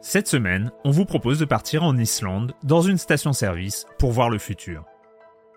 [0.00, 4.38] Cette semaine, on vous propose de partir en Islande, dans une station-service, pour voir le
[4.38, 4.84] futur.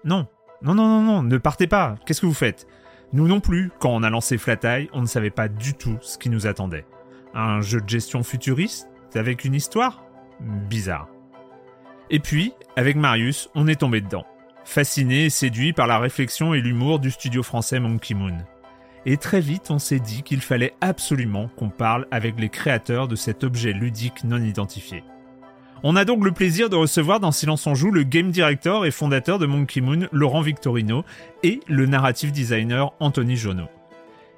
[0.04, 0.26] Non,
[0.64, 2.66] non, non, non, non, ne partez pas, qu'est-ce que vous faites?
[3.14, 4.58] Nous non plus, quand on a lancé Flat
[4.94, 6.88] on ne savait pas du tout ce qui nous attendait.
[7.36, 8.90] Un jeu de gestion futuriste?
[9.14, 10.04] Avec une histoire?
[10.40, 11.08] Bizarre.
[12.10, 14.26] Et puis, avec Marius, on est tombé dedans.
[14.64, 18.38] Fasciné et séduit par la réflexion et l'humour du studio français Monkey Moon.
[19.06, 23.16] Et très vite, on s'est dit qu'il fallait absolument qu'on parle avec les créateurs de
[23.16, 25.04] cet objet ludique non identifié.
[25.84, 28.92] On a donc le plaisir de recevoir dans Silence on joue le game director et
[28.92, 31.04] fondateur de Monkey Moon, Laurent Victorino,
[31.42, 33.68] et le narrative designer Anthony Jonot.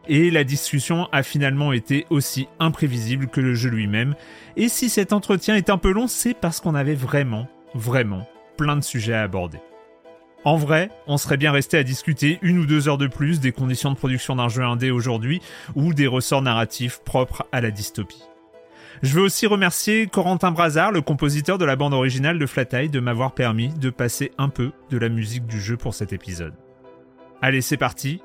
[0.07, 4.15] Et la discussion a finalement été aussi imprévisible que le jeu lui-même,
[4.55, 8.25] et si cet entretien est un peu long, c'est parce qu'on avait vraiment, vraiment
[8.55, 9.59] plein de sujets à aborder.
[10.45, 13.53] En vrai, on serait bien resté à discuter une ou deux heures de plus des
[13.53, 15.41] conditions de production d'un jeu indé aujourd'hui
[15.75, 18.23] ou des ressorts narratifs propres à la dystopie.
[19.01, 22.89] Je veux aussi remercier Corentin Brazard, le compositeur de la bande originale de Flat Eye,
[22.89, 26.53] de m'avoir permis de passer un peu de la musique du jeu pour cet épisode.
[27.41, 28.21] Allez, c'est parti.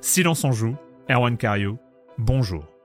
[0.00, 0.76] Silence en joue.
[1.10, 1.78] Erwan Cario.
[2.18, 2.79] Bonjour.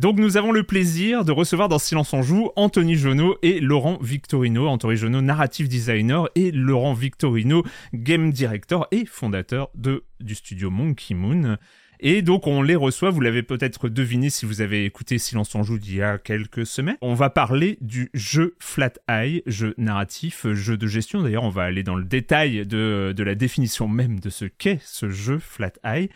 [0.00, 3.98] Donc nous avons le plaisir de recevoir dans Silence en Joue Anthony Jonot et Laurent
[4.00, 4.66] Victorino.
[4.66, 11.58] Anthony Jonot, narrative designer, et Laurent Victorino, game director et fondateur du studio Monkey Moon.
[12.00, 15.64] Et donc on les reçoit, vous l'avez peut-être deviné si vous avez écouté Silence en
[15.64, 16.96] Joue d'il y a quelques semaines.
[17.02, 21.20] On va parler du jeu Flat Eye, jeu narratif, jeu de gestion.
[21.20, 24.80] D'ailleurs on va aller dans le détail de, de la définition même de ce qu'est
[24.82, 26.08] ce jeu Flat Eye.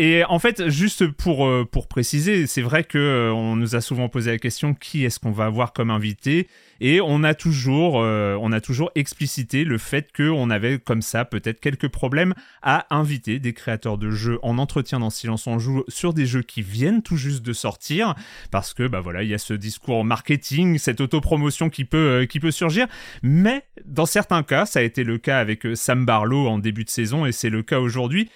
[0.00, 3.80] Et en fait, juste pour, euh, pour préciser, c'est vrai que euh, on nous a
[3.80, 6.46] souvent posé la question qui est-ce qu'on va avoir comme invité?
[6.80, 11.24] Et on a toujours euh, on a toujours explicité le fait qu'on avait comme ça
[11.24, 15.82] peut-être quelques problèmes à inviter des créateurs de jeux en entretien dans Silence on joue
[15.88, 18.14] sur des jeux qui viennent tout juste de sortir.
[18.52, 22.38] Parce que bah voilà, il y a ce discours marketing, cette autopromotion qui peut qui
[22.38, 22.86] peut surgir,
[23.24, 26.90] mais dans certains cas, ça a été le cas avec Sam Barlow en début de
[26.90, 28.30] saison et c'est le cas aujourd'hui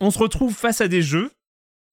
[0.00, 1.30] on se retrouve face à des jeux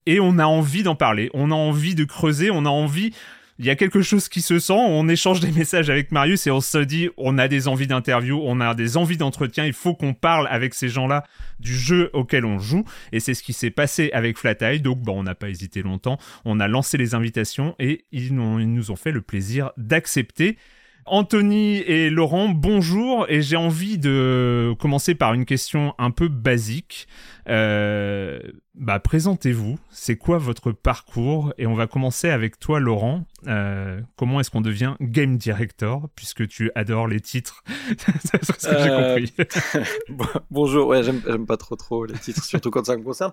[0.05, 3.11] et on a envie d'en parler, on a envie de creuser, on a envie
[3.59, 6.51] il y a quelque chose qui se sent, on échange des messages avec Marius et
[6.51, 9.93] on se dit on a des envies d'interview, on a des envies d'entretien, il faut
[9.93, 11.23] qu'on parle avec ces gens-là
[11.59, 14.99] du jeu auquel on joue et c'est ce qui s'est passé avec Flat Eye, donc
[15.01, 18.95] bon, on n'a pas hésité longtemps, on a lancé les invitations et ils nous ont
[18.95, 20.57] fait le plaisir d'accepter.
[21.05, 23.25] Anthony et Laurent, bonjour.
[23.27, 27.07] Et j'ai envie de commencer par une question un peu basique.
[27.47, 28.39] Euh,
[28.75, 29.77] bah, présentez-vous.
[29.89, 31.53] C'est quoi votre parcours?
[31.57, 33.25] Et on va commencer avec toi, Laurent.
[33.47, 37.63] Euh, comment est-ce qu'on devient game director puisque tu adores les titres?
[37.97, 40.13] C'est ce que j'ai compris.
[40.51, 40.87] Bonjour.
[40.87, 43.31] Ouais, j'aime pas trop trop les titres, surtout quand ça me concerne.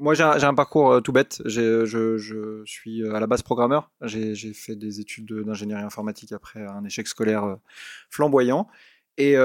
[0.00, 1.40] Moi, j'ai un, parcours tout bête.
[1.44, 3.90] Je, je, suis à la base programmeur.
[4.02, 7.56] J'ai fait des études d'ingénierie informatique après un échec scolaire
[8.10, 8.66] flamboyant.
[9.16, 9.36] Et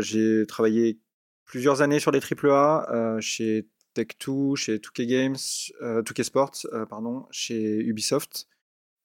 [0.00, 1.00] j'ai travaillé
[1.46, 3.66] plusieurs années sur les AAA euh, chez
[3.96, 5.36] Tech2, chez 2K Games,
[5.82, 8.46] euh, 2K Sports, euh, pardon, chez Ubisoft.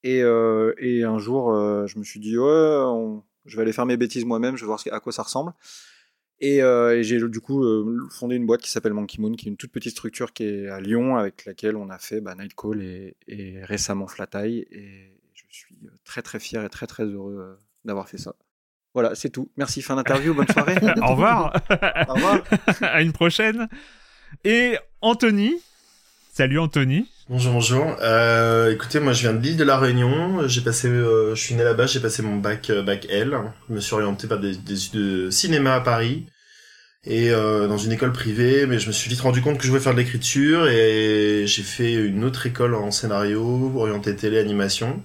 [0.04, 1.54] Et, euh, et un jour,
[1.86, 4.82] je me suis dit, ouais, je vais aller faire mes bêtises moi-même, je vais voir
[4.90, 5.52] à quoi ça ressemble.
[6.40, 7.64] Et, et j'ai du coup
[8.10, 10.66] fondé une boîte qui s'appelle Monkey Moon, qui est une toute petite structure qui est
[10.66, 14.66] à Lyon, avec laquelle on a fait bah, Nightcall et, et récemment Flat Eye.
[14.72, 18.34] Et je suis très très fier et très très heureux d'avoir fait ça.
[18.94, 19.50] Voilà, c'est tout.
[19.56, 20.76] Merci, fin d'interview, bonne soirée.
[21.02, 21.52] Au revoir.
[22.08, 22.42] Au revoir.
[22.82, 23.68] à une prochaine.
[24.44, 25.54] Et Anthony.
[26.34, 27.06] Salut Anthony.
[27.28, 27.96] Bonjour, bonjour.
[28.02, 30.46] Euh, écoutez, moi je viens de l'île de la Réunion.
[30.48, 33.38] J'ai passé, euh, je suis né là-bas, j'ai passé mon bac euh, bac L.
[33.68, 36.26] Je me suis orienté par des, des études de cinéma à Paris
[37.04, 39.82] et dans une école privée, mais je me suis vite rendu compte que je voulais
[39.82, 45.02] faire de l'écriture et j'ai fait une autre école en scénario orientée télé animation.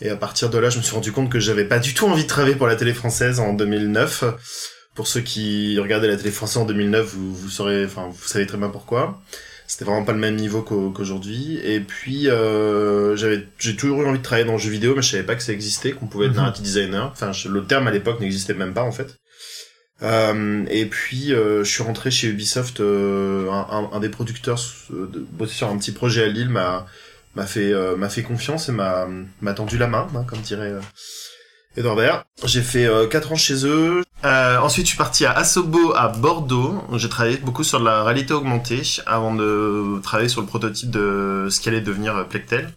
[0.00, 2.06] Et à partir de là, je me suis rendu compte que j'avais pas du tout
[2.06, 4.24] envie de travailler pour la télé française en 2009.
[4.94, 8.46] Pour ceux qui regardaient la télé française en 2009, vous, vous saurez, enfin, vous savez
[8.46, 9.20] très bien pourquoi.
[9.66, 11.60] C'était vraiment pas le même niveau qu'aujourd'hui.
[11.62, 15.02] Et puis, euh, j'avais, j'ai toujours eu envie de travailler dans le jeu vidéo, mais
[15.02, 16.38] je savais pas que ça existait, qu'on pouvait être mhm.
[16.38, 17.10] narrative designer.
[17.12, 19.16] Enfin, le terme à l'époque n'existait même pas en fait.
[20.02, 22.80] Euh, et puis, euh, je suis rentré chez Ubisoft.
[22.80, 24.60] Euh, un, un, des producteurs
[24.90, 26.86] de bosser sur un petit projet à Lille m'a
[27.34, 29.06] m'a fait euh, m'a fait confiance et m'a
[29.40, 30.80] m'a tendu la main, hein, comme dirait euh,
[31.76, 32.24] Edouard Baird.
[32.44, 34.02] J'ai fait euh, 4 ans chez eux.
[34.24, 36.82] Euh, ensuite, je suis parti à Asobo à Bordeaux.
[36.96, 41.60] J'ai travaillé beaucoup sur la réalité augmentée avant de travailler sur le prototype de ce
[41.60, 42.72] qu'allait devenir Plectel.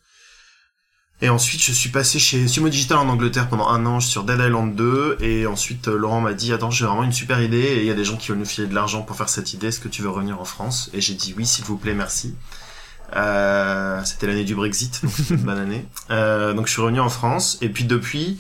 [1.21, 4.39] Et ensuite, je suis passé chez Sumo Digital en Angleterre pendant un an sur Dead
[4.39, 5.17] Island 2.
[5.21, 7.93] Et ensuite, Laurent m'a dit, attends, j'ai vraiment une super idée et il y a
[7.93, 9.67] des gens qui veulent nous filer de l'argent pour faire cette idée.
[9.67, 10.89] Est-ce que tu veux revenir en France?
[10.93, 12.35] Et j'ai dit oui, s'il vous plaît, merci.
[13.15, 15.85] Euh, c'était l'année du Brexit, donc c'était une bonne année.
[16.09, 18.39] Euh, donc je suis revenu en France et puis depuis,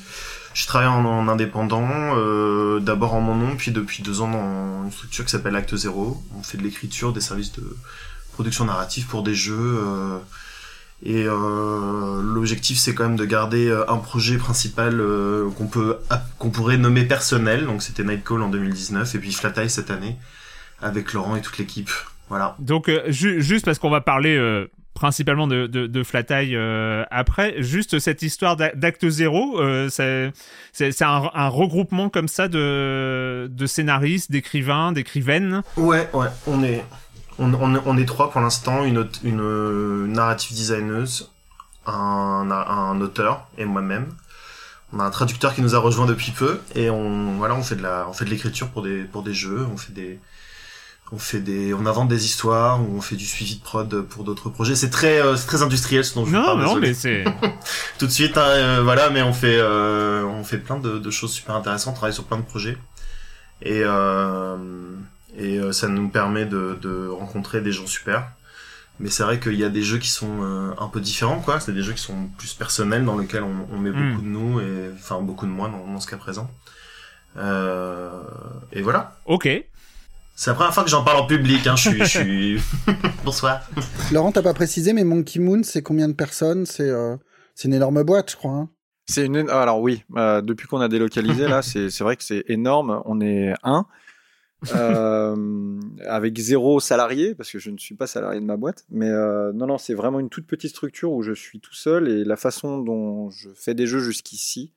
[0.53, 4.91] je travaille en, indépendant, euh, d'abord en mon nom, puis depuis deux ans dans une
[4.91, 6.21] structure qui s'appelle Acte Zéro.
[6.37, 7.75] On fait de l'écriture, des services de
[8.33, 9.79] production narrative pour des jeux.
[11.05, 14.99] Et l'objectif, c'est quand même de garder un projet principal
[15.57, 15.99] qu'on peut
[16.39, 17.65] qu'on pourrait nommer personnel.
[17.65, 20.17] Donc c'était Nightcall en 2019 et puis Flat Eye cette année
[20.81, 21.91] avec Laurent et toute l'équipe.
[22.29, 22.55] Voilà.
[22.59, 26.03] Donc, euh, juste parce qu'on va parler euh, principalement de, de, de
[26.55, 29.59] euh, après, juste cette histoire d'acte zéro,
[29.89, 30.31] c'est
[31.01, 35.63] un, un, regroupement comme ça de, de scénaristes, d'écrivains, d'écrivaines.
[35.77, 36.83] Ouais, ouais, on est,
[37.39, 41.31] on, on, est trois pour l'instant, une, une narrative designeuse,
[41.85, 44.07] un, un auteur et moi-même.
[44.95, 47.75] On a un traducteur qui nous a rejoint depuis peu et on voilà on fait
[47.75, 50.19] de la on fait de l'écriture pour des pour des jeux on fait des
[51.11, 54.23] on fait des, on invente des histoires, ou on fait du suivi de prod pour
[54.23, 54.75] d'autres projets.
[54.75, 56.63] C'est très, euh, c'est très industriel ce dont je non, parle.
[56.63, 57.23] Non, mais c'est
[57.99, 59.09] tout de suite, hein, euh, voilà.
[59.11, 62.23] Mais on fait, euh, on fait plein de, de, choses super intéressantes, on travaille sur
[62.23, 62.77] plein de projets,
[63.61, 63.83] et
[65.35, 68.27] et ça nous permet de, de rencontrer des gens super.
[68.99, 71.59] Mais c'est vrai qu'il y a des jeux qui sont un peu différents, quoi.
[71.59, 74.11] C'est des jeux qui sont plus personnels, dans lesquels on, on met hmm.
[74.11, 76.49] beaucoup de nous, et enfin beaucoup de moi dans, dans ce cas présent.
[77.35, 79.19] et voilà.
[79.25, 79.47] Ok.
[80.35, 81.67] C'est la première fois que j'en parle en public.
[81.67, 81.75] Hein.
[81.75, 82.59] Je suis.
[83.23, 83.61] Bonsoir.
[84.11, 87.15] Laurent, t'as pas précisé, mais Monkey Moon, c'est combien de personnes C'est euh,
[87.63, 88.53] une énorme boîte, je crois.
[88.53, 88.69] Hein.
[89.05, 89.47] c'est une.
[89.49, 93.01] Alors oui, euh, depuis qu'on a délocalisé là, c'est vrai que c'est énorme.
[93.05, 93.85] On est un.
[94.73, 95.77] Euh,
[96.07, 99.67] avec zéro salarié parce que je ne suis pas salarié de ma boîte mais non
[99.67, 102.77] non c'est vraiment une toute petite structure où je suis tout seul et la façon
[102.77, 104.71] dont je fais des jeux jusqu'ici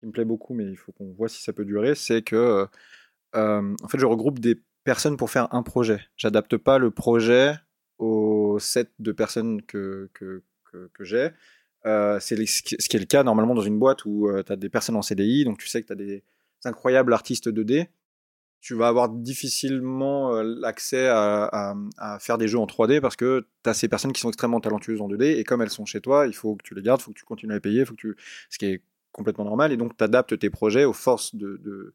[0.00, 2.66] qui me plaît beaucoup mais il faut qu'on voit si ça peut durer c'est que
[3.32, 6.00] en fait je regroupe des personnes pour faire un projet.
[6.16, 7.54] J'adapte pas le projet
[7.98, 10.42] au set de personnes que, que,
[11.00, 11.28] j'ai.
[11.84, 14.56] Euh, c'est ce qui est le cas normalement dans une boîte où euh, tu as
[14.56, 16.24] des personnes en CDI, donc tu sais que tu as des
[16.64, 17.88] incroyables artistes 2D.
[18.62, 21.74] Tu vas avoir difficilement euh, l'accès à,
[22.18, 25.02] faire des jeux en 3D parce que tu as ces personnes qui sont extrêmement talentueuses
[25.02, 27.04] en 2D et comme elles sont chez toi, il faut que tu les gardes, il
[27.04, 28.16] faut que tu continues à les payer, faut que tu...
[28.48, 29.70] ce qui est complètement normal.
[29.70, 31.92] Et donc tu adaptes tes projets aux forces de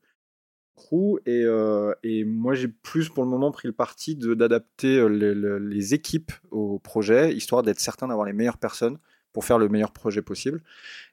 [1.28, 6.32] euh, et moi j'ai plus pour le moment pris le parti d'adapter euh, les, équipes
[6.52, 9.00] au projet histoire d'être certain d'avoir les meilleures personnes
[9.32, 10.62] pour faire le meilleur projet possible.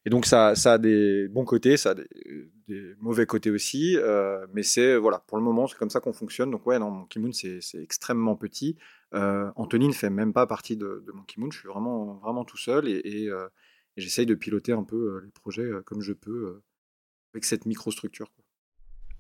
[0.05, 4.63] Et donc ça, a des bons côtés, ça a des, mauvais côtés aussi, euh, mais
[4.63, 6.51] c'est voilà, pour le moment c'est comme ça qu'on fonctionne.
[6.51, 8.77] Donc ouais, non, Monkey Moon c'est extrêmement petit.
[9.13, 11.51] Anthony ne fait même pas partie de, de Monkey Moon.
[11.51, 13.31] Je suis vraiment vraiment tout seul et, et,
[13.97, 16.61] j'essaye de piloter un peu les projets comme je peux
[17.33, 18.31] avec cette microstructure.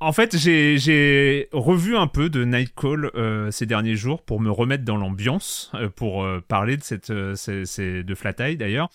[0.03, 4.83] En fait, j'ai- revu un peu de Nightcall euh, ces derniers jours pour me remettre
[4.85, 8.89] dans l'ambiance, euh, pour euh, parler de cette, euh, c'est- de Flat Eye d'ailleurs.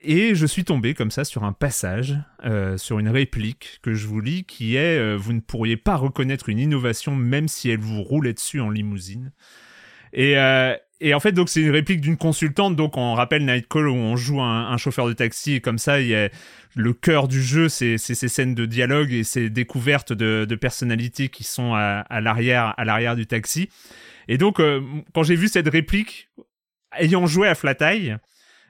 [0.00, 4.06] Et je suis tombé comme ça sur un passage, euh, sur une réplique que je
[4.06, 7.80] vous lis, qui est euh, Vous ne pourriez pas reconnaître une innovation même si elle
[7.80, 9.32] vous roulait dessus en limousine.
[10.12, 10.36] Et,
[11.00, 12.76] et en fait, donc c'est une réplique d'une consultante.
[12.76, 16.14] Donc on rappelle Nightcall où on joue un, chauffeur de taxi comme ça, il y
[16.14, 16.30] a
[16.76, 21.44] le cœur du jeu, c'est ces scènes de dialogue et ces découvertes de, personnalités qui
[21.44, 23.68] sont à, l'arrière à l'arrière du taxi.
[24.28, 24.80] Et donc euh,
[25.12, 26.30] quand j'ai vu cette réplique,
[26.96, 28.16] ayant joué à Flat Eye,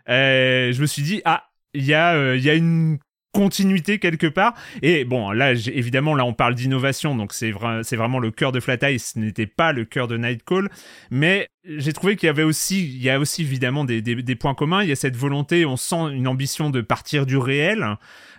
[0.08, 2.98] euh, je me suis dit ah il y a euh, il y a une
[3.34, 4.54] continuité quelque part.
[4.82, 8.52] Et bon là évidemment là on parle d'innovation donc c'est vrai c'est vraiment le cœur
[8.52, 10.70] de Flat Eye ce n'était pas le cœur de Nightcall
[11.10, 14.36] mais j'ai trouvé qu'il y avait aussi il y a aussi évidemment des, des, des
[14.36, 14.82] points communs.
[14.82, 17.84] Il y a cette volonté on sent une ambition de partir du réel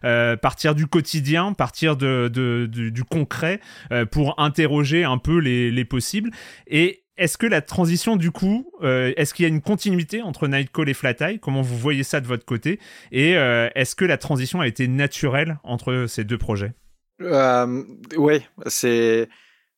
[0.04, 3.60] euh, partir du quotidien partir de, de- du- du concret
[3.92, 6.32] euh, pour interroger un peu les, les possibles.
[6.68, 10.48] Et est-ce que la transition du coup, euh, est-ce qu'il y a une continuité entre
[10.48, 11.40] Nightcall et Flat Eye?
[11.40, 12.80] Comment vous voyez ça de votre côté?
[13.12, 16.74] Et euh, est-ce que la transition a été naturelle entre ces deux projets?
[17.22, 17.84] Euh,
[18.18, 19.30] ouais, c'est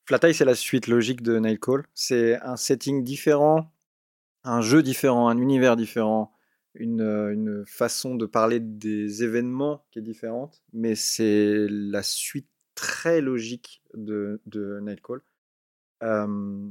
[0.06, 1.86] Flat Eye, c'est la suite logique de Nightcall.
[1.94, 3.72] C'est un setting différent,
[4.44, 6.34] un jeu différent, un univers différent,
[6.74, 13.82] une, façon de parler des événements qui est différente, mais c'est la suite très logique
[13.94, 15.22] de, de Nightcall.
[16.04, 16.70] Euh,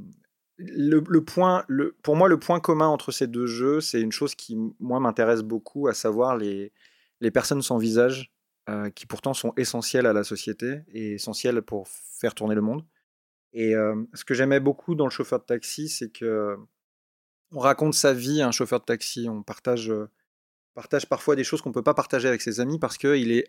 [0.58, 1.64] le, point,
[2.02, 5.42] pour moi, le point commun entre ces deux jeux, c'est une chose qui, moi, m'intéresse
[5.42, 6.72] beaucoup, à savoir les,
[7.20, 8.32] les personnes sans visage
[8.68, 12.84] euh, qui pourtant sont essentielles à la société et essentielles pour faire tourner le monde.
[13.52, 16.56] Et euh, ce que j'aimais beaucoup dans le chauffeur de taxi, c'est que
[17.52, 19.28] on raconte sa vie à un chauffeur de taxi.
[19.30, 20.10] On partage, euh,
[20.74, 23.46] partage parfois des choses qu'on peut pas partager avec ses amis parce qu'il est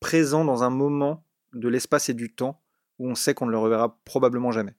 [0.00, 1.24] présent dans un moment
[1.54, 2.60] de l'espace et du temps
[2.98, 4.74] où on sait qu'on ne le reverra probablement jamais.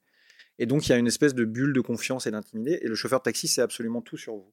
[0.60, 2.84] Et donc il y a une espèce de bulle de confiance et d'intimité.
[2.84, 4.52] Et le chauffeur de taxi sait absolument tout sur vous.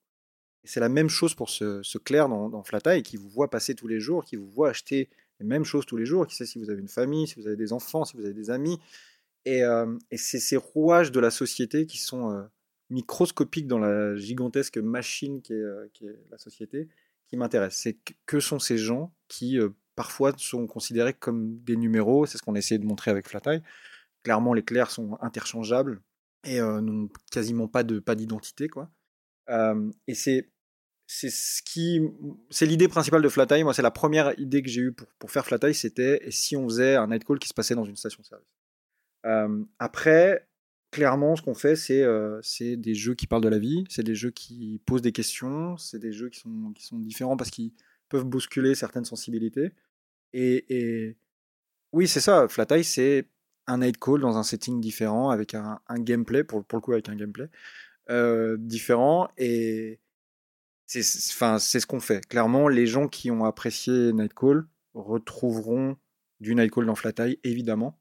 [0.64, 3.30] Et c'est la même chose pour ce, ce clerc dans, dans Flat Eye qui vous
[3.30, 5.10] voit passer tous les jours, qui vous voit acheter
[5.40, 7.46] les mêmes choses tous les jours, qui sait si vous avez une famille, si vous
[7.46, 8.80] avez des enfants, si vous avez des amis.
[9.46, 12.42] Et, euh, c'est ces rouages de la société qui sont euh,
[12.90, 16.88] microscopiques dans la gigantesque machine qui est, euh, qui est la société
[17.28, 17.82] qui m'intéressent.
[17.84, 19.60] C'est que, sont ces gens qui
[19.98, 23.42] parfois sont considérés comme des numéros, c'est ce qu'on a essayé de montrer avec Flat
[23.48, 23.62] Eye.
[24.28, 26.02] Clairement, les clercs sont interchangeables
[26.44, 28.92] et euh, n'ont quasiment pas de pas d'identité quoi.
[30.08, 30.52] Et c'est
[31.06, 32.02] c'est ce qui
[32.50, 33.64] c'est l'idée principale de Flat Eye.
[33.64, 36.58] Moi, c'est la première idée que j'ai eue pour, pour faire Flat Eye, c'était si
[36.58, 38.50] on faisait un night call qui se passait dans une station-service.
[39.80, 40.50] Après,
[40.92, 44.04] clairement, ce qu'on fait, c'est euh, c'est des jeux qui parlent de la vie, c'est
[44.04, 47.50] des jeux qui posent des questions, c'est des jeux qui sont qui sont différents parce
[47.50, 47.72] qu'ils
[48.10, 49.72] peuvent bousculer certaines sensibilités.
[50.34, 51.18] Et, et
[51.94, 52.50] oui, c'est ça.
[52.50, 53.30] Flat Eye, c'est
[53.68, 57.10] un night call dans un setting différent avec un, gameplay pour, pour le coup avec
[57.10, 57.50] un gameplay
[58.10, 60.00] euh, différent et
[60.86, 65.98] c'est ce qu'on fait clairement les gens qui ont apprécié Nightcall retrouveront
[66.40, 68.00] du Nightcall dans Flat évidemment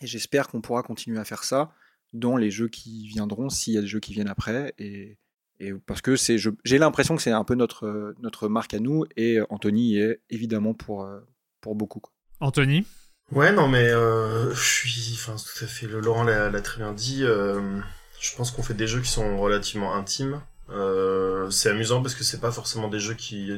[0.00, 1.72] et j'espère qu'on pourra continuer à faire ça
[2.12, 5.18] dans les jeux qui viendront s'il y a des jeux qui viennent après et,
[5.60, 9.06] et parce que c'est j'ai l'impression que c'est un peu notre notre marque à nous
[9.16, 11.20] et Anthony est évidemment pour euh,
[11.62, 12.12] pour beaucoup quoi.
[12.40, 12.84] Anthony?
[13.32, 15.86] Ouais, non, mais euh, je suis, enfin, tout à fait.
[15.86, 17.24] Le Laurent l'a très bien dit.
[17.24, 17.60] euh,
[18.20, 20.40] je pense qu'on fait des jeux qui sont relativement intimes.
[20.70, 23.50] Euh, c'est amusant parce que c'est pas forcément des jeux qui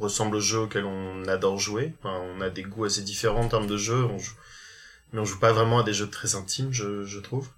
[0.00, 1.94] ressemblent aux jeux auxquels on adore jouer.
[2.00, 4.34] Enfin, on a des goûts assez différents en termes de jeux, on joue...
[5.12, 7.48] mais on joue pas vraiment à des jeux très intimes, je, je trouve.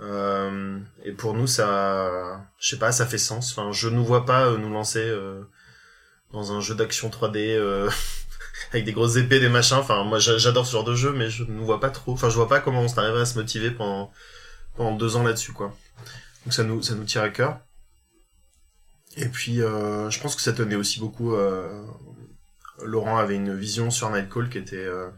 [0.00, 3.52] Euh, et pour nous, ça, je sais pas, ça fait sens.
[3.52, 5.42] Enfin, je nous vois pas euh, nous lancer euh,
[6.32, 7.90] dans un jeu d'action 3D euh,
[8.70, 9.76] avec des grosses épées, des machins.
[9.78, 12.12] Enfin, moi, j'a- j'adore ce genre de jeu, mais je ne vois pas trop.
[12.12, 14.10] Enfin, je vois pas comment on s'arriverait à se motiver pendant
[14.76, 15.74] pendant deux ans là-dessus, quoi.
[16.44, 17.60] Donc ça nous ça nous tire à cœur.
[19.16, 21.34] Et puis, euh, je pense que ça tenait aussi beaucoup.
[21.34, 21.82] Euh,
[22.82, 25.08] Laurent avait une vision sur Nightcall qui était euh,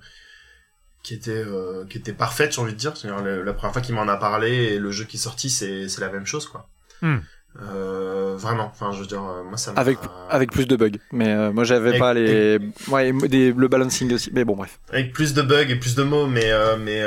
[1.03, 1.45] qui était
[1.91, 2.97] qui était parfaite, j'ai envie de dire.
[2.97, 5.89] C'est-à-dire la première fois qu'il m'en a parlé et le jeu qui est sorti, c'est
[5.89, 6.69] c'est la même chose, quoi.
[7.03, 7.19] Hmm.
[7.61, 8.67] Euh, vraiment.
[8.67, 9.81] Enfin, je veux dire, moi ça m'a.
[9.81, 9.99] Avec
[10.31, 10.99] avec plus de bugs.
[11.13, 14.31] Mais moi j'avais pas les ouais des, le balancing aussi.
[14.33, 14.79] Mais bon bref.
[14.91, 17.03] Avec plus de bugs et plus de mots, mais mais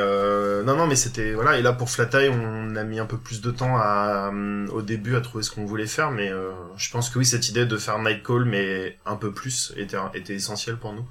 [0.65, 1.57] non non mais c'était voilà.
[1.57, 4.31] Et là pour Flatai, on a mis un peu plus de temps à
[4.73, 6.31] au début à trouver ce qu'on voulait faire, mais
[6.75, 10.35] je pense que oui cette idée de faire Nightcall mais un peu plus était était
[10.35, 11.05] essentielle pour nous.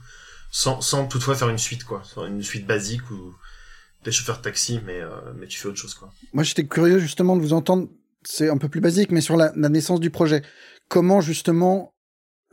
[0.53, 3.37] Sans, sans toutefois faire une suite quoi, une suite basique ou
[4.05, 5.09] des chauffeurs de taxi, mais, euh,
[5.39, 6.11] mais tu fais autre chose, quoi.
[6.33, 7.89] Moi, j'étais curieux, justement, de vous entendre.
[8.23, 10.43] C'est un peu plus basique, mais sur la, naissance du projet.
[10.89, 11.95] Comment, justement,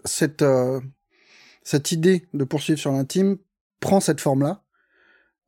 [0.05, 0.79] cette, euh,
[1.63, 3.37] cette idée de poursuivre sur l'intime
[3.79, 4.63] prend cette forme-là?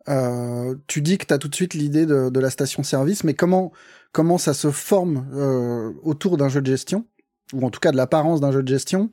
[0.07, 3.33] Euh, Tu dis que tu as tout de suite l'idée de, de la station-service, mais
[3.33, 3.71] comment,
[4.11, 5.27] comment ça se forme
[6.03, 7.05] autour d'un jeu de gestion?
[7.53, 9.11] Ou en tout cas de l'apparence d'un jeu de gestion?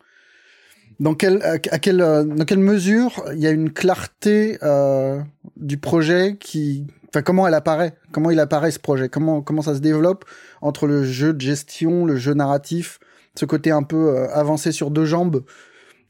[0.99, 5.21] Dans quelle, à, euh, dans quelle mesure il y a une clarté euh,
[5.57, 6.87] du projet qui,
[7.23, 10.25] comment elle apparaît, comment il apparaît ce projet, comment, comment ça se développe
[10.61, 12.99] entre le jeu de gestion, le jeu narratif,
[13.35, 15.45] ce côté un peu euh, avancé sur deux jambes?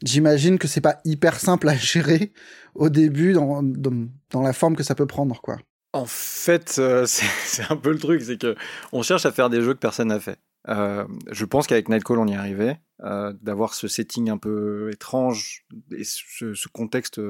[0.03, 2.33] J'imagine que c'est pas hyper simple à gérer
[2.75, 5.57] au début dans, dans, la forme que ça peut prendre, quoi.
[5.93, 6.69] En fait,
[7.07, 8.55] c'est un peu le truc, c'est que
[8.93, 10.39] on cherche à faire des jeux que personne n'a fait.
[10.69, 15.65] Euh, je pense qu'avec Nightcall, on y arrivait, euh, d'avoir ce setting un peu étrange
[15.93, 17.21] et ce, contexte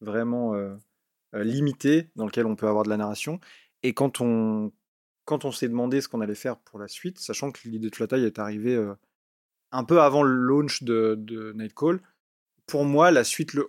[0.00, 0.74] vraiment euh,
[1.42, 3.40] limité dans lequel on peut avoir de la narration.
[3.82, 4.72] Et quand on,
[5.24, 7.94] quand on s'est demandé ce qu'on allait faire pour la suite, sachant que l'idée de
[7.94, 8.80] Flatai est arrivée
[9.72, 12.00] un peu avant le launch de, de Nightcall,
[12.66, 13.66] pour moi, la suite, le,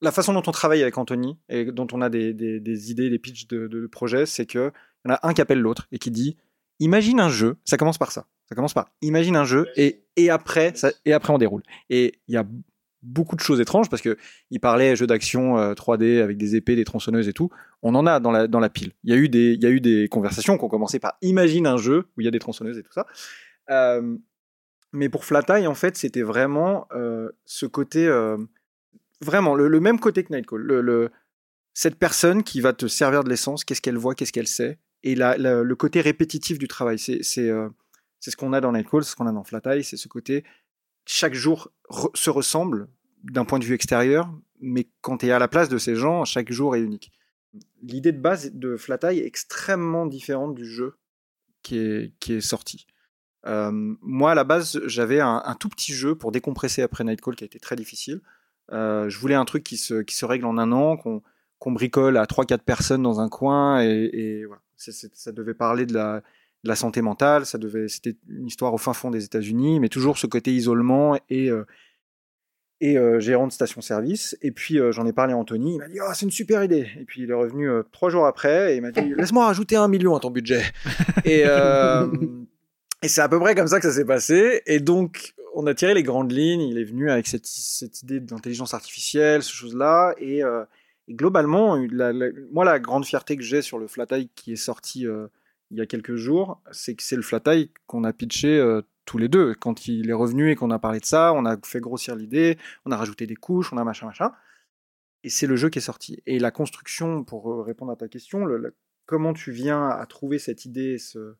[0.00, 3.18] la façon dont on travaille avec Anthony et dont on a des, des, idées, des
[3.18, 6.10] pitchs de, de projet, c'est qu'il y en a un qui appelle l'autre et qui
[6.10, 6.36] dit
[6.80, 8.26] imagine un jeu, ça commence par ça.
[8.48, 11.62] Ça commence par imagine un jeu et, et après ça, et après on déroule.
[11.88, 12.44] Et il y a
[13.02, 14.16] beaucoup de choses étranges parce que
[14.50, 17.50] il parlait jeux d'action 3D euh, avec des épées, des tronçonneuses et tout.
[17.82, 18.92] On en a dans la dans la pile.
[19.04, 21.16] Il y a eu des il y a eu des conversations qui ont commencé par
[21.22, 23.06] imagine un jeu où il y a des tronçonneuses et tout ça.
[23.70, 24.16] Euh,
[24.92, 28.08] mais pour Flatai en fait c'était vraiment euh, ce côté
[29.20, 31.10] vraiment le, même côté que Nightcall.
[31.74, 35.14] Cette personne qui va te servir de l'essence, qu'est-ce qu'elle voit, qu'est-ce qu'elle sait, et
[35.16, 36.98] le côté répétitif du travail.
[36.98, 37.68] C'est euh,
[38.20, 40.44] ce qu'on a dans Nightcall, c'est ce qu'on a dans Flat Eye, c'est ce côté
[41.06, 41.70] chaque jour
[42.14, 42.88] se ressemble
[43.24, 46.24] d'un point de vue extérieur, mais quand tu es à la place de ces gens,
[46.24, 47.12] chaque jour est unique.
[47.82, 50.96] L'idée de base de Flat Eye est extrêmement différente du jeu
[51.62, 52.86] qui est, sorti.
[53.46, 57.44] Euh, moi, à la base, j'avais un, tout petit jeu pour décompresser après Nightcall qui
[57.44, 58.20] a été très difficile.
[58.72, 62.58] Euh, je voulais un truc qui se, règle en un an, qu'on bricole à 3-4
[62.58, 64.44] personnes dans un coin, et,
[64.76, 66.22] ça devait parler de la,
[66.64, 69.88] de la, santé mentale, ça devait, c'était une histoire au fin fond des États-Unis, mais
[69.88, 71.64] toujours ce côté isolement et euh,
[72.80, 74.36] et euh, gérant de station-service.
[74.42, 76.64] Et puis euh, j'en ai parlé à Anthony, il m'a dit oh, c'est une super
[76.64, 76.88] idée.
[76.98, 79.88] Et puis il est revenu trois jours après et il m'a dit laisse-moi rajouter un
[79.88, 80.62] million à ton budget.
[81.24, 81.44] et
[83.04, 84.62] et c'est à peu près comme ça que ça s'est passé.
[84.66, 86.62] Et donc on a tiré les grandes lignes.
[86.62, 90.42] Il est venu avec cette, cette idée d'intelligence artificielle, ce chose-là, et
[91.08, 91.76] et globalement,
[92.52, 95.04] moi, la grande fierté que j'ai sur le flat qui est sorti
[95.72, 97.40] il y a quelques jours, c'est que c'est le flat
[97.86, 99.54] qu'on a pitché euh, tous les deux.
[99.54, 102.58] Quand il est revenu et qu'on a parlé de ça, on a fait grossir l'idée,
[102.84, 104.32] on a rajouté des couches, on a machin, machin.
[105.24, 106.22] Et c'est le jeu qui est sorti.
[106.26, 108.46] Et la construction, pour euh, répondre à ta question,
[109.06, 111.32] comment tu viens à trouver cette idée ce...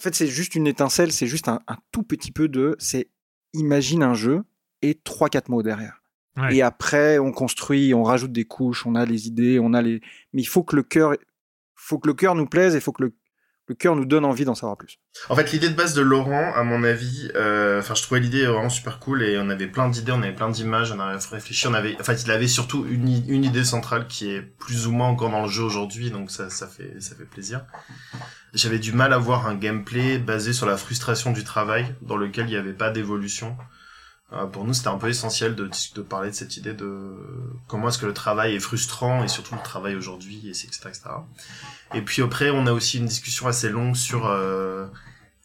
[0.00, 2.76] En fait, c'est juste une étincelle, c'est juste un, un tout petit peu de...
[2.78, 3.08] C'est
[3.54, 4.42] imagine un jeu
[4.82, 6.02] et 3-4 mots derrière.
[6.50, 10.00] Et après, on construit, on rajoute des couches, on a les idées, on a les.
[10.32, 11.16] Mais il faut que le cœur,
[11.74, 13.12] faut que le cœur nous plaise et il faut que le,
[13.68, 14.98] le cœur nous donne envie d'en savoir plus.
[15.28, 18.46] En fait, l'idée de base de Laurent, à mon avis, euh, enfin, je trouvais l'idée
[18.46, 21.66] vraiment super cool et on avait plein d'idées, on avait plein d'images, on avait réfléchi,
[21.66, 24.92] on avait, en fait, il avait surtout une, une idée centrale qui est plus ou
[24.92, 27.64] moins encore dans le jeu aujourd'hui, donc ça, ça fait, ça fait plaisir.
[28.54, 32.46] J'avais du mal à voir un gameplay basé sur la frustration du travail, dans lequel
[32.46, 33.56] il n'y avait pas d'évolution.
[34.32, 37.14] Euh, pour nous, c'était un peu essentiel de, de parler de cette idée de
[37.66, 41.02] comment est-ce que le travail est frustrant et surtout le travail aujourd'hui, et etc., etc.
[41.94, 44.86] Et puis après, on a aussi une discussion assez longue sur euh,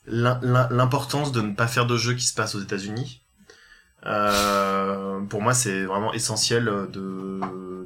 [0.05, 3.21] l'importance de ne pas faire de jeux qui se passent aux États-Unis.
[4.05, 7.39] Euh, pour moi, c'est vraiment essentiel de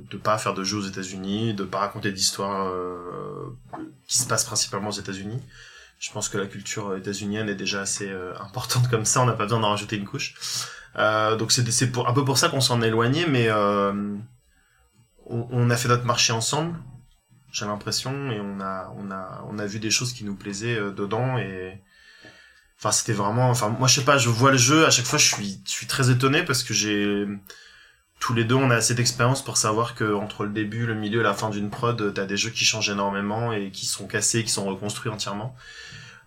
[0.09, 3.53] de pas faire de jeux aux États-Unis, de pas raconter d'histoires euh,
[4.07, 5.43] qui se passent principalement aux États-Unis.
[5.99, 9.43] Je pense que la culture états-unienne est déjà assez importante comme ça, on n'a pas
[9.43, 10.35] besoin d'en rajouter une couche.
[10.97, 14.15] Euh, donc c'est un peu pour ça qu'on s'en est éloigné, mais euh,
[15.27, 16.75] on, on, a fait notre marché ensemble.
[17.51, 20.77] J'ai l'impression et on a on a on a vu des choses qui nous plaisaient
[20.77, 21.81] euh, dedans et
[22.77, 25.17] enfin c'était vraiment enfin moi je sais pas je vois le jeu à chaque fois
[25.17, 27.25] je suis je suis très étonné parce que j'ai
[28.19, 31.21] tous les deux on a assez d'expérience pour savoir que entre le début le milieu
[31.21, 34.43] et la fin d'une prod t'as des jeux qui changent énormément et qui sont cassés
[34.43, 35.55] qui sont reconstruits entièrement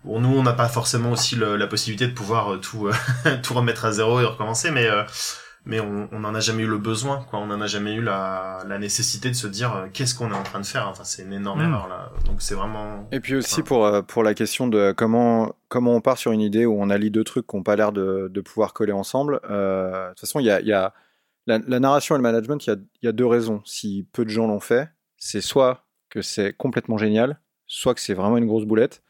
[0.03, 2.89] Bon, nous, on n'a pas forcément aussi la possibilité de pouvoir tout
[3.43, 4.87] tout remettre à zéro et recommencer, mais
[5.63, 7.37] mais on n'en a jamais eu le besoin, quoi.
[7.37, 10.35] On n'en a jamais eu la, la nécessité de se dire euh, qu'est-ce qu'on est
[10.35, 10.87] en train de faire.
[10.87, 11.69] Enfin, c'est une énorme mm.
[11.69, 12.11] erreur là.
[12.25, 13.07] Donc c'est vraiment.
[13.11, 16.41] Et puis aussi pour euh, pour la question de comment comment on part sur une
[16.41, 19.39] idée où on allie deux trucs qui n'ont pas l'air de, de pouvoir coller ensemble.
[19.49, 20.93] Euh, de toute façon, il y a, y a
[21.45, 22.65] la, la, narration et le management.
[22.65, 23.61] Il y a, y a deux raisons.
[23.63, 28.15] Si peu de gens l'ont fait, c'est soit que c'est complètement génial, soit que c'est
[28.15, 29.03] vraiment une grosse boulette.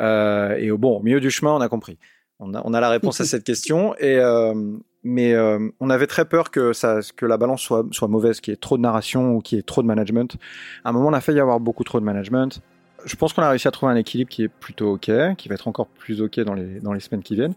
[0.00, 1.98] Euh, et au bon, au milieu du chemin, on a compris.
[2.38, 3.94] On a, on a la réponse à cette question.
[3.96, 4.54] Et, euh,
[5.02, 8.52] mais euh, on avait très peur que ça, que la balance soit, soit mauvaise, qu'il
[8.52, 10.36] y ait trop de narration ou qu'il y ait trop de management.
[10.84, 12.60] À un moment, on a failli avoir beaucoup trop de management.
[13.04, 15.54] Je pense qu'on a réussi à trouver un équilibre qui est plutôt ok, qui va
[15.54, 17.54] être encore plus ok dans les, dans les semaines qui viennent.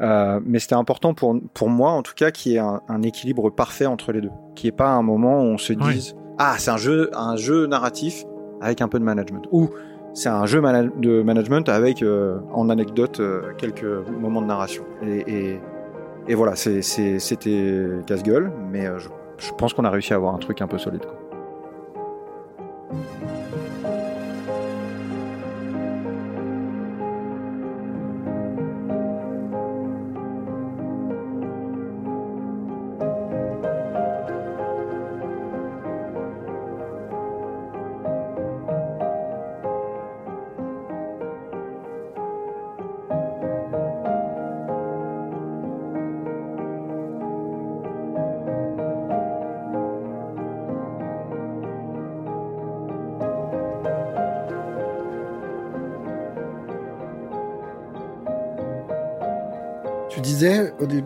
[0.00, 3.02] Euh, mais c'était important pour, pour moi, en tout cas, qu'il y ait un, un
[3.02, 4.30] équilibre parfait entre les deux.
[4.56, 7.36] Qu'il n'y ait pas un moment où on se dise Ah, c'est un jeu, un
[7.36, 8.24] jeu narratif
[8.60, 9.46] avec un peu de management.
[9.52, 9.70] Ou
[10.12, 14.84] c'est un jeu de management avec, euh, en anecdote, euh, quelques moments de narration.
[15.02, 15.58] Et,
[16.34, 18.98] voilà, c'était casse-gueule, mais euh,
[19.38, 21.04] je, pense qu'on a réussi à avoir un truc un peu solide.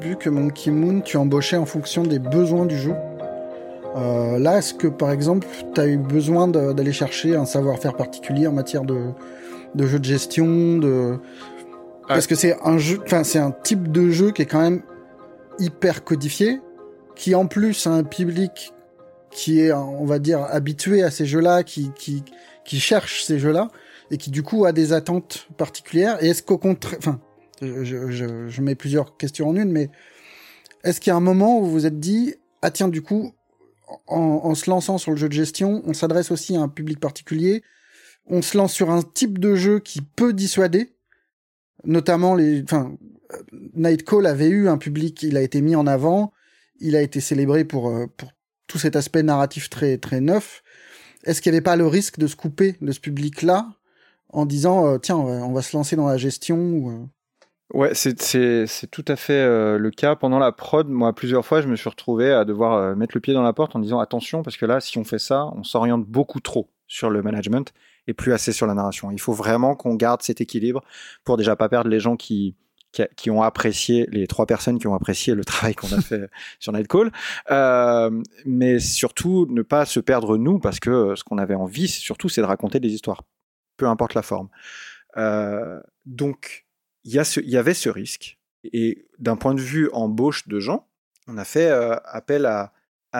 [0.04, 2.94] Début que Monkey Moon, tu embauchais en fonction des besoins du jeu.
[3.96, 8.46] Euh, là, est-ce que par exemple, tu as eu besoin d'aller chercher un savoir-faire particulier
[8.46, 8.98] en matière de,
[9.74, 11.18] de jeu de gestion, de
[12.06, 14.82] parce que c'est un jeu, enfin c'est un type de jeu qui est quand même
[15.58, 16.60] hyper codifié,
[17.14, 18.74] qui en plus a un public
[19.30, 22.22] qui est, on va dire, habitué à ces jeux-là, qui, qui,
[22.64, 23.68] qui cherche ces jeux-là,
[24.10, 26.22] et qui du coup a des attentes particulières.
[26.22, 27.20] Et est-ce qu'au contraire, enfin,
[27.60, 29.90] je, mets plusieurs questions en une, mais
[30.82, 33.32] est-ce qu'il y a un moment où vous vous êtes dit, ah tiens, du coup,
[34.06, 37.62] en, se lançant sur le jeu de gestion, on s'adresse aussi à un public particulier,
[38.26, 40.92] on se lance sur un type de jeu qui peut dissuader,
[41.84, 42.96] notamment les, enfin,
[43.74, 46.32] Nightcall avait eu un public, il a été mis en avant,
[46.80, 48.32] il a été célébré pour, euh, pour
[48.66, 50.62] tout cet aspect narratif très, très neuf.
[51.24, 53.68] Est-ce qu'il n'y avait pas le risque de se couper de ce public-là
[54.28, 57.06] en disant, euh, tiens, on va, se lancer dans la gestion ou, euh,
[57.74, 58.14] Ouais, c'est
[58.92, 60.14] tout à fait euh, le cas.
[60.14, 63.20] Pendant la prod, moi, plusieurs fois, je me suis retrouvé à devoir euh, mettre le
[63.20, 65.64] pied dans la porte en disant attention, parce que là, si on fait ça, on
[65.64, 67.72] s'oriente beaucoup trop sur le management
[68.06, 69.10] et plus assez sur la narration.
[69.10, 70.84] Il faut vraiment qu'on garde cet équilibre
[71.24, 72.54] pour déjà pas perdre les gens qui,
[73.16, 76.72] qui, ont apprécié, les trois personnes qui ont apprécié le travail qu'on a fait sur
[76.72, 77.10] Nightcall,
[77.50, 82.28] euh, mais surtout ne pas se perdre nous, parce que ce qu'on avait envie, surtout,
[82.28, 83.24] c'est de raconter des histoires,
[83.76, 84.48] peu importe la forme.
[85.16, 86.63] Euh, donc,
[87.04, 88.38] il y, avait ce risque.
[88.64, 90.88] Et d'un point de vue embauche de gens,
[91.26, 92.72] on a fait euh, appel à,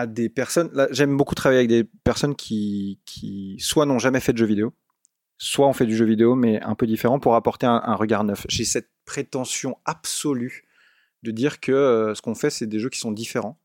[0.07, 0.71] des personnes.
[0.91, 4.73] J'aime beaucoup travailler avec des personnes qui, qui soit n'ont jamais fait de jeux vidéo,
[5.37, 8.25] soit ont fait du jeu vidéo, mais un peu différent pour apporter un, un regard
[8.25, 8.45] neuf.
[8.49, 10.65] J'ai cette prétention absolue
[11.23, 13.57] de dire que euh, ce qu'on fait, c'est des jeux qui sont différents.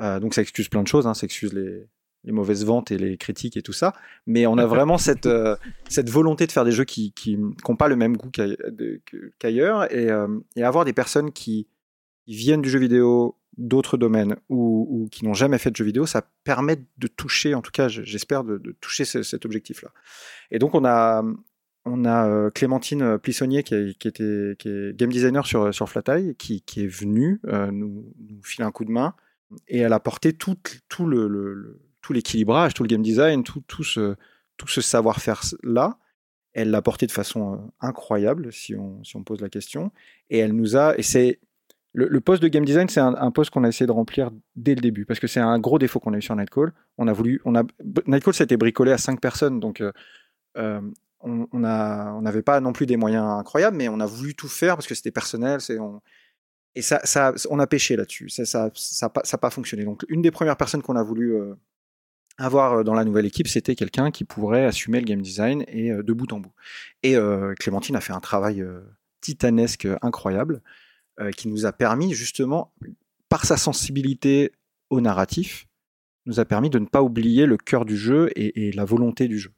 [0.00, 1.88] Euh, donc ça excuse plein de choses, hein, ça excuse les,
[2.26, 3.94] les mauvaises ventes et les critiques et tout ça.
[4.26, 5.56] Mais on a vraiment cette, euh,
[5.88, 8.30] cette volonté de faire des jeux qui n'ont pas le même goût
[9.38, 11.68] qu'ailleurs et, euh, et, avoir des personnes qui,
[12.28, 16.28] viennent du jeu vidéo, d'autres domaines ou, qui n'ont jamais fait de jeu vidéo, ça
[16.42, 19.92] permet de toucher, en tout cas j'espère, de, toucher cet objectif-là.
[20.50, 21.22] Et donc on a,
[21.84, 26.34] on a euh, Clémentine Plissonnier qui, qui, était, qui est game designer sur, sur Flatai,
[26.36, 29.14] qui, qui est venue nous, nous, filer un coup de main
[29.68, 30.56] et elle a porté tout,
[30.88, 34.14] tout le, le tout l'équilibrage, tout le game design, tout, tout ce,
[34.56, 35.98] tout ce savoir-faire-là.
[36.52, 39.90] Elle l'a porté de façon euh, incroyable, si on, si on pose la question.
[40.30, 40.96] Et elle nous a.
[40.96, 41.40] Et c'est.
[41.92, 44.82] Le, poste de game design, c'est un, poste qu'on a essayé de remplir dès le
[44.82, 46.72] début, parce que c'est un gros défaut qu'on a eu sur Nightcall.
[46.98, 47.40] On a voulu.
[47.46, 47.62] On a,
[48.06, 49.80] Nightcall, ça été bricolé à cinq personnes, donc.
[49.80, 49.92] Euh,
[50.58, 50.80] euh,
[51.22, 51.58] on
[52.20, 54.94] n'avait pas non plus des moyens incroyables, mais on a voulu tout faire parce que
[54.94, 55.58] c'était personnel.
[55.80, 56.00] On,
[56.76, 58.28] et ça, ça, on a pêché là-dessus.
[58.28, 59.84] Ça n'a ça, ça, pas fonctionné.
[59.84, 61.34] Donc, une des premières personnes qu'on a voulu
[62.38, 65.90] avoir euh, dans la nouvelle équipe, c'était quelqu'un qui pourrait assumer le game design et
[65.90, 66.52] euh, de bout en bout.
[67.02, 68.64] Et euh, Clémentine a fait un travail
[69.20, 70.62] titanesque incroyable
[71.34, 72.74] qui nous a permis justement,
[73.30, 74.52] par sa sensibilité
[74.90, 75.66] au narratif,
[76.26, 79.38] nous a permis de ne pas oublier le cœur du jeu et, la volonté du
[79.38, 79.52] jeu.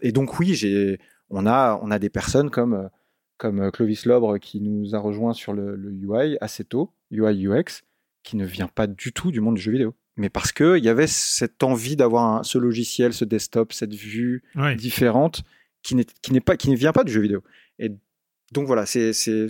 [0.00, 2.88] et donc oui, on a, des personnes comme
[3.36, 7.82] comme Clovis Lobre qui nous a rejoint sur le, le UI assez tôt, UI UX,
[8.22, 9.94] qui ne vient pas du tout du monde du jeu vidéo.
[10.16, 14.44] Mais parce qu'il y avait cette envie d'avoir ce logiciel, ce desktop, cette vue
[14.76, 15.42] différente
[15.82, 17.42] qui, n'est, pas, qui ne vient pas du jeu vidéo.
[17.78, 17.90] Et
[18.52, 19.48] donc voilà, c'est, c'est,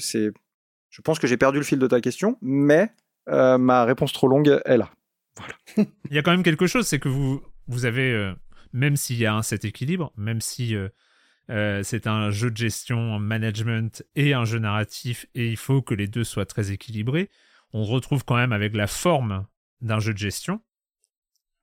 [0.90, 2.90] je pense que j'ai perdu le fil de ta question, mais
[3.28, 4.90] euh, ma réponse trop longue est là.
[5.36, 5.54] Voilà.
[6.10, 8.32] Il y a quand même quelque chose, c'est que vous, vous avez, euh,
[8.72, 13.18] même s'il y a un cet équilibre, même si euh, c'est un jeu de gestion,
[13.18, 17.30] management et un jeu narratif, et il faut que les deux soient très équilibrés,
[17.72, 19.46] on retrouve quand même avec la forme
[19.84, 20.60] d'un jeu de gestion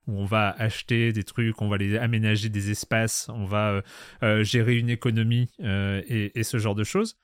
[0.06, 3.82] où on va acheter des trucs, on va les aménager des espaces, on va euh,
[4.22, 7.18] euh, gérer une économie euh, et, ce genre de choses.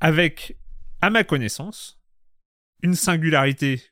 [0.00, 0.56] Avec,
[1.00, 2.00] à ma connaissance,
[2.82, 3.82] une singularité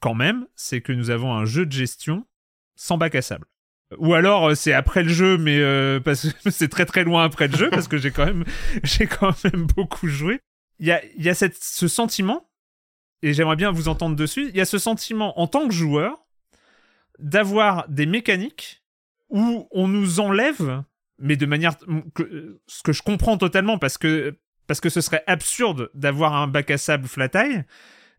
[0.00, 2.26] quand même, c'est que nous avons un jeu de gestion
[2.74, 3.46] sans bac à sable.
[3.98, 5.60] Ou alors c'est après le jeu, mais
[6.00, 8.44] parce que c'est très très loin après le jeu, parce que j'ai quand même
[8.82, 10.40] j'ai quand même beaucoup joué.
[10.78, 12.45] Il y a, y a cette, ce sentiment
[13.26, 16.24] et j'aimerais bien vous entendre dessus, il y a ce sentiment en tant que joueur
[17.18, 18.84] d'avoir des mécaniques
[19.30, 20.84] où on nous enlève,
[21.18, 21.74] mais de manière
[22.68, 26.70] ce que je comprends totalement parce que parce que ce serait absurde d'avoir un bac
[26.70, 27.30] à sable flat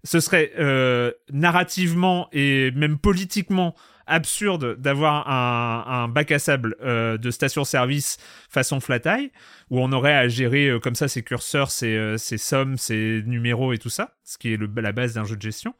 [0.03, 3.75] ce serait euh, narrativement et même politiquement
[4.07, 8.17] absurde d'avoir un, bac à sable euh, de station-service
[8.49, 9.31] façon flat eye,
[9.69, 13.73] où on aurait à gérer euh, comme ça ses curseurs, ses, euh, sommes, ses numéros
[13.73, 15.75] et tout ça, ce qui est la base d'un jeu de gestion.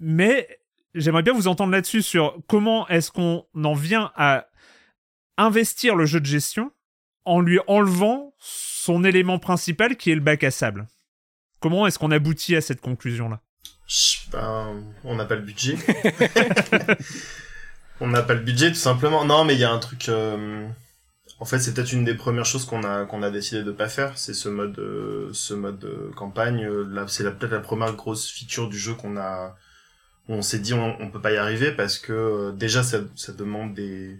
[0.00, 0.60] Mais
[0.94, 4.46] j'aimerais bien vous entendre là-dessus sur comment est-ce qu'on en vient à
[5.38, 6.72] investir le jeu de gestion
[7.24, 10.86] en lui enlevant son élément principal qui est le bac à sable.
[11.60, 13.40] Comment est-ce qu'on aboutit à cette conclusion-là?
[14.32, 15.76] Ben, on n'a pas le budget.
[18.00, 19.24] on n'a pas le budget, tout simplement.
[19.24, 20.08] Non, mais il y a un truc.
[20.08, 20.66] Euh,
[21.38, 23.88] en fait, c'est peut-être une des premières choses qu'on a qu'on a décidé de pas
[23.88, 24.16] faire.
[24.16, 26.66] C'est ce mode euh, ce mode campagne.
[26.66, 29.54] Là, c'est peut-être la première grosse feature du jeu qu'on a.
[30.28, 32.98] on s'est dit on, on peut pas y arriver parce que euh, déjà ça
[33.32, 34.18] demande des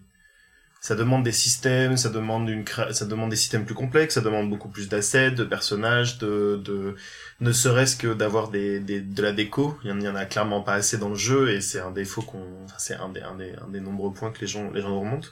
[0.81, 4.49] ça demande des systèmes, ça demande une ça demande des systèmes plus complexes, ça demande
[4.51, 6.95] beaucoup plus d'assets, de personnages, de, de
[7.41, 9.77] ne serait-ce que d'avoir des, des, de la déco.
[9.85, 12.65] Il y, en, a clairement pas assez dans le jeu et c'est un défaut qu'on,
[12.65, 14.99] enfin, c'est un des, un des, un des nombreux points que les gens, les gens
[14.99, 15.29] remontent.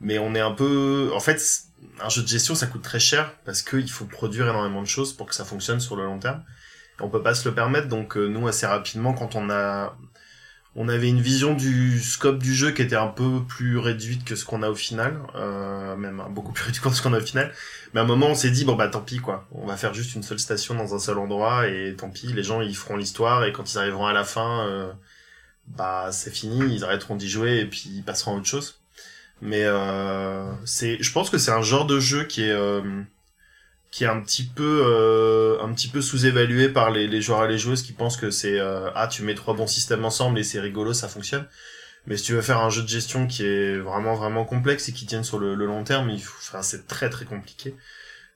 [0.00, 1.40] Mais on est un peu, en fait,
[2.00, 5.12] un jeu de gestion ça coûte très cher parce qu'il faut produire énormément de choses
[5.12, 6.44] pour que ça fonctionne sur le long terme.
[7.00, 9.96] Et on peut pas se le permettre, donc euh, nous assez rapidement quand on a
[10.76, 14.34] on avait une vision du scope du jeu qui était un peu plus réduite que
[14.34, 17.24] ce qu'on a au final, euh, même beaucoup plus réduite que ce qu'on a au
[17.24, 17.52] final.
[17.92, 19.94] Mais à un moment, on s'est dit bon bah tant pis quoi, on va faire
[19.94, 22.96] juste une seule station dans un seul endroit et tant pis, les gens ils feront
[22.96, 24.92] l'histoire et quand ils arriveront à la fin, euh,
[25.68, 28.80] bah c'est fini, ils arrêteront d'y jouer et puis ils passeront à autre chose.
[29.42, 32.82] Mais euh, c'est, je pense que c'est un genre de jeu qui est euh,
[33.94, 37.48] qui est un petit peu euh, un petit peu sous-évalué par les, les, joueurs et
[37.48, 40.42] les joueuses qui pensent que c'est euh, ah tu mets trois bons systèmes ensemble et
[40.42, 41.46] c'est rigolo ça fonctionne.
[42.08, 44.92] Mais si tu veux faire un jeu de gestion qui est vraiment vraiment complexe et
[44.92, 47.76] qui tienne sur le, long terme il faut enfin, c'est très très compliqué.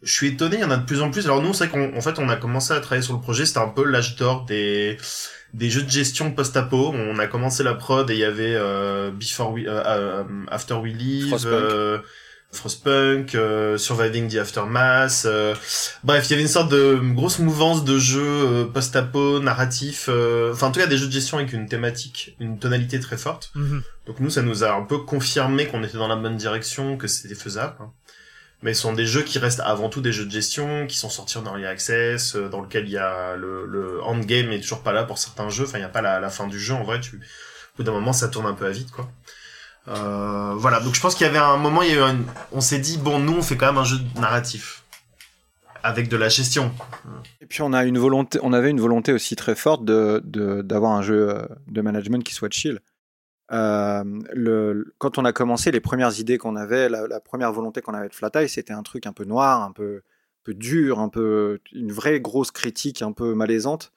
[0.00, 1.24] Je suis étonné il y en a de plus en plus.
[1.24, 3.44] Alors nous c'est vrai qu'en fait on a commencé à travailler sur le projet.
[3.44, 4.96] C'était un peu l'âge d'or des
[5.54, 6.92] des jeux de gestion post-apo.
[6.94, 9.66] On a commencé la prod et il y avait euh, Before We,
[10.52, 11.34] After We Leave
[12.50, 15.24] Frostpunk, euh, Surviving the Aftermath.
[15.26, 15.54] Euh,
[16.02, 20.08] bref, il y avait une sorte de grosse mouvance de jeux euh, post-apo, narratif.
[20.08, 23.50] enfin, en tout cas, des jeux de gestion avec une thématique, une tonalité très forte.
[23.54, 23.82] Mhm.
[24.06, 27.06] Donc nous, ça nous a un peu confirmé qu'on était dans la bonne direction, que
[27.06, 27.76] c'était faisable.
[27.80, 27.92] Hein.
[28.62, 31.10] Mais ce sont des jeux qui restent avant tout des jeux de gestion, qui sont
[31.10, 34.92] sortis dans Early Access, dans lequel il y a le, le endgame est toujours pas
[34.92, 35.64] là pour certains jeux.
[35.64, 36.74] Enfin, il n'y a pas la, la, fin du jeu.
[36.74, 37.20] En vrai, tu, au
[37.76, 39.08] bout d'un moment, ça tourne un peu à vite, quoi.
[39.88, 42.16] Euh, voilà, donc je pense qu'il y avait un moment, il y a eu
[42.52, 44.84] on s'est dit bon, nous on fait quand même un jeu narratif
[45.82, 46.72] avec de la gestion.
[47.40, 50.20] Et puis on a une volonté, on avait une volonté aussi très forte de
[50.62, 52.80] d'avoir un jeu euh, de management qui soit chill.
[53.50, 58.10] Euh, quand on a commencé, les premières idées qu'on avait, la, première volonté qu'on avait
[58.10, 60.02] de Flat c'était un truc un peu noir, un peu,
[60.44, 63.94] peu dur, un peu une vraie grosse critique, un peu malaisante.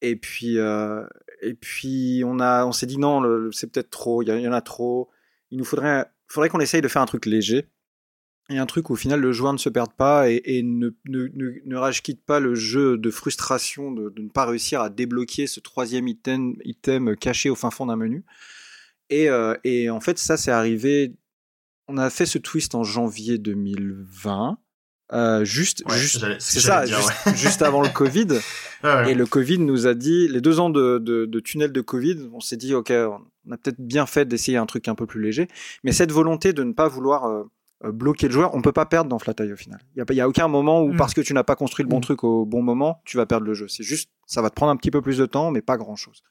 [0.00, 4.48] Et puis, et puis on a, on s'est dit non, c'est peut-être trop, il y,
[4.48, 5.10] en a trop
[5.54, 7.68] il nous faudrait, faudrait qu'on essaye de faire un truc léger
[8.50, 11.28] et un truc où au final le joueur ne se perde pas et, ne, ne,
[11.64, 15.60] ne, rage quitte pas le jeu de frustration de, ne pas réussir à débloquer ce
[15.60, 18.24] troisième item, item caché au fin fond d'un menu.
[19.10, 21.14] Et, euh, et en fait, ça, c'est arrivé.
[21.86, 24.58] On a fait ce twist en janvier 2020.
[25.12, 26.84] Euh, juste, juste c'est ça,
[27.34, 28.28] juste, avant le Covid.
[29.08, 32.28] Et le Covid nous a dit, les deux ans de, de, de tunnel de Covid,
[32.32, 35.22] on s'est dit, ok, on a peut-être bien fait d'essayer un truc un peu plus
[35.22, 35.48] léger.
[35.84, 37.44] Mais cette volonté de ne pas vouloir euh,
[37.84, 38.54] euh, bloquer le joueur.
[38.54, 39.80] On peut pas perdre dans Flat au final.
[39.96, 40.96] Il y a, a aucun moment où Mm.
[40.96, 42.02] parce que tu n'as pas construit le bon Mm.
[42.02, 43.68] truc au bon moment, tu vas perdre le jeu.
[43.68, 45.96] C'est juste, ça va te prendre un petit peu plus de temps, mais pas grand
[45.96, 46.22] chose.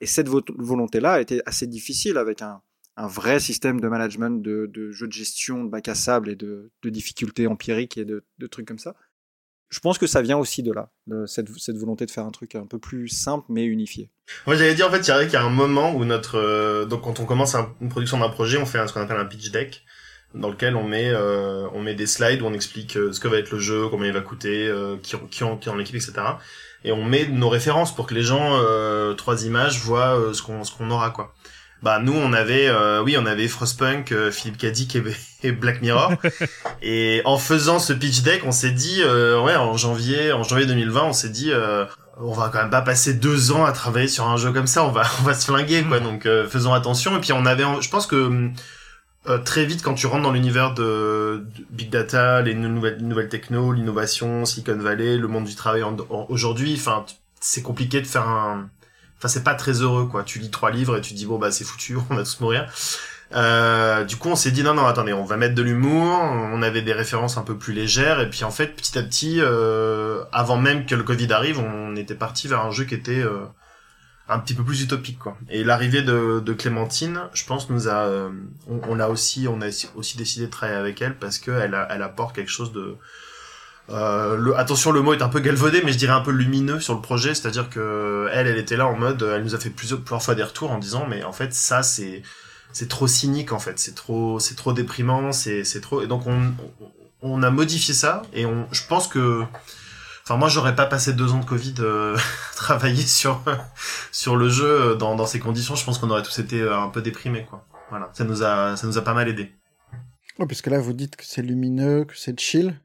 [0.00, 2.60] et cette vo- volonté-là a été assez difficile avec un,
[2.96, 6.36] un vrai système de management, de, de jeu de gestion, de bac à sable et
[6.36, 8.94] de, de difficultés empiriques et de, de trucs comme ça.
[9.68, 12.30] Je pense que ça vient aussi de là, de cette, cette volonté de faire un
[12.30, 14.10] truc un peu plus simple mais unifié.
[14.46, 17.18] Moi, j'allais dire, en fait, il y a- un moment où notre, euh, donc quand
[17.20, 19.50] on commence un- une production d'un projet, on fait un- ce qu'on appelle un pitch
[19.50, 19.84] deck,
[20.34, 23.26] dans lequel on met, euh, on met des slides où on explique euh, ce que
[23.28, 25.96] va être le jeu, combien il va coûter, euh, qui, qui, en, qui en équipe,
[25.96, 26.12] etc.
[26.84, 30.42] Et on met nos références pour que les gens, euh, trois images, voient euh, ce
[30.42, 31.34] qu'on, ce qu'on aura, quoi.
[31.82, 35.02] Bah nous on avait euh, oui on avait Frostpunk, euh, Philippe Cadic et,
[35.42, 36.12] et Black Mirror.
[36.82, 40.66] Et en faisant ce pitch deck on s'est dit euh, ouais en janvier en janvier
[40.66, 41.84] 2020 on s'est dit euh,
[42.18, 44.84] on va quand même pas passer deux ans à travailler sur un jeu comme ça.
[44.84, 46.00] On va on va se flinguer quoi.
[46.00, 47.16] Donc euh, faisons attention.
[47.16, 48.50] Et puis on avait je pense que
[49.28, 53.28] euh, très vite quand tu rentres dans l'univers de, de big data les nouvelles nouvelles
[53.28, 55.82] techno l'innovation Silicon Valley le monde du travail
[56.28, 57.04] aujourd'hui enfin
[57.40, 58.68] c'est compliqué de faire un
[59.18, 60.22] enfin c'est pas très heureux quoi.
[60.24, 62.66] Tu lis trois livres et tu dis bon bah c'est foutu on va tous mourir.
[63.34, 66.62] Euh, du coup on s'est dit non non attendez on va mettre de l'humour on
[66.62, 70.22] avait des références un peu plus légères et puis en fait petit à petit euh,
[70.32, 73.40] avant même que le Covid arrive on était parti vers un jeu qui était euh,
[74.28, 75.36] un petit peu plus utopique quoi.
[75.50, 78.08] Et l'arrivée de, Clémentine je pense nous a
[78.68, 81.74] on, on a aussi on a aussi décidé de travailler avec elle parce que elle,
[81.74, 82.94] a- elle apporte quelque chose de
[83.90, 86.80] euh, le, attention, le mot est un peu galvaudé, mais je dirais un peu lumineux
[86.80, 89.70] sur le projet, c'est-à-dire que elle, elle était là en mode, elle nous a fait
[89.70, 92.22] plusieurs, fois des retours en disant, mais en fait, ça, c'est,
[92.72, 96.26] c'est trop cynique, en fait, c'est trop, c'est trop déprimant, c'est, c'est trop, et donc
[96.26, 96.52] on,
[97.22, 99.44] on a modifié ça, et on, je pense que,
[100.24, 102.16] enfin, moi, j'aurais pas passé deux ans de Covid, euh,
[102.56, 103.40] travailler sur,
[104.10, 106.88] sur le jeu dans, dans ces conditions, je pense qu'on aurait tous été euh, un
[106.88, 107.64] peu déprimés, quoi.
[107.90, 108.10] Voilà.
[108.14, 109.52] Ça nous a, ça nous a pas mal aidé.
[110.40, 112.80] Ouais, puisque là, vous dites que c'est lumineux, que c'est chill.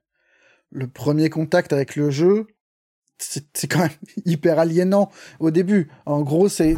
[0.71, 2.47] Le premier contact avec le jeu,
[3.19, 3.89] c'est quand même
[4.25, 5.89] hyper aliénant au début.
[6.05, 6.75] En gros, c'est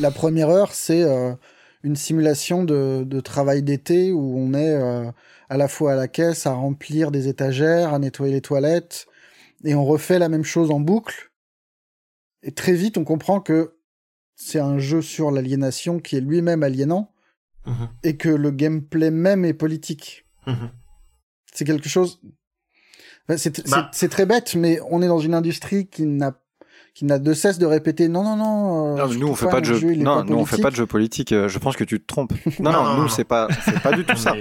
[0.00, 1.34] la première heure, c'est euh,
[1.82, 5.10] une simulation de, de travail d'été où on est euh,
[5.48, 9.06] à la fois à la caisse, à remplir des étagères, à nettoyer les toilettes,
[9.64, 11.30] et on refait la même chose en boucle.
[12.42, 13.76] Et très vite, on comprend que
[14.34, 17.12] c'est un jeu sur l'aliénation qui est lui-même aliénant
[17.66, 17.88] Mhm.
[18.02, 20.26] et que le gameplay même est politique.
[20.46, 20.70] Mhm.
[21.54, 22.20] C'est quelque chose.
[23.28, 23.88] Enfin, C'est c'est- Bah.
[23.92, 26.34] c'est très bête, mais on est dans une industrie qui n'a
[26.94, 28.96] qui n'a de cesse de répéter non non non.
[28.98, 29.92] euh, Non, nous on fait pas de jeu.
[29.92, 31.32] est non, pas nous on fait pas de jeu politique.
[31.32, 32.34] euh, Je pense que tu te trompes.
[32.60, 33.08] Non, Non, non, non, nous non.
[33.08, 34.34] c'est pas, c'est pas du tout ça.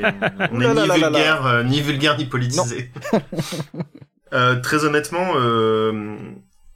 [0.52, 2.92] On est, on est ni vulgaire, euh, ni vulgaire, ni politisé.
[4.34, 6.16] Euh, très honnêtement, euh,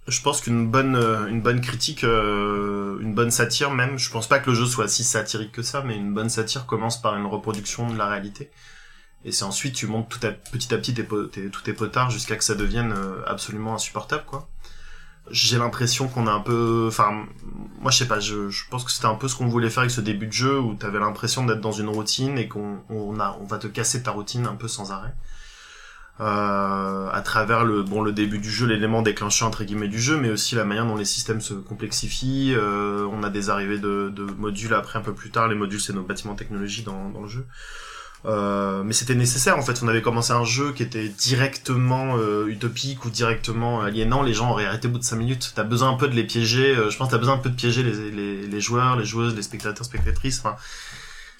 [0.09, 0.97] je pense qu'une bonne,
[1.29, 4.89] une bonne critique, euh, une bonne satire même, je pense pas que le jeu soit
[4.89, 8.51] si satirique que ça, mais une bonne satire commence par une reproduction de la réalité.
[9.25, 12.11] Et c'est ensuite tu montes tout à, petit à petit tes, tes- tous tes potards
[12.11, 14.47] jusqu'à que ça devienne euh, absolument insupportable, quoi.
[15.31, 17.25] J'ai l'impression qu'on a un peu, enfin,
[17.81, 19.89] moi je sais pas, je, pense que c'était un peu ce qu'on voulait faire avec
[19.89, 22.83] ce début de jeu où t'avais l'impression d'être dans une routine et qu'on
[23.17, 25.15] va te casser ta routine un peu sans arrêt.
[26.21, 30.15] Euh, à travers le bon le début du jeu, l'élément déclencheur entre guillemets du jeu,
[30.17, 32.53] mais aussi la manière dont les systèmes se complexifient.
[32.55, 35.47] Euh, on a des arrivées de, modules après un peu plus tard.
[35.47, 37.47] Les modules c'est nos bâtiments technologie dans le jeu.
[38.25, 39.81] Euh, mais c'était nécessaire en fait.
[39.83, 44.23] On avait commencé un jeu qui était directement euh, utopique ou directement aliénant.
[44.23, 45.51] Les gens auraient arrêté au bout de 5 minutes.
[45.55, 46.75] T'as besoin un peu de les piéger.
[46.75, 49.05] euh, je pense que t'as besoin un peu de piéger les, les, les joueurs, les
[49.05, 50.39] joueuses, les spectateurs, spectatrices.
[50.39, 50.55] Enfin,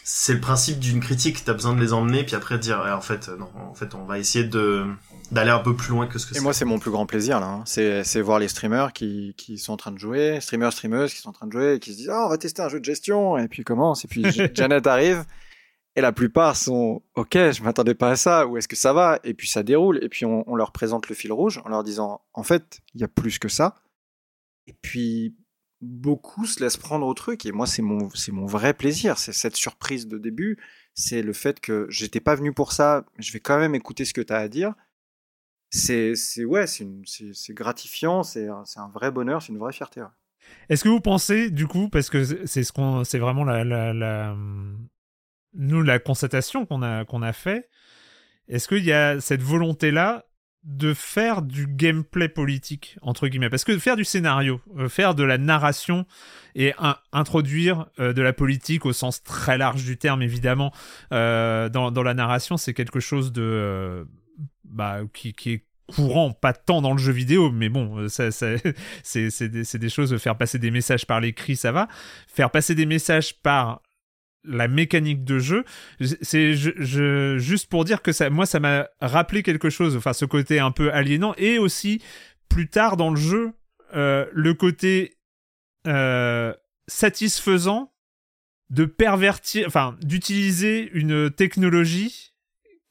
[0.03, 1.43] c'est le principe d'une critique.
[1.43, 4.05] T'as besoin de les emmener, puis après dire eh, en fait non, en fait on
[4.05, 4.85] va essayer de
[5.31, 7.39] d'aller un peu plus loin que ce que Et moi, c'est mon plus grand plaisir
[7.39, 7.47] là.
[7.47, 7.63] hein.
[7.65, 11.21] C'est, c'est voir les streamers qui, qui sont en train de jouer, streamers, streameuses qui
[11.21, 12.79] sont en train de jouer et qui se disent ah on va tester un jeu
[12.79, 15.23] de gestion et puis commence et puis Janet arrive
[15.95, 19.19] et la plupart sont ok je m'attendais pas à ça où est-ce que ça va?
[19.23, 22.21] Et puis ça déroule et puis on, leur présente le fil rouge en leur disant
[22.33, 23.75] en fait il y a plus que ça.
[24.67, 25.35] Et puis
[25.81, 29.33] beaucoup se laissent prendre au truc et moi c'est mon c'est mon vrai plaisir c'est
[29.33, 30.57] cette surprise de début
[30.95, 34.13] c'est le fait que j'étais pas venu pour ça je vais quand même écouter ce
[34.13, 34.73] que tu as à dire.
[35.71, 36.87] C'est c'est ouais c'est
[37.33, 40.01] c'est gratifiant c'est un- un vrai bonheur c'est une vraie fierté.
[40.69, 43.63] Est-ce que vous pensez, du coup, parce que c'est- ce qu'on, c'est vraiment la,
[45.55, 47.69] nous la constatation qu'on a qu'on a fait.
[48.47, 50.25] Est-ce qu'il y a cette volonté là
[50.63, 53.49] de faire du gameplay politique entre guillemets?
[53.49, 56.05] Parce que faire du scénario, euh, faire de la narration
[56.55, 56.73] et
[57.11, 60.71] introduire euh, de la politique au sens très large du terme, évidemment,
[61.11, 64.07] euh, dans dans la narration, c'est quelque chose de
[64.63, 68.31] bah qui qui est courant, pas tant dans le jeu vidéo, mais bon, ça,
[69.03, 71.87] c'est des, des choses, faire passer des messages par l'écrit, ça va.
[72.27, 73.81] Faire passer des messages par
[74.47, 75.65] la mécanique de jeu.
[76.21, 79.95] C'est je, juste pour dire que ça, moi, ça m'a rappelé quelque chose.
[79.95, 82.01] Enfin, ce côté un peu aliénant et aussi
[82.49, 83.51] plus tard dans le jeu,
[83.95, 85.17] euh, le côté
[85.87, 86.53] euh,
[86.87, 87.93] satisfaisant
[88.69, 92.34] de pervertir, enfin, d'utiliser une technologie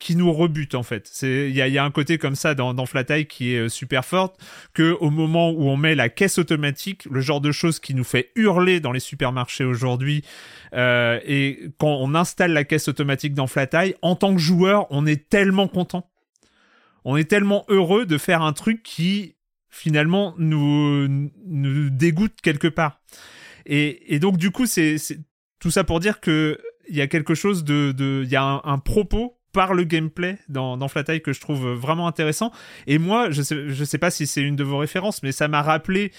[0.05, 1.09] qui nous rebute en fait.
[1.11, 3.61] C'est il y a, y a, un côté comme ça dans, dans Flat qui est
[3.61, 4.38] euh, super forte
[4.74, 8.05] que au moment où on met la caisse automatique, le genre de choses qui nous
[8.05, 10.22] fait hurler dans les supermarchés aujourd'hui,
[10.74, 13.70] euh, et quand on installe la caisse automatique dans Flat
[14.02, 16.11] en tant que joueur, on est tellement content,
[17.07, 19.36] on est tellement heureux de faire un truc qui
[19.70, 21.09] finalement nous
[21.46, 23.00] nous dégoûte quelque part.
[23.64, 24.96] Et, et donc du coup c'est
[25.61, 28.61] tout ça pour dire que il y a quelque chose de il y a un,
[28.64, 32.52] un propos par le gameplay dans, dans Flat que je trouve vraiment intéressant.
[32.86, 35.48] Et moi, je sais, je sais pas si c'est une de vos références, mais ça
[35.48, 36.12] m'a rappelé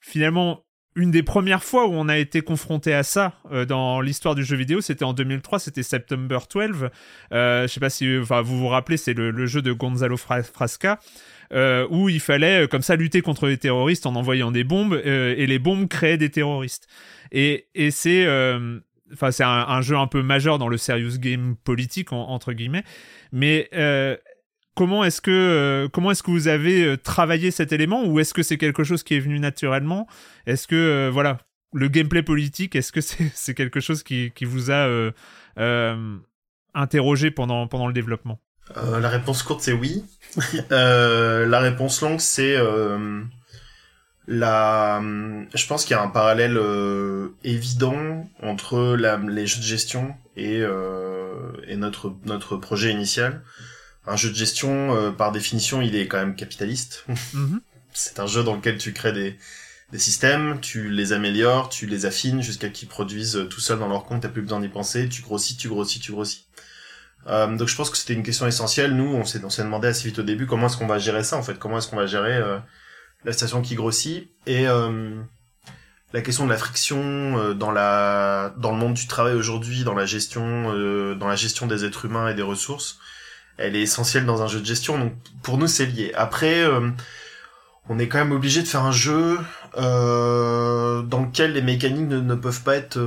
[0.00, 0.64] finalement
[0.96, 4.44] une des premières fois où on a été confronté à ça euh, dans l'histoire du
[4.44, 6.88] jeu vidéo, c'était en 2003, c'était September 12.
[7.32, 10.98] Euh, je sais pas si enfin, vous vous rappelez, c'est le, jeu de Gonzalo Frasca.
[11.52, 15.48] Euh, où il fallait comme ça lutter contre les terroristes en envoyant des bombes et
[15.48, 16.86] les bombes créaient des terroristes.
[17.32, 18.24] Et, et c'est
[19.12, 22.84] enfin c'est un, jeu un peu majeur dans le serious game politique entre guillemets.
[23.32, 24.16] Mais euh,
[24.74, 28.34] comment est-ce que euh, comment est-ce que vous avez euh, travaillé cet élément ou est-ce
[28.34, 30.06] que c'est quelque chose qui est venu naturellement?
[30.46, 31.38] Est-ce que voilà
[31.72, 35.12] le gameplay politique est-ce que c'est quelque chose qui, qui vous a
[36.74, 38.40] interrogé pendant pendant le développement?
[38.76, 40.04] La réponse courte c'est oui.
[40.70, 42.56] La réponse longue c'est
[44.32, 45.02] la,
[45.54, 50.14] je pense qu'il y a un parallèle euh, évident entre la, les jeux de gestion
[50.36, 53.42] et, euh, et notre, notre projet initial.
[54.06, 57.04] Un jeu de gestion, euh, par définition, il est quand même capitaliste.
[57.34, 57.60] Mhm.
[57.92, 59.36] C'est un jeu dans lequel tu crées des,
[59.90, 64.04] des systèmes, tu les améliores, tu les affines jusqu'à qu'ils produisent tout seuls dans leur
[64.04, 66.46] compte, t'as plus besoin d'y penser, tu grossis, tu grossis, tu grossis.
[67.26, 68.94] Euh, donc je pense que c'était une question essentielle.
[68.94, 71.24] Nous, on s'est, on s'est demandé assez vite au début comment est-ce qu'on va gérer
[71.24, 72.58] ça en fait, comment est-ce qu'on va gérer euh,
[73.24, 75.20] la station qui grossit et euh,
[76.12, 76.98] la question de la friction
[77.38, 81.36] euh, dans la dans le monde du travail aujourd'hui, dans la gestion euh, dans la
[81.36, 82.98] gestion des êtres humains et des ressources,
[83.58, 84.98] elle est essentielle dans un jeu de gestion.
[84.98, 85.12] Donc
[85.42, 86.12] pour nous c'est lié.
[86.14, 86.64] Après
[87.88, 89.38] on est quand même obligé de faire un jeu
[89.76, 92.98] euh, dans lequel les mécaniques ne, ne peuvent pas être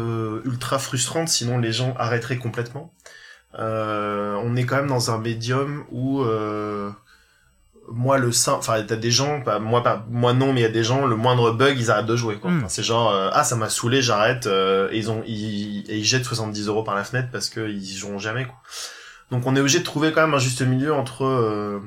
[0.46, 2.94] ultra frustrantes, sinon les gens arrêteraient complètement.
[3.60, 6.92] Euh, on est quand même dans un médium où euh,
[7.92, 10.68] moi le sein enfin t'as des gens bah, moi pas moi non mais il y
[10.68, 12.52] a des gens le moindre bug ils arrêtent de jouer quoi.
[12.52, 12.66] Hmm.
[12.68, 16.06] c'est genre euh, ah ça m'a saoulé j'arrête euh, et ils ont ils, et ils
[16.06, 18.56] jettent 70 euros par la fenêtre parce que ils joueront jamais quoi.
[19.32, 21.80] Donc on est obligé de trouver quand même un juste milieu entre euh,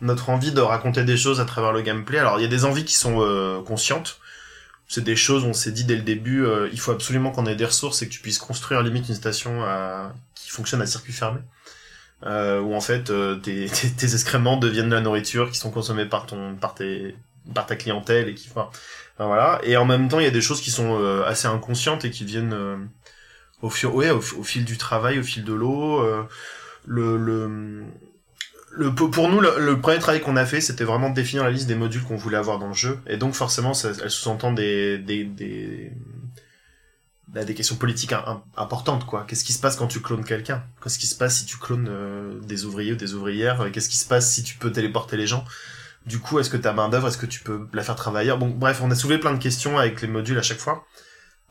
[0.00, 2.18] notre envie de raconter des choses à travers le gameplay.
[2.18, 4.18] Alors il y a des envies qui sont conscientes.
[4.88, 7.64] C'est des choses on s'est dit dès le début il faut absolument qu'on ait des
[7.64, 10.12] ressources et que tu puisses construire limite une station à...
[10.34, 11.40] qui fonctionne à circuit fermé
[12.24, 13.64] euh, où en fait euh, tes,
[14.02, 17.16] excréments deviennent de la nourriture qui sont consommés par ton par tes
[17.54, 18.68] par ta clientèle et qui enfin,
[19.18, 22.04] voilà et en même temps il y a des choses qui sont euh, assez inconscientes
[22.04, 22.76] et qui viennent euh,
[23.60, 26.04] au fil ouais, au, fil du travail au fil de l'eau
[26.86, 27.84] le, le
[28.94, 31.74] pour nous, le, premier travail qu'on a fait, c'était vraiment de définir la liste des
[31.74, 32.98] modules qu'on voulait avoir dans le jeu.
[33.06, 35.92] Et donc, forcément, ça, elle sous-entend des, des,
[37.32, 38.12] bah, des questions politiques
[38.56, 39.24] importantes quoi.
[39.26, 40.62] Qu'est-ce qui se passe quand tu clones quelqu'un?
[40.82, 43.70] Qu'est-ce qui se passe si tu clones euh, des ouvriers ou des ouvrières?
[43.72, 45.44] Qu'est-ce qui se passe si tu peux téléporter les gens?
[46.06, 48.34] Du coup, est-ce que ta main d'œuvre, est-ce que tu peux la faire travailler?
[48.36, 50.86] Bon, bref, on a soulevé plein de questions avec les modules à chaque fois.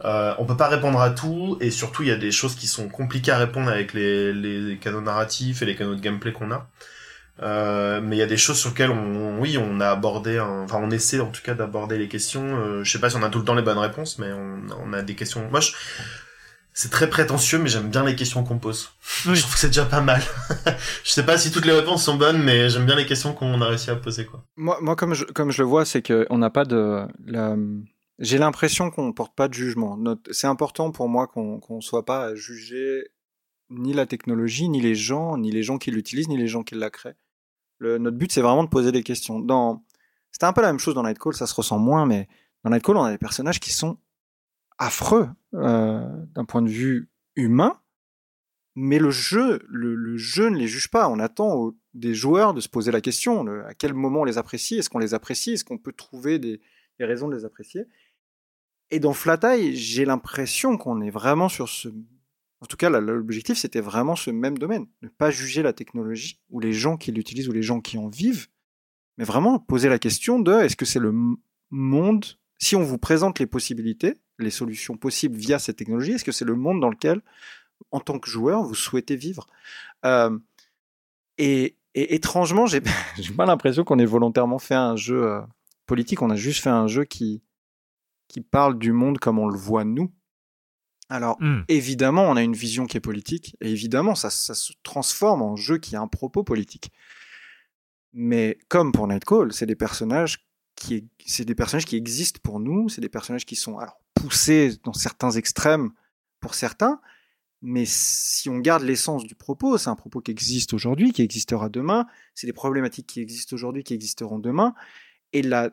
[0.04, 2.68] Euh, on peut pas répondre à tout et surtout il y a des choses qui
[2.68, 6.52] sont compliquées à répondre avec les, les canaux narratifs et les canaux de gameplay qu'on
[6.52, 6.68] a.
[7.42, 10.80] Euh, mais il y a des choses sur lesquelles on, oui, on a abordé, enfin,
[10.82, 12.58] on essaie en tout cas d'aborder les questions.
[12.58, 14.62] Euh, je sais pas si on a tout le temps les bonnes réponses, mais on,
[14.84, 15.48] on a des questions.
[15.50, 15.62] Moi,
[16.74, 18.89] c'est très prétentieux, mais j'aime bien les questions qu'on pose.
[19.26, 20.22] Je trouve que c'est déjà pas mal.
[21.04, 23.60] je sais pas si toutes les réponses sont bonnes, mais j'aime bien les questions qu'on
[23.62, 24.44] a réussi à poser, quoi.
[24.56, 27.56] Moi, moi, comme je, comme je le vois, c'est qu'on n'a pas de, la...
[28.20, 30.00] j'ai l'impression qu'on porte pas de jugement.
[30.32, 33.04] C'est important pour moi qu'on qu'on soit pas à juger
[33.70, 36.76] ni la technologie, ni les gens, ni les gens qui l'utilisent, ni les gens qui
[36.76, 37.16] la créent
[37.82, 39.40] notre but, c'est vraiment de poser des questions.
[39.40, 39.84] Dans...
[40.32, 42.28] C'était un peu la même chose dans Nightcall, ça se ressent moins, mais
[42.64, 43.98] dans Nightcall, on a des personnages qui sont
[44.78, 47.80] affreux euh, d'un point de vue humain,
[48.76, 51.10] mais le jeu, le, jeu ne les juge pas.
[51.10, 54.78] On attend des joueurs de se poser la question à quel moment on les apprécie,
[54.78, 56.62] est-ce qu'on les apprécie, est-ce qu'on peut trouver des,
[57.00, 57.86] raisons de les apprécier.
[58.92, 59.40] Et dans Flat
[59.74, 61.90] j'ai l'impression qu'on est vraiment sur ce
[62.62, 64.86] en tout cas, l'objectif, c'était vraiment ce même domaine.
[65.01, 68.07] Ne pas juger la technologie, ou les gens qui l'utilisent, ou les gens qui en
[68.07, 68.47] vivent,
[69.18, 71.14] mais vraiment poser la question de est-ce que c'est le
[71.72, 72.26] monde,
[72.59, 76.45] si on vous présente les possibilités, les solutions possibles via cette technologie Est-ce que c'est
[76.45, 77.22] le monde dans lequel,
[77.89, 79.47] en tant que joueur, vous souhaitez vivre?
[80.05, 80.38] Euh,
[81.39, 82.82] et, étrangement, j'ai
[83.36, 85.41] pas l'impression qu'on ait volontairement fait un jeu euh,
[85.88, 86.22] politique.
[86.22, 87.41] On a juste fait un jeu qui
[88.28, 90.09] qui parle du monde comme on le voit nous.
[91.12, 91.64] Alors, Hmm.
[91.68, 95.57] évidemment, on a une vision qui est politique, et évidemment, ça, ça se transforme en
[95.57, 96.89] jeu qui a un propos politique.
[98.14, 102.88] Mais comme pour Nightcall, c'est des personnages qui, c'est des personnages qui existent pour nous,
[102.89, 105.91] c'est des personnages qui sont alors poussés dans certains extrêmes
[106.39, 107.01] pour certains,
[107.62, 111.68] mais si on garde l'essence du propos, c'est un propos qui existe aujourd'hui, qui existera
[111.70, 114.74] demain, c'est des problématiques qui existent aujourd'hui, qui existeront demain,
[115.34, 115.72] et la,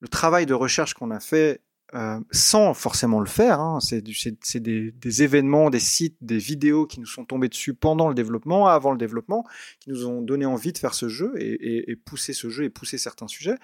[0.00, 1.62] le travail de recherche qu'on a fait
[1.94, 3.58] euh, sans forcément le faire.
[3.58, 3.80] Hein.
[3.80, 8.68] C'est, des, événements, des sites, des vidéos qui nous sont tombés dessus pendant le développement,
[8.68, 9.44] avant le développement,
[9.80, 12.96] qui nous ont donné envie de faire ce jeu et, pousser ce jeu et pousser
[12.96, 13.56] certains sujets,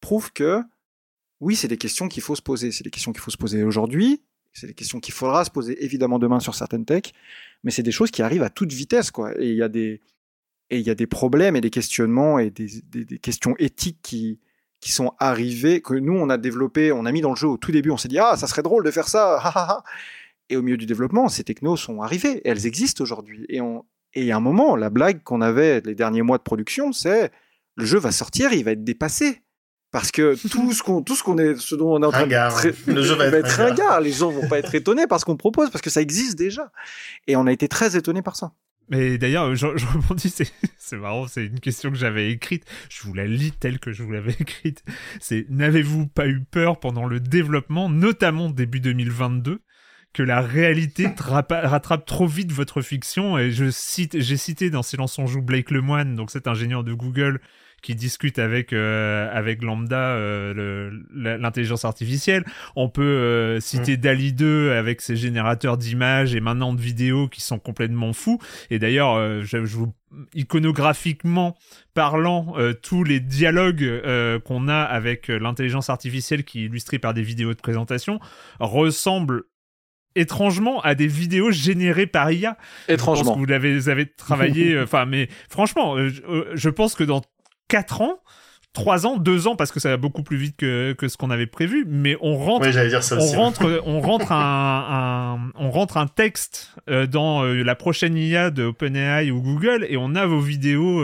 [0.00, 0.62] prouvent que
[1.40, 2.70] oui, c'est des questions qu'il faut se poser.
[2.70, 4.22] C'est des questions qu'il faut se poser aujourd'hui.
[4.52, 7.14] C'est des questions qu'il faudra se poser évidemment demain sur certaines techs,
[7.64, 9.32] mais c'est des choses qui arrivent à toute vitesse, quoi.
[9.40, 9.62] Et il y
[10.90, 14.38] a des problèmes et des questionnements et des questions éthiques qui,
[14.82, 17.56] qui sont arrivés, que nous, on a développé, on a mis dans le jeu au
[17.56, 19.84] tout début, on s'est dit, ah, ça serait drôle de faire ça,
[20.50, 23.46] et au milieu du développement, ces technos sont arrivés, et elles existent aujourd'hui.
[23.48, 26.92] Et on, et a un moment, la blague qu'on avait les derniers mois de production,
[26.92, 27.30] c'est,
[27.76, 29.42] le jeu va sortir, il va être dépassé.
[29.92, 32.22] Parce que tout ce qu'on, tout ce qu'on est, ce dont on est en train
[32.22, 32.62] ringard.
[32.62, 34.00] de, le jeu va, être, être ringard.
[34.00, 36.72] Les gens vont pas être étonnés par ce qu'on propose, parce que ça existe déjà.
[37.28, 38.52] Et on a été très étonnés par ça.
[38.92, 42.66] Mais d'ailleurs, je, rebondis, c'est, c'est marrant, c'est une question que j'avais écrite.
[42.90, 44.84] Je vous la lis telle que je vous l'avais écrite.
[45.18, 49.62] C'est n'avez-vous pas eu peur pendant le développement, notamment début 2022,
[50.12, 53.38] que la réalité rattrape trop vite votre fiction?
[53.38, 56.92] Et je cite, j'ai cité dans Silence on joue Blake Lemoine, donc cet ingénieur de
[56.92, 57.40] Google
[57.82, 62.44] qui discute avec euh, avec Lambda euh, l'intelligence artificielle.
[62.76, 64.00] On peut euh, citer mmh.
[64.00, 68.38] Dali 2 avec ses générateurs d'images et maintenant de vidéos qui sont complètement fous.
[68.70, 69.92] Et d'ailleurs, je, je, vous
[70.34, 71.56] iconographiquement
[71.94, 74.02] parlant, euh, tous les dialogues
[74.44, 78.20] qu'on a avec l'intelligence artificielle qui est illustrée par des vidéos de présentation
[78.60, 79.42] ressemblent
[80.14, 82.58] étrangement à des vidéos générées par IA.
[82.86, 83.22] Étrangement.
[83.22, 86.20] Je pense que vous l'avez avez travaillé enfin mais franchement je,
[86.52, 87.22] je pense que dans
[87.72, 88.20] 4 ans,
[88.74, 91.30] 3 ans, 2 ans, parce que ça va beaucoup plus vite que, que ce qu'on
[91.30, 95.50] avait prévu, mais on rentre, oui, dire ça on, aussi, rentre on, rentre un, un,
[95.58, 99.96] on rentre un texte euh, dans euh, la prochaine IA de OpenAI ou Google et
[99.96, 101.02] on a vos vidéos.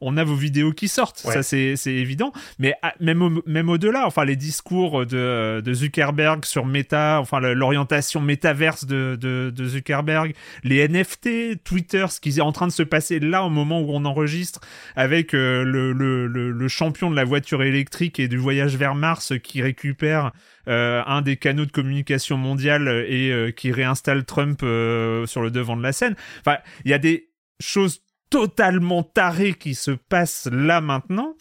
[0.00, 1.34] On a vos vidéos qui sortent, ouais.
[1.34, 2.32] ça c'est évident.
[2.58, 7.40] Mais à, même au, même au-delà, enfin les discours de, de Zuckerberg sur Meta, enfin
[7.40, 10.34] l'orientation métaverse de, de, de, Zuckerberg,
[10.64, 13.90] les NFT, Twitter, ce qui est en train de se passer là au moment où
[13.90, 14.60] on enregistre,
[14.96, 18.94] avec euh, le, le, le, le, champion de la voiture électrique et du voyage vers
[18.94, 20.32] Mars qui récupère
[20.68, 25.76] euh, un des canaux de communication mondiale et euh, qui réinstalle Trump sur le devant
[25.76, 26.14] de la scène.
[26.40, 27.30] Enfin, il y a des
[27.60, 31.34] choses totalement taré qui se passe là maintenant.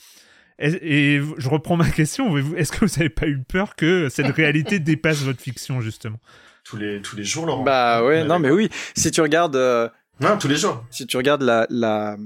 [0.57, 4.35] Et, et, je reprends ma question, est-ce que vous n'avez pas eu peur que cette
[4.35, 6.19] réalité dépasse votre fiction, justement?
[6.65, 7.63] Tous les, tous les jours, Laurent.
[7.63, 9.55] Bah ouais, non mais oui, si tu regardes...
[9.55, 9.87] Euh,
[10.19, 10.83] non, tous les jours.
[10.89, 12.17] Si tu regardes la, la,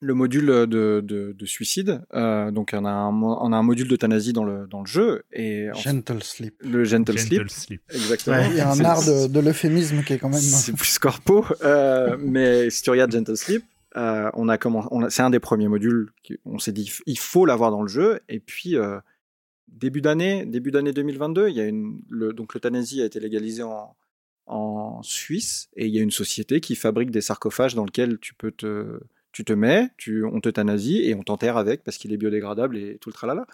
[0.00, 3.88] le module de, de, de suicide, euh, donc on a un, on a un module
[3.88, 5.22] d'euthanasie dans le, dans le jeu.
[5.32, 6.54] Et gentle Sleep.
[6.62, 7.50] Le Gentle, gentle sleep.
[7.50, 7.82] sleep.
[7.90, 8.36] Exactement.
[8.36, 10.40] Ouais, il y a un art de, de l'euphémisme qui est quand même...
[10.40, 13.64] C'est plus corpo, euh, mais si tu regardes Gentle Sleep,
[13.96, 16.10] euh, on a comment, c'est un des premiers modules.
[16.44, 18.20] On s'est dit, il faut l'avoir dans le jeu.
[18.28, 18.98] Et puis euh,
[19.68, 23.62] début d'année, début d'année 2022, il y a une, le, donc l'euthanasie a été légalisée
[23.62, 23.96] en,
[24.46, 28.34] en Suisse et il y a une société qui fabrique des sarcophages dans lesquels tu
[28.34, 29.00] peux te,
[29.34, 32.98] tu te mets, tu, on t'euthanasie et on t'enterre avec parce qu'il est biodégradable et
[33.00, 33.46] tout le tralala.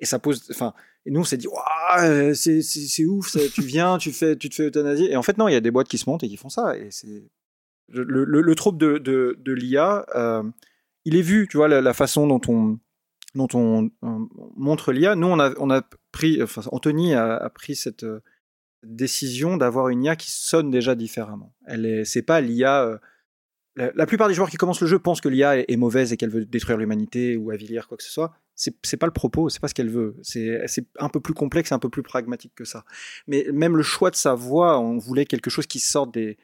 [0.00, 0.74] Et ça pose, enfin,
[1.06, 4.48] et nous on s'est dit, waouh, c'est, c'est, c'est ouf, tu viens, tu fais, tu
[4.48, 5.12] te fais euthanasier.
[5.12, 6.48] Et en fait non, il y a des boîtes qui se montent et qui font
[6.48, 7.30] ça et c'est
[7.88, 10.42] le, le, de, de, de l'IA, euh,
[11.04, 12.78] il est vu, tu vois, la, façon dont on,
[13.34, 15.14] dont on, on montre l'IA.
[15.14, 18.20] Nous, on a, on a pris, Anthony a, a pris cette euh,
[18.82, 21.54] décision d'avoir une IA qui sonne déjà différemment.
[21.66, 23.00] Elle est, c'est pas l'IA.
[23.78, 26.30] La, plupart des joueurs qui commencent le jeu pensent que l'IA est, mauvaise et qu'elle
[26.30, 28.32] veut détruire l'humanité ou avilir quoi que ce soit.
[28.56, 30.16] C'est, pas le propos, c'est pas ce qu'elle veut.
[30.22, 30.66] C'est,
[30.98, 32.84] un peu plus complexe, un peu plus pragmatique que ça.
[33.28, 36.36] Mais même le choix de sa voix, on voulait quelque chose qui sorte des,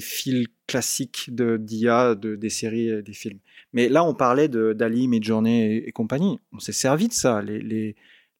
[0.00, 3.38] fils classiques d'IA, de, des séries, des films.
[3.72, 6.40] Mais là, on parlait d'Ali, Midjourney et, et compagnie.
[6.52, 7.40] On s'est servi de ça.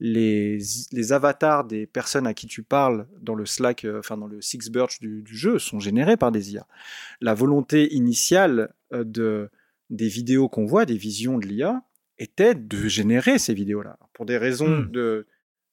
[0.01, 0.59] Les,
[0.93, 4.41] les, avatars des personnes à qui tu parles dans le Slack, euh, enfin dans le
[4.41, 6.67] Six Birch du, du, jeu, sont générés par des IA.
[7.21, 9.51] La volonté initiale euh, de,
[9.91, 11.83] des vidéos qu'on voit, des visions de l'IA,
[12.19, 13.99] était de générer ces vidéos-là.
[14.13, 14.91] Pour des raisons Hmm.
[14.91, 15.27] de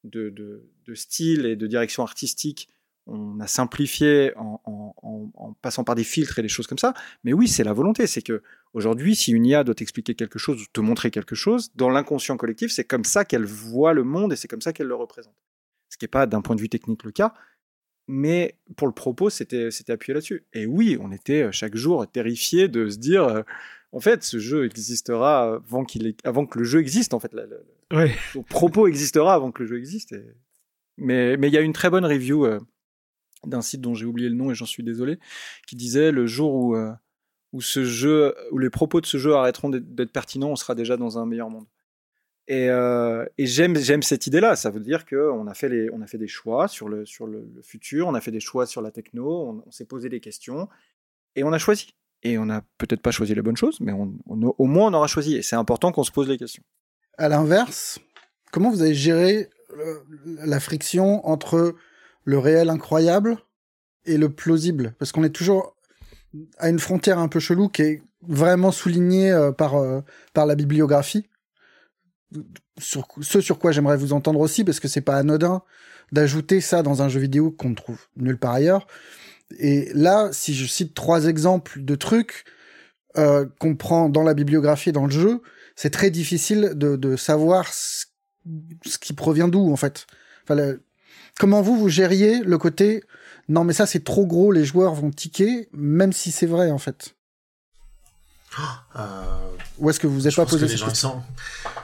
[0.03, 2.67] de, de, style et de direction artistique,
[3.07, 6.93] on a simplifié en, en, passant par des filtres et des choses comme ça.
[7.23, 8.07] Mais oui, c'est la volonté.
[8.07, 8.41] C'est que
[8.73, 12.37] aujourd'hui, si une IA doit t'expliquer quelque chose ou te montrer quelque chose, dans l'inconscient
[12.37, 15.35] collectif, c'est comme ça qu'elle voit le monde et c'est comme ça qu'elle le représente.
[15.89, 17.33] Ce qui n'est pas d'un point de vue technique le cas,
[18.07, 20.45] mais pour le propos, c'était appuyé là-dessus.
[20.53, 23.41] Et oui, on était euh, chaque jour terrifié de se dire, euh,
[23.91, 27.13] en fait, ce jeu existera avant, qu'il avant que le jeu existe.
[27.13, 30.15] En fait, le, propos existera avant que le jeu existe.
[30.97, 32.59] Mais il y a une très bonne review euh,
[33.45, 35.19] d'un site dont j'ai oublié le nom et j'en suis désolé,
[35.67, 36.75] qui disait le jour où,
[37.53, 40.97] où ce jeu, où les propos de ce jeu arrêteront d'être pertinents, on sera déjà
[40.97, 41.65] dans un meilleur monde.
[42.47, 44.55] Et, euh, j'aime, cette idée-là.
[44.55, 48.07] Ça veut dire qu'on a fait a fait des choix sur le, sur le, futur,
[48.07, 50.67] on a fait des choix sur la techno, on, s'est posé des questions
[51.35, 51.93] et on a choisi.
[52.23, 55.07] Et on n'a peut-être pas choisi les bonnes choses, mais on, au moins on aura
[55.07, 55.35] choisi.
[55.35, 56.63] Et c'est important qu'on se pose les questions.
[57.17, 57.99] À l'inverse,
[58.51, 59.49] comment vous avez géré
[60.25, 61.75] la friction entre
[62.23, 63.37] le réel incroyable
[64.05, 65.75] et le plausible Parce qu'on est toujours
[66.57, 70.01] à une frontière un peu chelou qui est vraiment soulignée euh, par, euh,
[70.33, 71.27] par la bibliographie
[72.77, 75.61] ce sur quoi j'aimerais vous entendre aussi, parce que c'est pas anodin
[76.11, 78.87] d'ajouter ça dans un jeu vidéo qu'on ne trouve nulle part ailleurs.
[79.59, 82.45] Et là, si je cite trois exemples de trucs
[83.17, 85.41] euh, qu'on prend dans la bibliographie et dans le jeu,
[85.75, 88.05] c'est très difficile de, de savoir ce,
[88.99, 90.05] qui provient d'où, en fait.
[91.41, 93.03] Comment vous, vous gériez le côté
[93.49, 96.77] non, mais ça, c'est trop gros, les joueurs vont tiquer, même si c'est vrai, en
[96.77, 97.15] fait?
[98.95, 99.23] Euh...
[99.79, 101.23] Ou est-ce que vous n'êtes pas posé cette question?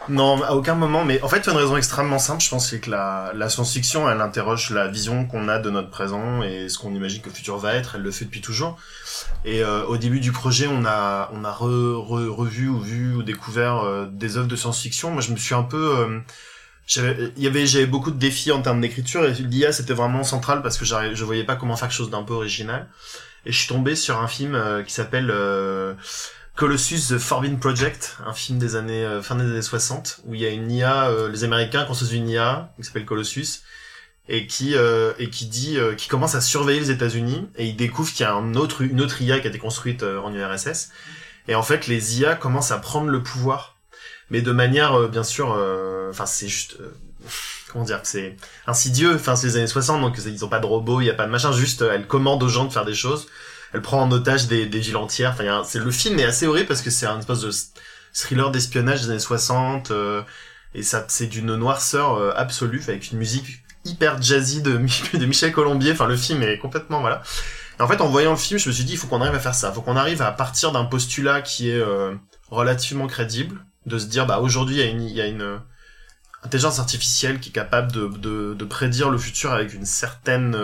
[0.07, 1.03] Non, à aucun moment.
[1.03, 2.43] Mais en fait, il y a une raison extrêmement simple.
[2.43, 6.43] Je pense que la, la science-fiction, elle interroge la vision qu'on a de notre présent
[6.43, 7.95] et ce qu'on imagine que le futur va être.
[7.95, 8.77] Elle le fait depuis toujours.
[9.43, 13.79] Et euh, au début du projet, on a on a revu ou vu ou découvert
[13.79, 15.11] euh, des œuvres de science-fiction.
[15.11, 16.21] Moi, je me suis un peu
[16.87, 20.63] j'avais y avait j'avais beaucoup de défis en termes d'écriture et l'IA c'était vraiment central
[20.63, 22.87] parce que je voyais pas comment faire quelque chose d'un peu original.
[23.45, 25.31] Et je suis tombé sur un film qui s'appelle
[26.57, 30.41] Colossus The Forbidden Project, un film des années euh, fin des années 60 où il
[30.41, 33.61] y a une IA, euh, les Américains construisent une IA qui s'appelle Colossus
[34.27, 38.11] et qui euh, et qui dit qui commence à surveiller les États-Unis et il découvre
[38.11, 40.89] qu'il y a un autre une autre IA qui a été construite en URSS
[41.47, 43.76] et en fait les IA commencent à prendre le pouvoir
[44.29, 45.57] mais de manière bien sûr
[46.09, 46.77] enfin c'est juste
[47.71, 51.01] comment dire c'est insidieux enfin c'est les années 60 donc ils ont pas de robots
[51.01, 53.27] il y a pas de machin juste elles commandent aux gens de faire des choses
[53.73, 55.31] elle prend en otage des, villes entières.
[55.31, 57.51] Enfin, c'est le film est assez horrible parce que c'est un espèce de
[58.13, 60.21] thriller d'espionnage des années 60 euh,
[60.73, 64.77] et ça c'est d'une noirceur euh, absolue avec une musique hyper jazzy de,
[65.13, 65.91] Michel Colombier.
[65.91, 67.21] Enfin, le film est complètement voilà.
[67.79, 69.39] En fait, en voyant le film, je me suis dit, il faut qu'on arrive à
[69.39, 69.69] faire ça.
[69.69, 72.15] Il faut qu'on arrive à partir d'un postulat qui est euh,
[72.49, 75.59] relativement crédible, de se dire, bah aujourd'hui, il y a une, il y a une
[76.43, 80.55] intelligence artificielle qui est capable de, de, de prédire le futur avec une certaine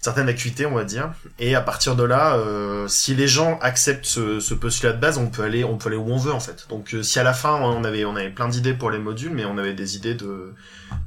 [0.00, 1.12] certaines acuité, on va dire.
[1.38, 5.18] Et à partir de là, euh, si les gens acceptent ce, ce, postulat de base,
[5.18, 6.66] on peut aller, on peut aller où on veut en fait.
[6.68, 9.32] Donc euh, si à la fin on avait, on avait plein d'idées pour les modules,
[9.32, 10.54] mais on avait des idées de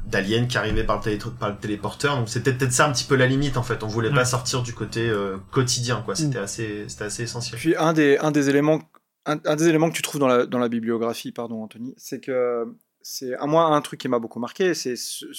[0.05, 2.17] d'aliens qui arrivaient par le, télé, par le téléporteur.
[2.17, 3.83] Donc c'était peut-être ça un petit peu la limite en fait.
[3.83, 6.15] On voulait pas sortir du côté euh, quotidien, quoi.
[6.15, 6.43] C'était mm.
[6.43, 7.59] assez, c'était assez essentiel.
[7.59, 8.79] Puis un des, un des éléments,
[9.25, 12.75] un, des éléments que tu trouves dans la, dans la bibliographie, pardon Anthony, c'est que
[13.01, 14.95] c'est à moi un truc qui m'a beaucoup marqué, c'est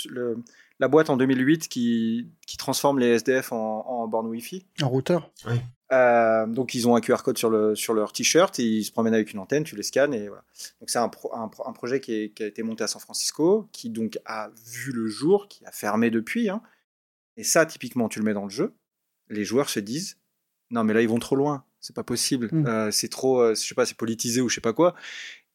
[0.09, 0.39] le
[0.81, 4.67] la boîte en 2008 qui, qui transforme les SDF en, en borne Wi-Fi.
[4.83, 5.61] En routeur Oui.
[5.93, 8.91] Euh, donc ils ont un QR code sur, le, sur leur t-shirt, et ils se
[8.91, 10.43] promènent avec une antenne, tu les scannes et voilà.
[10.81, 14.19] Donc c'est un, un, projet qui, qui, a été monté à San Francisco, qui donc
[14.25, 16.49] a vu le jour, qui a fermé depuis.
[16.49, 16.63] Hein.
[17.37, 18.75] Et ça, typiquement, tu le mets dans le jeu,
[19.29, 20.19] les joueurs se disent
[20.71, 22.67] non mais là ils vont trop loin, c'est pas possible, mm.
[22.67, 24.95] euh, c'est trop, euh, je sais pas, c'est politisé ou je sais pas quoi.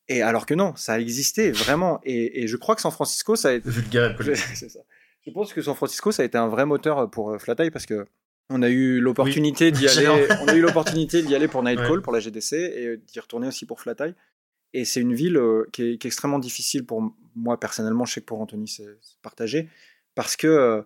[0.08, 2.00] Et alors que non, ça a existé vraiment.
[2.04, 4.16] Et, et je crois que San Francisco, ça a été vulgaire.
[4.54, 4.80] c'est ça.
[5.26, 7.86] Je pense que San Francisco, ça a été un vrai moteur pour euh, Flatai parce
[7.86, 8.06] que
[8.50, 10.08] on a eu l'opportunité d'y aller.
[10.42, 13.48] on a eu l'opportunité d'y aller pour Nightcall, pour la GDC, et euh, d'y retourner
[13.48, 14.16] aussi pour Flatai.
[14.74, 18.06] Et c'est une ville euh, qui est, extrêmement difficile pour moi personnellement.
[18.06, 18.88] Je sais que pour Anthony, c'est
[19.22, 19.68] partagé
[20.16, 20.84] parce que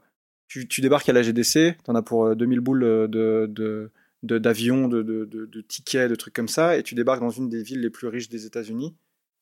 [0.48, 3.90] tu, débarques à la GDC, tu en as pour 2000 boules de,
[4.24, 7.62] d'avions, de, de, de, tickets, de trucs comme ça, et tu débarques dans une des
[7.62, 8.96] villes les plus riches des États-Unis,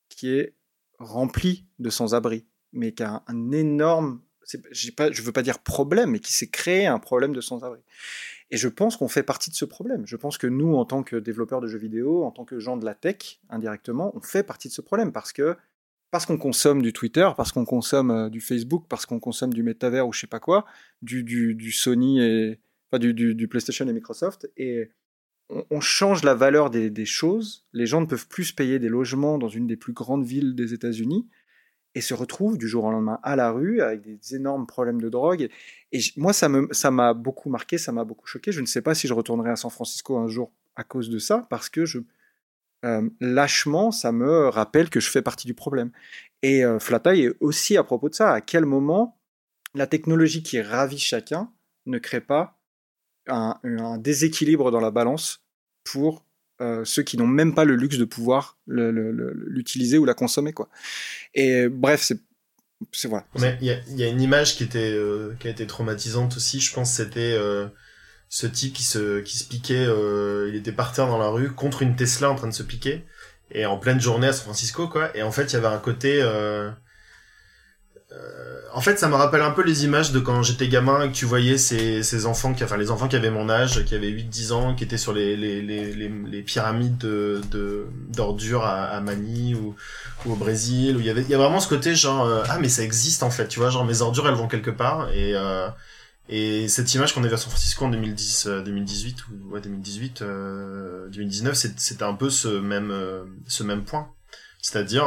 [0.10, 0.56] qui est
[1.00, 4.22] remplie de sans-abri, mais qui a un énorme
[4.96, 7.80] pas, je veux pas dire problème, mais qui s'est créé un problème de sans-abri.
[8.50, 10.06] Et je pense qu'on fait partie de ce problème.
[10.06, 12.78] Je pense que nous, en tant que développeurs de jeux vidéo, en tant que gens
[12.78, 15.56] de la tech, indirectement, on fait partie de ce problème parce que
[16.10, 19.64] parce qu'on consomme du Twitter, parce qu'on consomme euh, du Facebook, parce qu'on consomme du
[19.64, 20.66] métavers ou je sais pas quoi,
[21.02, 22.60] du, du, Sony et
[22.92, 24.90] enfin, du, PlayStation et Microsoft, et
[25.70, 27.66] on, change la valeur des, choses.
[27.74, 30.56] Les gens ne peuvent plus se payer des logements dans une des plus grandes villes
[30.56, 31.28] des États-Unis
[31.94, 35.10] et se retrouvent du jour au lendemain à la rue avec des énormes problèmes de
[35.10, 35.50] drogue.
[35.92, 38.52] Et, moi, ça m'a beaucoup marqué, ça m'a beaucoup choqué.
[38.52, 41.20] Je ne sais pas si je retournerai à San Francisco un jour à cause de
[41.20, 42.00] ça, parce que je,
[42.86, 45.92] euh, lâchement, ça me rappelle que je fais partie du problème.
[46.42, 48.34] Et euh, est aussi à propos de ça.
[48.34, 49.20] À quel moment
[49.76, 51.52] la technologie qui ravit chacun
[51.86, 52.61] ne crée pas
[53.28, 55.44] un, déséquilibre dans la balance
[55.84, 56.26] pour
[56.62, 60.70] euh, ceux qui n'ont même pas le luxe de pouvoir l'utiliser ou la consommer quoi.
[61.34, 62.20] Et bref, c'est
[62.92, 63.26] c'est voilà.
[63.62, 66.60] Il y a, une image qui était euh, qui a été traumatisante aussi.
[66.60, 67.68] Je pense c'était euh,
[68.30, 69.88] ce type qui se qui se piquait.
[70.48, 73.04] il était par terre dans la rue contre une Tesla en train de se piquer
[73.52, 75.16] et en pleine journée à San Francisco quoi.
[75.16, 76.22] Et en fait il y avait un côté
[78.14, 81.10] euh, en fait, ça me rappelle un peu les images de quand j'étais gamin et
[81.10, 83.96] que tu voyais ces, ces enfants, qui, enfin les enfants qui avaient mon âge, qui
[83.96, 87.42] avaient 8-10 ans, qui étaient sur les, les, les, les, pyramides de
[88.10, 89.76] d'ordures à, à Manille ou,
[90.26, 92.44] ou, au Brésil, où il y avait il y a vraiment ce côté genre euh,
[92.50, 95.10] ah mais ça existe en fait, tu vois, genre mes ordures elles vont quelque part
[95.12, 95.68] et euh,
[96.30, 100.24] et cette image qu'on a à San Francisco en 2010, 2018 ou ouais 2018,
[101.12, 102.94] 2019, c'était un peu ce même
[103.48, 104.08] ce même point,
[104.62, 105.06] c'est-à-dire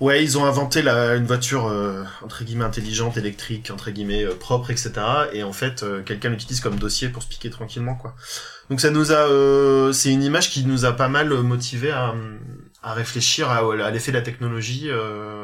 [0.00, 4.34] Ouais, ils ont inventé la, une voiture euh, entre guillemets intelligente, électrique, entre guillemets euh,
[4.34, 4.92] propre, etc.
[5.32, 8.14] Et en fait, euh, quelqu'un l'utilise comme dossier pour se piquer tranquillement, quoi.
[8.70, 12.14] Donc ça nous a, c'est une image qui nous a pas mal motivé à,
[12.82, 14.88] à réfléchir à, l'effet de la technologie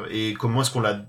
[0.09, 1.05] et comment est-ce qu'on la,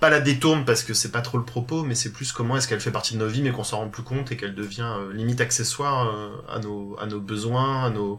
[0.00, 2.66] pas la détourne parce que c'est pas trop le propos, mais c'est plus comment est-ce
[2.66, 4.96] qu'elle fait partie de nos vies, mais qu'on s'en rend plus compte et qu'elle devient
[5.12, 6.12] limite accessoire
[6.48, 8.18] à nos, à nos besoins, à nos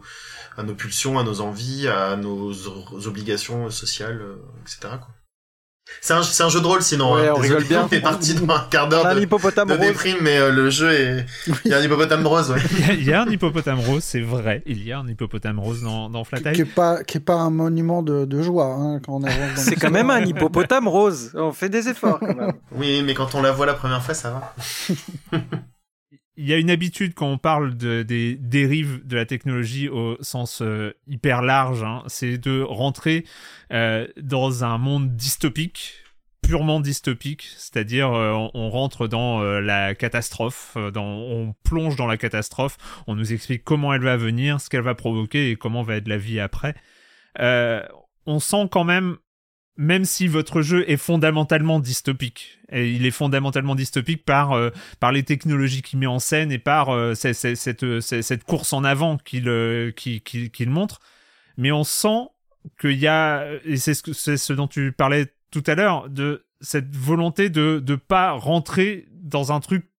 [0.56, 2.52] à nos pulsions, à nos envies, à nos
[3.06, 4.96] obligations sociales, euh, etc.
[5.00, 5.08] Quoi.
[6.00, 7.14] C'est un, un, jeu de rôle sinon.
[7.14, 7.34] Ouais, hein.
[7.36, 7.88] on rigole bien.
[7.90, 11.26] On est parti dans un quart d'heure de, de déprime, mais euh, le jeu est.
[11.64, 12.50] Il y a un hippopotame rose.
[12.50, 12.60] Ouais.
[12.94, 14.62] il, y a, un hippopotame rose, c'est vrai.
[14.66, 17.20] Il y a un hippopotame rose dans, dans Flat Qui, qui est pas qui est
[17.20, 19.56] pas un monument de, de joie hein, quand on avance.
[19.56, 21.32] c'est quand même un hippopotame rose.
[21.34, 22.52] On fait des efforts quand même.
[22.72, 25.38] Oui, mais quand on la voit la première fois, ça va.
[26.36, 30.16] il y a une habitude quand on parle de, des dérives de la technologie au
[30.22, 33.24] sens euh, hyper large, hein, c'est de rentrer
[33.72, 35.94] euh, dans un monde dystopique,
[36.42, 42.78] purement dystopique, c'est-à-dire euh, on, rentre dans la catastrophe, dans, on plonge dans la catastrophe,
[43.06, 46.08] on nous explique comment elle va venir, ce qu'elle va provoquer et comment va être
[46.08, 46.74] la vie après.
[47.38, 49.18] on sent quand même
[49.76, 52.58] même si votre jeu est fondamentalement dystopique.
[52.70, 54.70] Et il est fondamentalement dystopique par, euh,
[55.00, 59.18] par les technologies qu'il met en scène et par euh, cette, cette, course en avant
[59.18, 61.00] qu'il qu'il montre.
[61.56, 62.28] Mais on sent
[62.80, 66.94] qu'il y a, et c'est ce, ce dont tu parlais tout à l'heure, de cette
[66.94, 69.91] volonté de ne pas rentrer dans un truc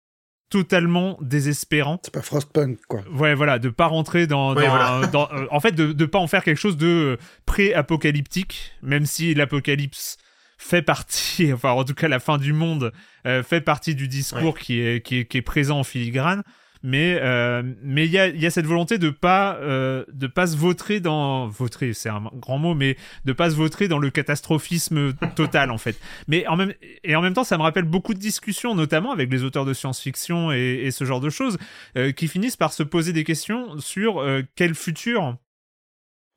[0.53, 1.99] totalement désespérant.
[2.03, 3.01] C'est pas Frostpunk, quoi.
[3.11, 6.43] Ouais, voilà, de pas rentrer dans, dans, euh, en fait, de, de pas en faire
[6.43, 10.19] quelque chose de pré-apocalyptique, même si l'apocalypse
[10.59, 12.91] fait partie, enfin, en tout cas, la fin du monde
[13.25, 16.43] euh, fait partie du discours qui, est, qui, est, qui est présent en filigrane
[16.83, 20.47] mais euh, mais il y a, y a cette volonté de pas euh, de pas
[20.47, 24.09] se vautrer dans vautrer c'est un grand mot mais de pas se vautrer dans le
[24.09, 25.97] catastrophisme total en fait.
[26.27, 26.73] Mais en même
[27.03, 29.73] et en même temps ça me rappelle beaucoup de discussions notamment avec les auteurs de
[29.73, 31.57] science-fiction et, ce genre de choses
[31.97, 35.37] euh, qui finissent par se poser des questions sur euh, quel futur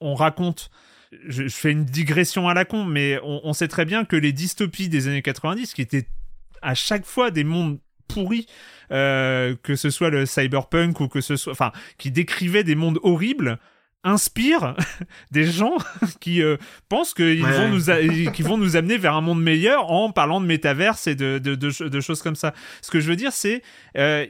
[0.00, 0.70] on raconte.
[1.28, 4.16] Je, je, fais une digression à la con, mais on, on, sait très bien que
[4.16, 6.06] les dystopies des années 90, qui étaient
[6.62, 8.46] à chaque fois des mondes pourris,
[8.92, 12.98] euh, que ce soit le cyberpunk ou que ce soit, enfin, qui décrivait des mondes
[13.02, 13.58] horribles
[14.04, 14.76] inspire
[15.32, 15.76] des gens
[16.20, 16.56] qui euh,
[16.88, 20.46] pensent qu'ils vont nous qui vont nous amener vers un monde meilleur en parlant de
[20.46, 22.54] métaverse et de, de, de, choses comme ça.
[22.82, 23.62] Ce que je veux dire, c'est
[23.98, 24.24] euh,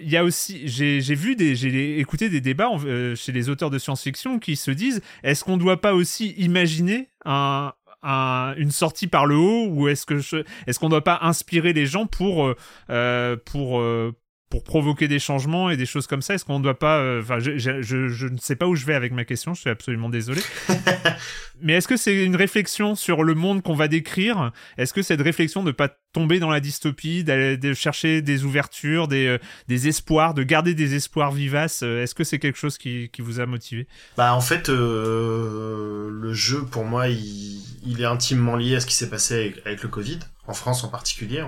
[0.00, 2.70] il y a aussi j'ai vu des j'ai écouté des débats
[3.14, 7.08] chez les auteurs de science-fiction qui se disent est-ce qu'on ne doit pas aussi imaginer
[7.24, 7.72] un,
[8.02, 10.20] une sortie par le haut ou est-ce que
[10.66, 12.56] est-ce qu'on ne doit pas inspirer les gens pour euh,
[12.90, 14.12] euh, pour euh,
[14.50, 16.34] pour provoquer des changements et des choses comme ça?
[16.34, 17.18] Est-ce qu'on ne doit pas...
[17.20, 19.70] Enfin, je, je, je, ne sais pas où je vais avec ma question, je suis
[19.70, 20.42] absolument désolé.
[21.62, 24.50] Mais est-ce que c'est une réflexion sur le monde qu'on va décrire?
[24.76, 29.08] Est-ce que cette réflexion de ne pas tomber dans la dystopie, de chercher des ouvertures,
[29.08, 29.38] des,
[29.68, 33.40] des espoirs, de garder des espoirs vivaces, est-ce que c'est quelque chose qui, qui vous
[33.40, 33.86] a motivé?
[34.16, 38.94] Bah en fait, le jeu pour moi, il, il, est intimement lié à ce qui
[38.94, 41.42] s'est passé avec, le Covid, en France en particulier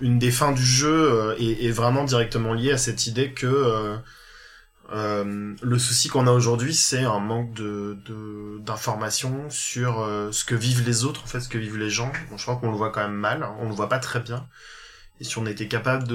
[0.00, 3.96] une des fins du jeu euh, est, vraiment directement liée à cette idée que euh,
[4.92, 7.98] euh, le souci qu'on a aujourd'hui, c'est un manque de
[8.60, 12.12] d'informations sur ce que vivent les autres, en fait, ce que vivent les gens.
[12.36, 13.54] je crois qu'on le voit quand même mal, hein.
[13.60, 14.46] on le voit pas très bien.
[15.20, 16.06] Et si on était capable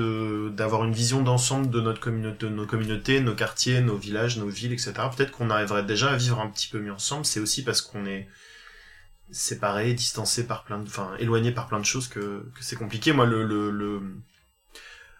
[0.55, 4.47] d'avoir une vision d'ensemble de notre communauté, de nos communautés, nos quartiers, nos villages, nos
[4.47, 7.25] villes, etc., peut-être qu'on arriverait déjà à vivre un petit peu mieux ensemble.
[7.25, 8.29] C'est aussi parce qu'on est
[9.33, 13.11] séparé, distancé par plein de, enfin éloigné par plein de choses que, c'est compliqué.
[13.11, 14.01] Moi, le, le,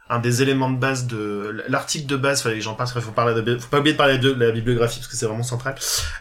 [0.09, 3.41] un des éléments de base de l'article de base, fallait que j'en qu'il faut parler
[3.41, 5.75] de, faut pas oublier de parler de, la bibliographie parce que c'est vraiment central.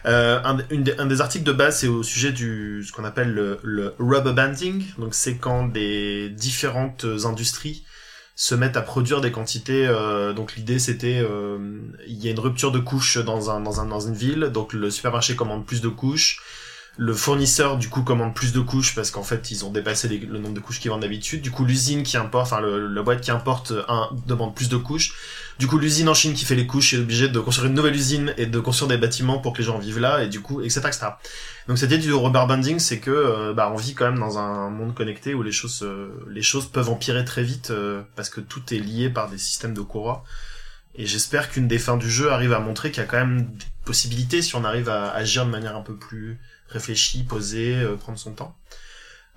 [0.05, 3.93] Euh, un, des, articles de base, c'est au sujet du ce qu'on appelle le, le
[3.99, 4.85] rubber banding.
[4.97, 7.85] Donc c'est quand des différentes industries
[8.35, 9.85] se mettent à produire des quantités.
[9.87, 13.79] Euh, donc l'idée c'était, euh, il y a une rupture de couches dans un dans
[13.79, 16.41] un dans une ville, donc le supermarché commande plus de couches
[16.95, 20.37] le fournisseur du coup commande plus de couches parce qu'en fait ils ont dépassé le
[20.37, 21.41] nombre de couches qu'ils vendent d'habitude.
[21.41, 25.15] Du coup l'usine qui importe, enfin la boîte qui importe un demande plus de couches.
[25.57, 27.95] Du coup l'usine en Chine qui fait les couches est obligée de construire une nouvelle
[27.95, 30.61] usine et de construire des bâtiments pour que les gens vivent là et du coup
[30.61, 31.07] etc etc.
[31.67, 34.37] Donc cette idée du rubber banding c'est que euh, bah on vit quand même dans
[34.37, 38.29] un monde connecté où les choses euh, les choses peuvent empirer très vite euh, parce
[38.29, 40.23] que tout est lié par des systèmes de courroie.
[40.95, 43.47] Et j'espère qu'une des fins du jeu arrive à montrer qu'il y a quand même
[43.47, 46.39] des possibilités si on arrive à agir de manière un peu plus
[46.73, 48.55] réfléchi, posé, euh, prendre son temps.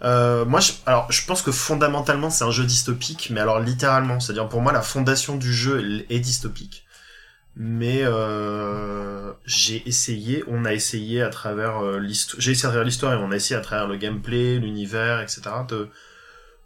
[0.02, 4.20] Euh, moi, je, alors, je pense que fondamentalement, c'est un jeu dystopique, mais alors littéralement,
[4.20, 6.84] c'est-à-dire pour moi, la fondation du jeu est dystopique.
[7.58, 12.84] Mais euh, j'ai essayé, on a essayé à travers euh, l'histoire, j'ai essayé à travers
[12.84, 15.42] l'histoire et on a essayé à travers le gameplay, l'univers, etc.
[15.68, 15.88] de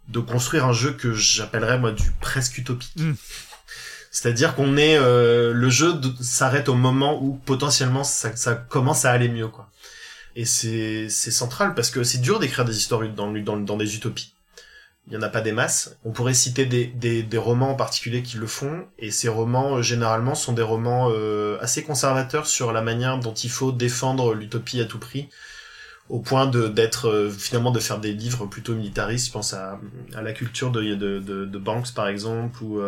[0.08, 2.96] de construire un jeu que j'appellerais moi du presque utopique.
[2.96, 3.12] Mm.
[4.10, 9.12] C'est-à-dire qu'on est, euh, le jeu s'arrête au moment où potentiellement ça, ça commence à
[9.12, 9.69] aller mieux, quoi.
[10.36, 14.34] Et c'est central parce que c'est dur d'écrire des histoires dans, dans, dans des utopies.
[15.06, 15.96] Il y en a pas des masses.
[16.04, 19.78] On pourrait citer des, des, des romans en particulier qui le font, et ces romans
[19.78, 24.34] euh, généralement sont des romans euh, assez conservateurs sur la manière dont il faut défendre
[24.34, 25.28] l'utopie à tout prix,
[26.08, 29.26] au point de d'être euh, finalement de faire des livres plutôt militaristes.
[29.26, 29.80] Je pense à,
[30.14, 32.80] à la culture de, de, de, Banks par exemple, ou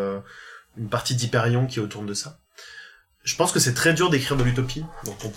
[0.76, 2.38] une partie d'Hyperion qui est autour de ça.
[3.24, 5.32] Je pense que c'est très dur d'écrire de l'utopie, donc on,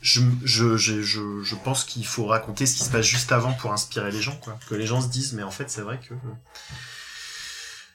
[0.00, 4.38] je, pense qu'il faut raconter ce qui se passe juste avant pour inspirer les gens.
[4.68, 6.14] Que les gens se disent, mais en fait, c'est vrai que.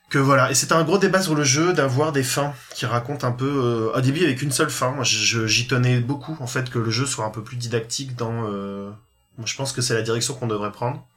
[0.10, 0.52] Que voilà.
[0.52, 3.46] Et c'était un gros débat sur le jeu d'avoir des fins qui racontent un peu.
[3.46, 4.92] Euh, au début, avec une seule fin.
[4.92, 8.50] Moi, j'y tenais beaucoup, en fait, que le jeu soit un peu plus didactique dans.
[8.52, 8.92] Euh...
[9.38, 11.08] Moi, je pense que c'est la direction qu'on devrait prendre.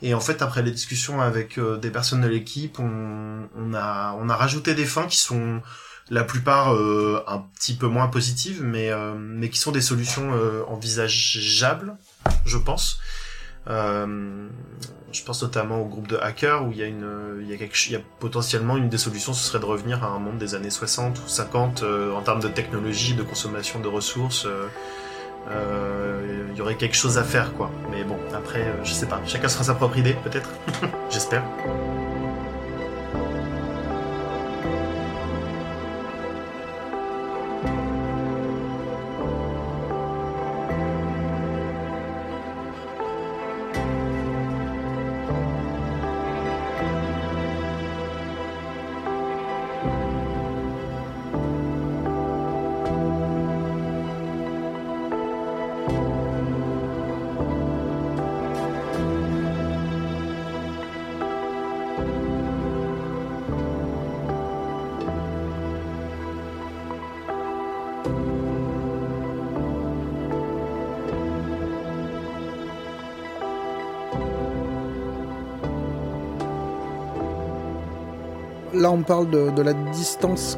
[0.00, 4.74] Et en fait, après les discussions avec euh, des personnes de l'équipe, on a rajouté
[4.74, 5.62] des fins qui sont
[6.10, 10.32] la plupart euh, un petit peu moins positives, mais, euh, mais qui sont des solutions
[10.34, 11.96] euh, envisageables,
[12.44, 13.00] je pense.
[13.66, 17.56] je pense notamment au groupe de hackers où il y a une, il y a,
[17.56, 20.54] il y a potentiellement une des solutions, ce serait de revenir à un monde des
[20.54, 21.82] années 60 ou 50
[22.14, 24.46] en termes de technologie, de consommation de ressources.
[25.48, 27.70] Il y aurait quelque chose à faire, quoi.
[27.90, 29.20] Mais bon, après, je sais pas.
[29.26, 30.50] Chacun sera sa propre idée, peut-être.
[31.10, 31.44] J'espère.
[78.94, 80.56] On parle de, la distance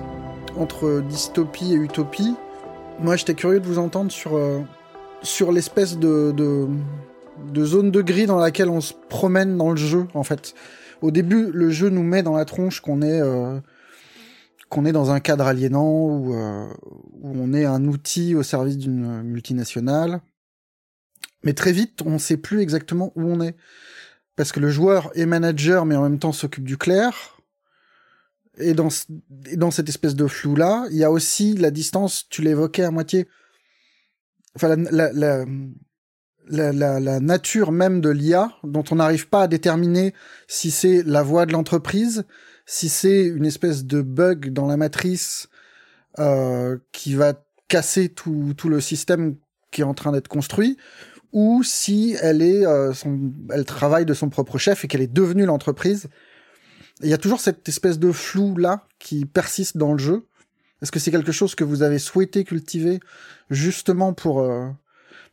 [0.59, 2.35] entre dystopie et utopie.
[3.01, 4.61] Moi j'étais curieux de vous entendre sur, euh,
[5.23, 10.07] sur l'espèce de, de, zone de gris dans laquelle on se promène dans le jeu
[10.13, 10.55] en fait.
[11.01, 13.59] Au début le jeu nous met dans la tronche qu'on est, euh,
[14.69, 16.67] qu'on est dans un cadre aliénant euh,
[17.23, 20.21] où on est un outil au service d'une multinationale.
[21.43, 23.57] Mais très vite on ne sait plus exactement où on est.
[24.37, 27.36] Parce que le joueur est manager mais en même temps s'occupe du clair
[28.59, 28.89] et dans,
[29.29, 33.29] dans cette espèce de flou-là, il y a aussi la distance, tu l'évoquais à moitié,
[34.55, 35.45] enfin la, la,
[36.49, 40.15] la, la, la nature même de l'IA, dont on n'arrive pas à déterminer
[40.49, 42.25] si c'est la voie de l'entreprise,
[42.67, 45.49] si c'est une espèce de bug dans la matrice
[46.19, 47.35] euh, qui va
[47.69, 49.37] casser tout, tout le système
[49.71, 50.77] qui est en train d'être construit,
[51.33, 55.13] ou si elle est, euh, son, elle travaille de son propre chef et qu'elle est
[55.13, 56.09] devenue l'entreprise
[57.03, 60.27] il y a toujours cette espèce de flou là qui persiste dans le jeu.
[60.83, 63.01] Est-ce que c'est quelque chose que vous avez souhaité cultiver
[63.51, 64.69] justement pour euh,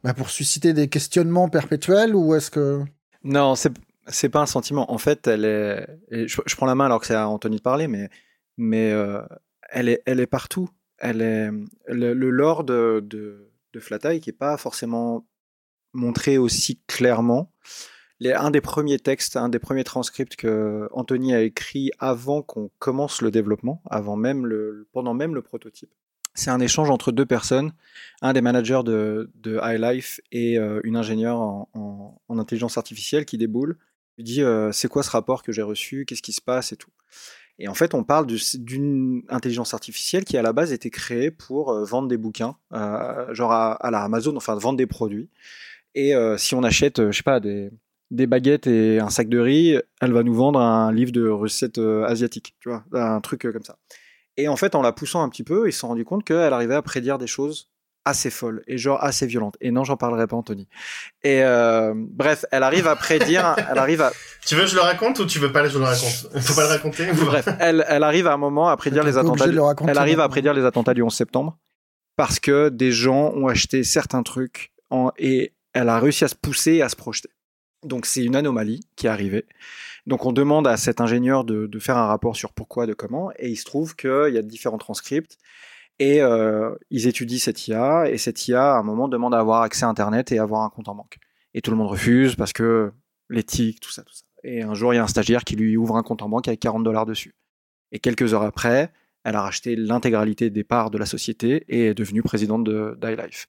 [0.04, 2.82] bah pour susciter des questionnements perpétuels ou est-ce que
[3.24, 3.74] non c'est
[4.08, 7.16] c'est pas un sentiment en fait elle est je, prends la main alors que c'est
[7.16, 8.10] à Anthony de parler mais
[8.58, 9.22] mais euh,
[9.70, 11.50] elle est elle est partout elle est
[11.88, 13.50] le, lore de de,
[14.20, 15.26] qui est pas forcément
[15.94, 17.52] montrer aussi clairement.
[18.22, 23.22] Un des premiers textes, un des premiers transcripts que Anthony a écrit avant qu'on commence
[23.22, 25.90] le développement, avant même le, pendant même le prototype.
[26.36, 27.74] C'est un échange entre deux personnes,
[28.22, 33.26] un des managers de, de iLife et euh, une ingénieure en, en, en, intelligence artificielle
[33.26, 33.78] qui déboule.
[34.18, 36.78] Il dit euh, c'est quoi ce rapport que j'ai reçu, qu'est-ce qui se passe et
[36.78, 36.90] tout.
[37.60, 41.70] Et en fait, on parle d'une intelligence artificielle qui à la base était créée pour
[41.72, 45.30] euh, vendre des bouquins, genre à, la Amazon, enfin vendre des produits.
[45.94, 47.70] Et si on achète, je sais pas, des,
[48.14, 51.80] des baguettes et un sac de riz, elle va nous vendre un livre de recettes
[51.80, 53.78] euh, asiatiques, tu vois, un truc comme ça.
[54.38, 56.54] Et en fait, en la poussant un petit peu, ils se sont rendus compte qu'elle
[56.54, 57.70] arrivait à prédire des choses
[58.06, 59.56] assez folles et genre assez violentes.
[59.62, 60.68] Et non, j'en parlerai pas, Anthony.
[61.24, 64.12] Et euh, bref, elle arrive à prédire, elle arrive à.
[64.46, 66.42] Tu veux que je le raconte ou tu veux pas que je le raconte?
[66.42, 67.12] Faut pas le raconter.
[67.26, 69.48] bref, elle, elle arrive à un moment à prédire les attentats.
[69.48, 69.60] Du...
[69.88, 71.58] Elle arrive à prédire les attentats du 11 septembre
[72.16, 75.12] parce que des gens ont acheté certains trucs en...
[75.18, 77.30] et elle a réussi à se pousser et à se projeter.
[77.86, 79.46] Donc c'est une anomalie qui est arrivée.
[80.06, 83.32] Donc on demande à cet ingénieur de, de, faire un rapport sur pourquoi, de comment,
[83.38, 85.38] et il se trouve qu'il y a différents transcripts,
[86.00, 89.62] et euh, ils étudient cette IA, et cette IA à un moment demande à avoir
[89.62, 91.18] accès à Internet et avoir un compte en banque.
[91.54, 92.92] Et tout le monde refuse parce que
[93.30, 94.26] l'éthique, tout ça, tout ça.
[94.44, 96.48] Et un jour il y a un stagiaire qui lui ouvre un compte en banque
[96.48, 97.36] avec 40 dollars dessus.
[97.92, 98.92] Et quelques heures après,
[99.24, 103.48] elle a racheté l'intégralité des parts de la société et est devenue présidente de d'iLife.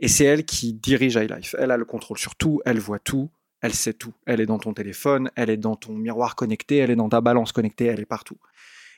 [0.00, 1.54] Et c'est elle qui dirige iLife.
[1.58, 3.28] Elle a le contrôle sur tout, elle voit tout,
[3.62, 4.12] elle sait tout.
[4.26, 7.20] Elle est dans ton téléphone, elle est dans ton miroir connecté, elle est dans ta
[7.20, 8.38] balance connectée, elle est partout.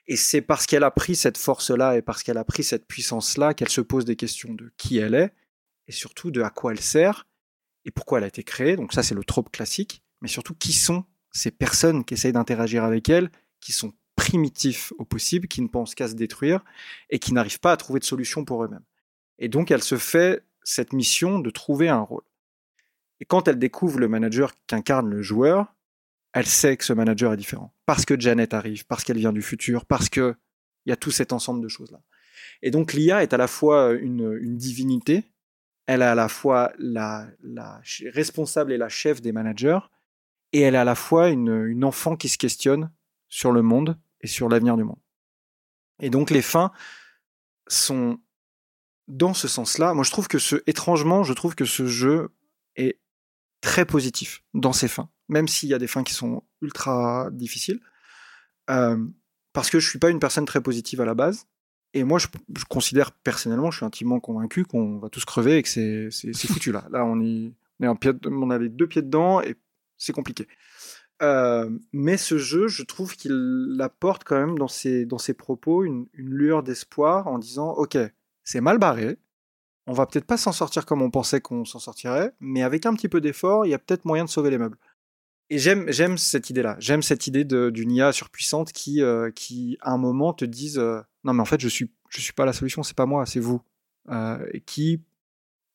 [0.07, 3.55] Et c'est parce qu'elle a pris cette force-là et parce qu'elle a pris cette puissance-là
[3.55, 5.33] qu'elle se pose des questions de qui elle est
[5.87, 7.27] et surtout de à quoi elle sert
[7.85, 8.77] et pourquoi elle a été créée.
[8.77, 10.03] Donc ça, c'est le trope classique.
[10.21, 15.05] Mais surtout, qui sont ces personnes qui essayent d'interagir avec elle, qui sont primitifs au
[15.05, 16.65] possible, qui ne pensent qu'à se détruire
[17.11, 18.85] et qui n'arrivent pas à trouver de solution pour eux-mêmes.
[19.39, 22.23] Et donc, elle se fait cette mission de trouver un rôle.
[23.25, 25.75] Et quand elle découvre le manager qu'incarne le joueur,
[26.35, 27.73] elle sait que ce manager est différent.
[27.87, 30.37] Parce que Janet arrive, parce qu'elle vient du futur, parce que
[30.85, 32.03] il y a tout cet ensemble de choses-là.
[32.61, 35.25] Et donc l'IA est à la fois une, divinité,
[35.87, 37.81] elle est à la fois la, la,
[38.13, 39.81] responsable et la chef des managers,
[40.53, 42.93] et elle est à la fois une, une enfant qui se questionne
[43.31, 45.01] sur le monde et sur l'avenir du monde.
[45.99, 46.73] Et donc les fins
[47.69, 48.19] sont
[49.09, 49.95] dans ce sens-là.
[49.95, 52.29] Moi je trouve que ce, étrangement, je trouve que ce jeu
[52.77, 53.01] est
[53.65, 57.81] très positif dans ses fins, même s'il y a des fins qui sont ultra difficiles.
[58.69, 59.03] Euh,
[59.55, 61.47] parce que je suis pas une personne très positive à la base.
[61.95, 62.27] Et moi, je,
[62.69, 66.11] considère personnellement, je suis intimement convaincu qu'on va tous crever et que c'est,
[66.47, 66.87] foutu là.
[66.91, 69.57] Là, on, est on a les deux pieds dedans et
[69.97, 70.47] c'est compliqué.
[71.23, 75.85] Euh, mais ce jeu, je trouve qu'il apporte quand même dans ses, dans ses propos
[75.85, 77.97] une lueur d'espoir en disant, ok,
[78.43, 79.17] c'est mal barré,
[79.87, 82.95] on va peut-être pas s'en sortir comme on pensait qu'on s'en sortirait, mais avec un
[82.95, 84.79] petit peu d'effort, il y a peut-être moyen de sauver les meubles.
[85.51, 86.77] Et j'aime, j'aime cette idée-là.
[86.79, 91.01] J'aime cette idée d'une IA surpuissante qui, euh, qui, à un moment, te dise euh,
[91.25, 93.41] non, mais en fait, je suis, je suis pas la solution, c'est pas moi, c'est
[93.41, 93.61] vous.
[94.11, 95.03] Euh, qui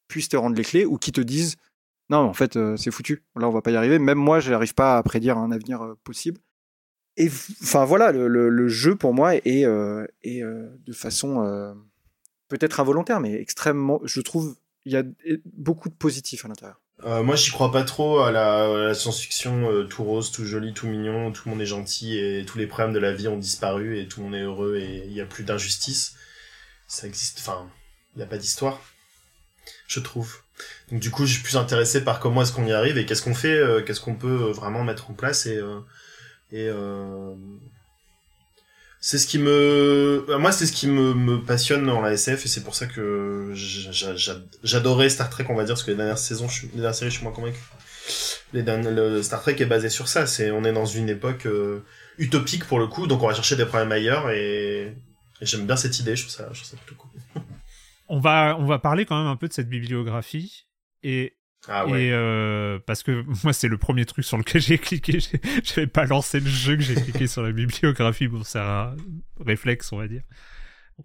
[0.07, 1.55] puisse te rendre les clés ou qui te dise
[2.09, 3.23] non, mais en fait, c'est foutu.
[3.35, 3.99] Là, on va pas y arriver.
[3.99, 6.41] Même moi, je n'arrive pas à prédire un avenir possible.
[7.17, 7.27] Et
[7.61, 9.65] enfin, voilà, le, le, le, jeu pour moi est,
[10.23, 11.75] est de façon
[12.49, 15.03] peut-être involontaire, mais extrêmement, je trouve, il y a
[15.45, 16.81] beaucoup de positifs à l'intérieur.
[17.05, 20.87] Euh, moi, j'y crois pas trop à la, science-fiction euh, tout rose, tout joli, tout
[20.87, 23.97] mignon, tout le monde est gentil et tous les problèmes de la vie ont disparu
[23.97, 26.15] et tout le monde est heureux et il y a plus d'injustice.
[26.87, 27.69] Ça existe, enfin,
[28.15, 28.81] il n'y a pas d'histoire,
[29.87, 30.41] je trouve.
[30.91, 33.21] Donc du coup, je suis plus intéressé par comment est-ce qu'on y arrive et qu'est-ce
[33.21, 35.61] qu'on fait, euh, qu'est-ce qu'on peut vraiment mettre en place et
[36.51, 36.67] et
[39.01, 42.47] c'est ce qui me moi c'est ce qui me, me, passionne dans la SF et
[42.49, 43.53] c'est pour ça que
[44.63, 47.15] j'adorais Star Trek on va dire parce que les dernières saisons les dernières séries je
[47.15, 47.59] suis moins convaincu.
[48.51, 51.45] Les dernières, le Star Trek est basé sur ça c'est on est dans une époque
[51.45, 51.85] euh,
[52.17, 54.95] utopique pour le coup donc on va chercher des problèmes ailleurs et,
[55.41, 57.43] et j'aime bien cette idée je trouve ça je trouve ça plutôt cool.
[58.09, 60.65] On va on va parler quand même un peu de cette bibliographie
[61.03, 62.05] et ah ouais.
[62.05, 65.19] Et euh, parce que moi, c'est le premier truc sur lequel j'ai cliqué.
[65.63, 68.27] J'avais pas lancé le jeu que j'ai cliqué sur la bibliographie.
[68.27, 68.95] Bon, c'est un
[69.45, 70.23] réflexe, on va dire.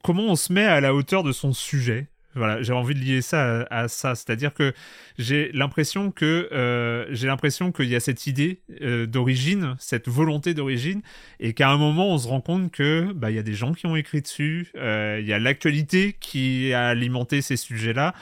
[0.03, 2.09] Comment on se met à la hauteur de son sujet?
[2.37, 4.73] Voilà, j'ai envie de lier ça à, ça, c'est-à-dire que
[5.19, 10.53] j'ai l'impression que euh, j'ai l'impression qu'il y a cette idée euh, d'origine, cette volonté
[10.53, 11.01] d'origine,
[11.39, 13.73] et qu'à un moment on se rend compte que bah il y a des gens
[13.73, 18.15] qui ont écrit dessus, il y a l'actualité qui a alimenté ces sujets-là.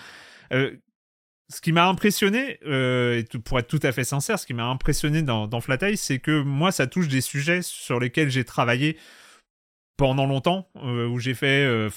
[1.53, 4.65] Ce qui m'a impressionné, euh, et pour être tout à fait sincère, ce qui m'a
[4.65, 5.61] impressionné dans, dans
[5.97, 8.97] c'est que moi, ça touche des sujets sur lesquels j'ai travaillé
[9.99, 11.89] pendant longtemps où j'ai fait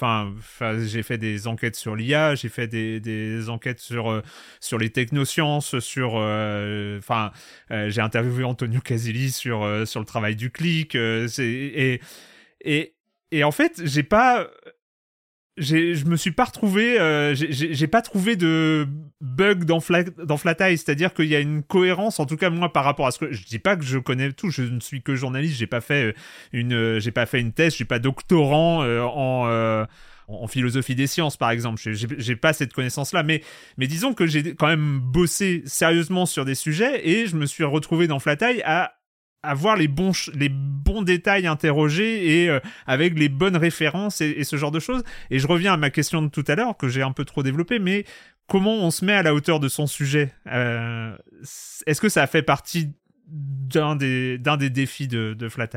[1.02, 4.22] fait des enquêtes sur l'IA j'ai fait des, enquêtes sur
[4.60, 7.32] sur les technosciences sur enfin
[7.70, 12.00] j'ai interviewé Antonio Casilli sur le travail du clic et
[12.64, 14.46] et en fait j'ai pas
[15.56, 18.86] je me suis pas retrouvé, euh, j'ai pas trouvé de
[19.20, 22.72] bug dans, Fla, dans Flatai, c'est-à-dire qu'il y a une cohérence, en tout cas moi
[22.72, 25.02] par rapport à ce que je dis pas que je connais tout, je ne suis
[25.02, 26.12] que journaliste, j'ai pas fait euh,
[26.52, 29.86] une, euh, j'ai pas fait une thèse, je suis pas doctorant en
[30.28, 31.80] en philosophie des sciences, par exemple.
[31.84, 33.42] J'ai pas cette connaissance-là, mais,
[33.76, 37.62] mais disons que j'ai quand même bossé sérieusement sur des sujets et je me suis
[37.62, 38.94] retrouvé dans Flatai à
[39.42, 44.56] avoir les bons, les bons détails interrogés et euh, avec les bonnes références et, ce
[44.56, 45.02] genre de choses.
[45.30, 47.42] Et je reviens à ma question de tout à l'heure que j'ai un peu trop
[47.42, 48.04] développée, mais
[48.48, 50.32] comment on se met à la hauteur de son sujet?
[50.48, 51.16] Euh,
[51.86, 52.92] Est-ce que ça fait partie
[53.28, 55.68] d'un des, des défis de, de Flat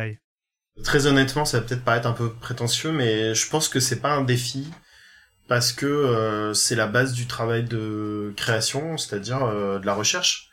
[0.83, 4.13] Très honnêtement, ça va peut-être paraître un peu prétentieux, mais je pense que c'est pas
[4.13, 4.67] un défi
[5.47, 10.48] parce que euh, c'est la base du travail de création, c'est-à-dire de la recherche.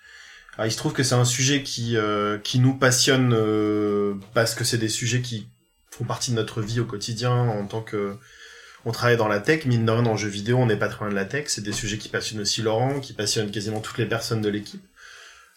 [0.64, 4.64] Il se trouve que c'est un sujet qui euh, qui nous passionne euh, parce que
[4.64, 5.48] c'est des sujets qui
[5.90, 8.16] font partie de notre vie au quotidien en tant que
[8.86, 10.88] on travaille dans la tech, mine de rien dans le jeu vidéo, on n'est pas
[10.88, 13.80] très loin de la tech, c'est des sujets qui passionnent aussi Laurent, qui passionnent quasiment
[13.80, 14.84] toutes les personnes de l'équipe.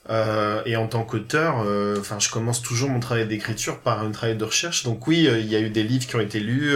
[0.10, 4.10] Euh, et en tant qu'auteur, euh, enfin, je commence toujours mon travail d'écriture par un
[4.10, 4.84] travail de recherche.
[4.84, 6.76] Donc oui, il y a eu des livres qui ont été lus,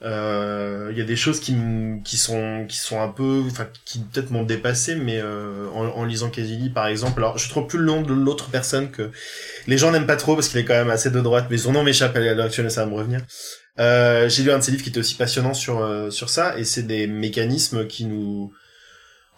[0.00, 1.56] il euh, y a des choses qui,
[2.04, 6.04] qui sont qui sont un peu, enfin qui peut-être m'ont dépassé, mais euh, en, en,
[6.04, 9.10] lisant Casili par exemple, alors je trouve plus le nom de l'autre personne que
[9.66, 11.72] les gens n'aiment pas trop parce qu'il est quand même assez de droite, mais son
[11.72, 13.20] nom m'échappe à l'heure actuelle, ça va me revenir.
[13.80, 16.56] Euh, j'ai lu un de ses livres qui était aussi passionnant sur euh, sur ça,
[16.58, 18.52] et c'est des mécanismes qui nous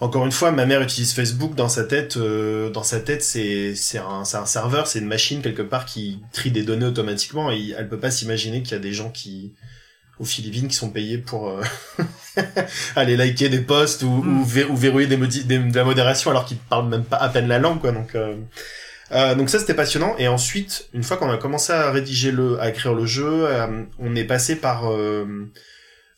[0.00, 2.16] encore une fois, ma mère utilise Facebook dans sa tête.
[2.16, 6.20] Euh, dans sa tête, c'est c'est un, un serveur, c'est une machine quelque part qui
[6.32, 9.52] trie des données automatiquement et elle peut pas s'imaginer qu'il y a des gens qui
[10.20, 11.62] aux Philippines qui sont payés pour euh,
[12.96, 14.44] aller liker des posts ou, ou, mm.
[14.44, 17.90] verrouiller des, de la modération alors qu'ils parlent même pas à peine la langue quoi
[17.90, 18.36] donc euh,
[19.12, 22.60] euh, donc ça c'était passionnant et ensuite une fois qu'on a commencé à rédiger le
[22.60, 23.46] à écrire le jeu
[23.98, 24.84] on est passé par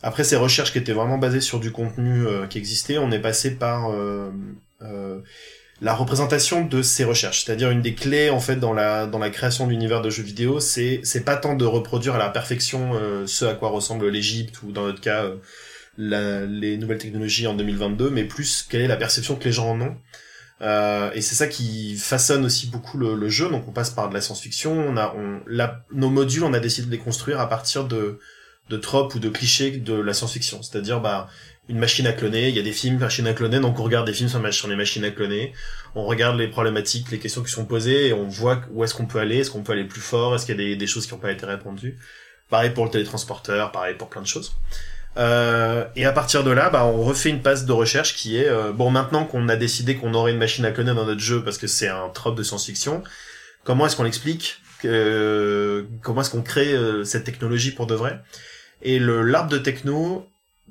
[0.02, 3.52] après ces recherches qui étaient vraiment basées sur du contenu qui existait on est passé
[3.52, 3.90] par
[5.82, 7.44] la représentation de ces recherches.
[7.44, 10.60] C'est-à-dire une des clés en fait dans la dans la création d'univers de jeux vidéo,
[10.60, 14.62] c'est c'est pas tant de reproduire à la perfection euh, ce à quoi ressemble l'Égypte
[14.62, 15.36] ou dans notre cas euh,
[15.98, 19.70] la, les nouvelles technologies en 2022, mais plus quelle est la perception que les gens
[19.70, 19.96] en ont.
[20.62, 23.50] Euh, et c'est ça qui façonne aussi beaucoup le, jeu.
[23.50, 24.72] Donc on passe par de la science-fiction.
[24.72, 25.14] On a
[25.92, 28.20] nos modules, on a décidé de les construire à partir de
[28.70, 30.62] de tropes ou de clichés de la science-fiction.
[30.62, 31.28] C'est-à-dire bah
[31.68, 34.06] une machine à cloner, il y a des films machines à cloner, donc on regarde
[34.06, 35.52] des films sur les machines à cloner,
[35.94, 39.06] on regarde les problématiques, les questions qui sont posées, et on voit où est-ce qu'on
[39.06, 41.12] peut aller, est-ce qu'on peut aller plus fort, est-ce qu'il y a des, choses qui
[41.12, 41.98] n'ont pas été répondues.
[42.50, 44.56] Pareil pour le télétransporteur, pareil pour plein de choses.
[45.18, 48.48] Euh, et à partir de là, bah, on refait une passe de recherche qui est
[48.48, 51.44] euh, bon maintenant qu'on a décidé qu'on aurait une machine à cloner dans notre jeu
[51.44, 53.02] parce que c'est un trope de science-fiction.
[53.62, 58.20] Comment est-ce qu'on l'explique euh, Comment est-ce qu'on crée cette technologie pour de vrai?
[58.80, 60.26] Et le l'arbre de techno,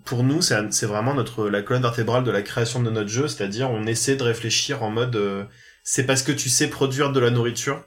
[0.05, 3.69] pour nous, c'est vraiment notre la colonne vertébrale de la création de notre jeu, c'est-à-dire
[3.69, 5.43] on essaie de réfléchir en mode euh,
[5.83, 7.83] c'est parce que tu sais produire de la nourriture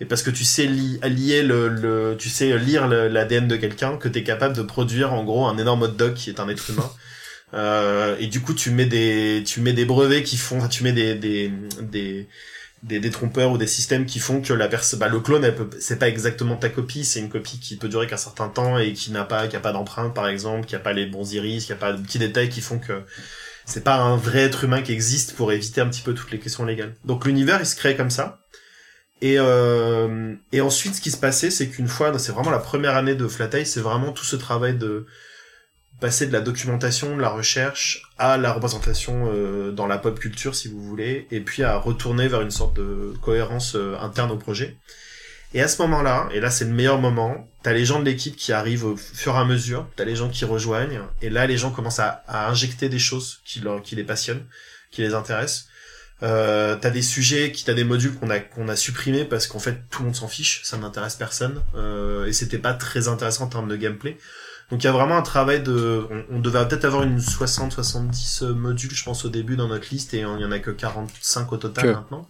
[0.00, 4.18] et parce que tu sais lier le, tu sais lire l'ADN de quelqu'un que tu
[4.18, 6.90] es capable de produire en gros un énorme hot dog qui est un être humain.
[7.54, 10.92] Euh, et du coup, tu mets des tu mets des brevets qui font tu mets
[10.92, 12.28] des des, des
[12.82, 15.50] des détrompeurs ou des systèmes qui font que la personne, bah, le clone,
[15.80, 18.92] c'est pas exactement ta copie, c'est une copie qui peut durer qu'un certain temps et
[18.92, 21.64] qui n'a pas, qui a pas d'empreinte, par exemple, qui a pas les bons iris,
[21.64, 23.02] qui a pas de petits détails qui font que
[23.64, 26.38] c'est pas un vrai être humain qui existe pour éviter un petit peu toutes les
[26.38, 26.94] questions légales.
[27.04, 28.40] Donc l'univers, il se crée comme ça.
[29.22, 32.96] Et, euh, et ensuite, ce qui se passait, c'est qu'une fois, c'est vraiment la première
[32.96, 35.06] année de Flat c'est vraiment tout ce travail de,
[36.00, 40.54] passer de la documentation, de la recherche à la représentation euh, dans la pop culture
[40.54, 44.36] si vous voulez, et puis à retourner vers une sorte de cohérence euh, interne au
[44.36, 44.76] projet.
[45.54, 48.36] Et à ce moment-là, et là c'est le meilleur moment, t'as les gens de l'équipe
[48.36, 51.56] qui arrivent au fur et à mesure, t'as les gens qui rejoignent, et là les
[51.56, 54.44] gens commencent à, injecter des choses qui, les passionnent,
[54.90, 55.68] qui les intéressent.
[56.22, 59.76] Euh, t'as des sujets, t'as des modules qu'on a qu'on a supprimés parce qu'en fait
[59.90, 63.48] tout le monde s'en fiche, ça n'intéresse personne euh, et c'était pas très intéressant en
[63.48, 64.16] termes de gameplay.
[64.70, 66.06] Donc il y a vraiment un travail de...
[66.30, 70.12] On, devait peut-être avoir une 60-70 euh, modules, je pense, au début dans notre liste,
[70.14, 72.28] et il y en a que 45 au total maintenant.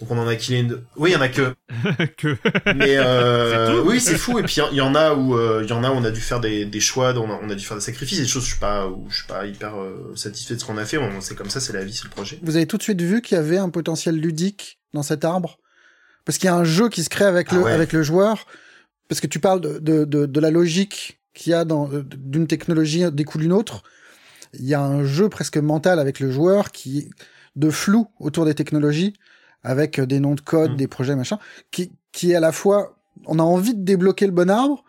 [0.00, 0.82] Donc on en a qu'il une...
[0.96, 1.54] Oui, il y en a que.
[2.16, 2.36] que.
[2.74, 3.82] Mais euh...
[3.86, 4.38] oui, c'est fou.
[4.38, 6.10] Et puis il y en a où euh, il y en a où on a
[6.10, 8.42] dû faire des, des choix, on a, on a dû faire des sacrifices, des choses
[8.42, 10.98] je suis pas où je suis pas hyper euh, satisfait de ce qu'on a fait.
[11.20, 12.40] c'est comme ça, c'est la vie, c'est le projet.
[12.42, 15.58] Vous avez tout de suite vu qu'il y avait un potentiel ludique dans cet arbre,
[16.24, 18.46] parce qu'il y a un jeu qui se crée avec ah le avec le joueur
[19.08, 22.46] parce que tu parles de, de, de, de la logique qu'il y a dans d'une
[22.46, 23.82] technologie découle une autre.
[24.54, 27.10] Il y a un jeu presque mental avec le joueur qui
[27.56, 29.14] de flou autour des technologies,
[29.62, 30.76] avec des noms de code, Mm.
[30.76, 31.38] des projets machin,
[31.70, 32.96] qui qui est à la fois
[33.26, 34.84] on a envie de débloquer le bon arbre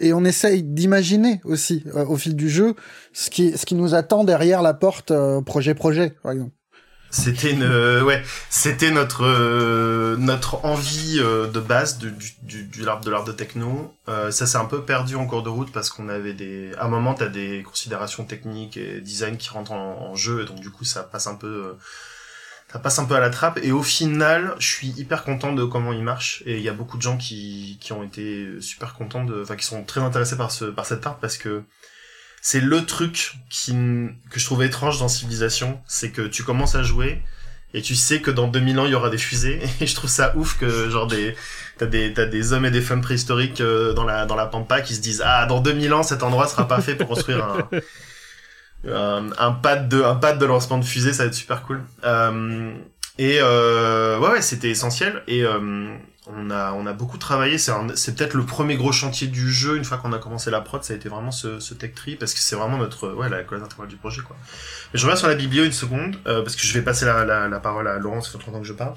[0.00, 2.74] et on essaye d'imaginer aussi euh, au fil du jeu
[3.12, 6.52] ce qui ce qui nous attend derrière la porte euh, projet projet par exemple.
[7.10, 12.12] C'était une, euh, ouais, c'était notre euh, notre envie euh, de base du
[12.42, 13.94] du du, l'arbre de l'arbre de techno.
[14.08, 16.84] Euh, ça s'est un peu perdu en cours de route parce qu'on avait des, à
[16.84, 20.70] un moment t'as des considérations techniques et design qui rentrent en, jeu et donc du
[20.70, 21.72] coup ça passe un peu, euh,
[22.70, 23.58] ça passe un peu à la trappe.
[23.62, 26.74] Et au final, je suis hyper content de comment il marche et il y a
[26.74, 30.36] beaucoup de gens qui qui ont été super contents de, enfin qui sont très intéressés
[30.36, 31.62] par ce par cette arbre parce que
[32.40, 33.72] c'est le truc qui,
[34.30, 37.22] que je trouvais étrange dans Civilisation, c'est que tu commences à jouer
[37.74, 39.60] et tu sais que dans 2000 ans il y aura des fusées.
[39.80, 41.34] Et je trouve ça ouf que genre des
[41.76, 44.80] t'as des t'as des hommes et des femmes préhistoriques euh, dans la dans la pampa
[44.80, 47.68] qui se disent ah dans 2000 ans cet endroit sera pas fait pour construire un
[48.86, 51.82] un, un pad de un pad de lancement de fusée ça va être super cool.
[52.04, 52.72] Euh,
[53.18, 55.22] et euh, ouais ouais c'était essentiel.
[55.26, 55.88] Et euh,
[56.28, 57.58] on a on a beaucoup travaillé.
[57.58, 59.76] C'est peut-être le premier gros chantier du jeu.
[59.76, 62.16] Une fois qu'on a commencé la prod ça a été vraiment ce, ce tech tree
[62.16, 64.36] parce que c'est vraiment notre ouais la colonne intégrale du projet quoi.
[64.92, 67.24] Mais je reviens sur la biblio une seconde euh, parce que je vais passer la,
[67.24, 68.94] la, la parole à Laurent ça fait trop longtemps que je parle.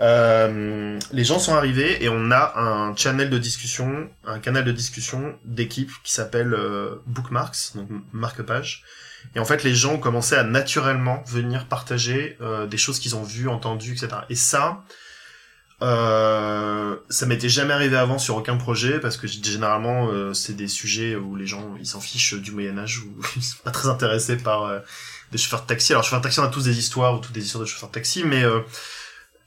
[0.00, 4.72] Euh, les gens sont arrivés et on a un channel de discussion un canal de
[4.72, 8.84] discussion d'équipe qui s'appelle euh, bookmarks donc marque-page.
[9.34, 13.16] Et en fait, les gens ont commencé à naturellement venir partager euh, des choses qu'ils
[13.16, 14.08] ont vues, entendues, etc.
[14.30, 14.84] Et ça,
[15.80, 20.66] euh, ça m'était jamais arrivé avant sur aucun projet parce que généralement euh, c'est des
[20.66, 23.88] sujets où les gens ils s'en fichent du Moyen Âge ou ils sont pas très
[23.88, 24.80] intéressés par euh,
[25.30, 25.92] des chauffeurs de taxi.
[25.92, 27.90] Alors chauffeurs de taxi on a tous des histoires ou toutes des histoires de chauffeurs
[27.90, 28.60] de taxi, mais euh,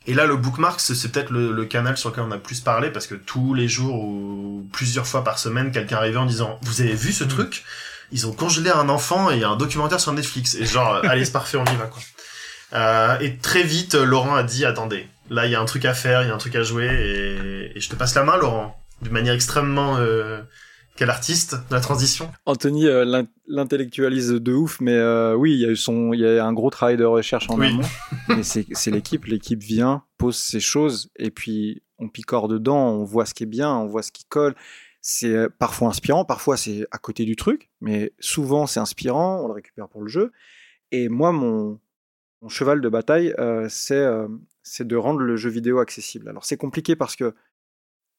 [0.07, 2.91] et là le bookmark c'est peut-être le, le canal sur lequel on a plus parlé
[2.91, 6.79] parce que tous les jours ou plusieurs fois par semaine quelqu'un arrivait en disant vous
[6.79, 7.65] avez vu ce truc?
[8.13, 11.57] Ils ont congelé un enfant et un documentaire sur Netflix et genre allez c'est parfait
[11.57, 12.01] on y va quoi.
[12.73, 15.93] Euh, et très vite, Laurent a dit attendez, là il y a un truc à
[15.95, 18.37] faire, il y a un truc à jouer, et, et je te passe la main,
[18.37, 20.41] Laurent, d'une manière extrêmement euh,
[20.95, 22.31] quel artiste de la transition.
[22.45, 26.19] Anthony euh, l'in- l'intellectualise de ouf, mais euh, oui, il y a eu son, il
[26.19, 27.67] y a un gros travail de recherche en Oui.
[27.69, 27.87] amont.
[28.27, 33.25] mais c'est l'équipe, l'équipe vient, pose ses choses, et puis on picore dedans, on voit
[33.25, 34.53] ce qui est bien, on voit ce qui colle.
[35.03, 39.53] C'est parfois inspirant, parfois c'est à côté du truc, mais souvent c'est inspirant, on le
[39.53, 40.31] récupère pour le jeu.
[40.91, 41.79] Et moi, mon,
[42.43, 43.95] mon cheval de bataille, euh, c'est
[44.63, 46.29] c'est de rendre le jeu vidéo accessible.
[46.29, 47.33] Alors c'est compliqué parce que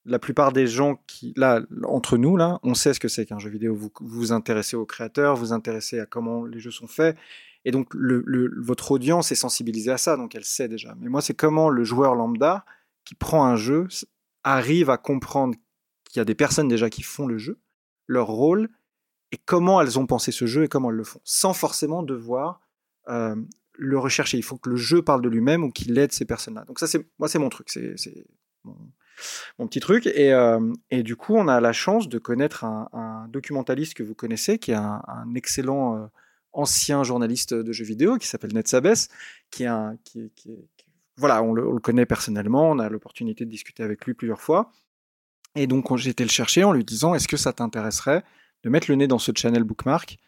[0.05, 3.39] la plupart des gens qui, là, entre nous, là, on sait ce que c'est qu'un
[3.39, 3.75] jeu vidéo.
[3.75, 7.17] Vous vous intéressez aux créateurs, vous intéressez à comment les jeux sont faits.
[7.65, 10.97] Et donc, votre audience est sensibilisée à ça, donc elle sait déjà.
[10.99, 12.65] Mais moi, c'est comment le joueur lambda
[13.05, 13.87] qui prend un jeu
[14.43, 15.55] arrive à comprendre
[16.05, 17.61] qu'il y a des personnes déjà qui font le jeu,
[18.09, 18.69] leur rôle,
[19.31, 22.61] et comment elles ont pensé ce jeu et comment elles le font, sans forcément devoir
[23.09, 23.37] euh,
[23.83, 24.39] le rechercher.
[24.39, 26.65] Il faut que le jeu parle de lui-même ou qu'il aide ces personnes-là.
[26.65, 27.69] Donc ça, c'est moi, c'est mon truc.
[27.69, 27.95] C'est
[28.65, 30.07] mon, petit truc.
[30.07, 34.15] Et, euh, et du coup, on a la chance de connaître un, documentaliste que vous
[34.15, 35.03] connaissez, qui est un,
[35.35, 36.07] excellent euh,
[36.53, 39.09] ancien journaliste de jeux vidéo, qui s'appelle Ned Sabes,
[39.51, 39.97] qui est un,
[41.17, 44.41] voilà, on le, on le connaît personnellement, on a l'opportunité de discuter avec lui plusieurs
[44.41, 44.73] fois.
[45.55, 48.23] Et donc, on- j'ai été le chercher en lui disant, est-ce que ça t'intéresserait
[48.65, 50.19] de mettre le nez dans ce channel bookmark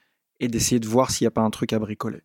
[0.40, 2.22] et d'essayer de voir s'il n'y a pas un truc à bricoler?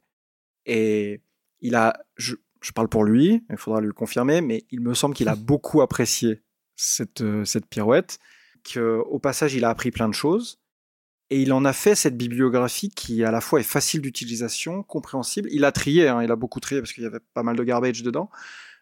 [0.71, 1.21] Et
[1.61, 4.93] il a, je, je parle pour lui, il faudra lui le confirmer, mais il me
[4.93, 6.43] semble qu'il a beaucoup apprécié
[6.75, 8.19] cette, euh, cette pirouette,
[8.71, 10.59] qu'au passage, il a appris plein de choses.
[11.31, 15.49] Et il en a fait cette bibliographie qui, à la fois, est facile d'utilisation, compréhensible.
[15.51, 17.63] Il a trié, hein, il a beaucoup trié parce qu'il y avait pas mal de
[17.63, 18.29] garbage dedans.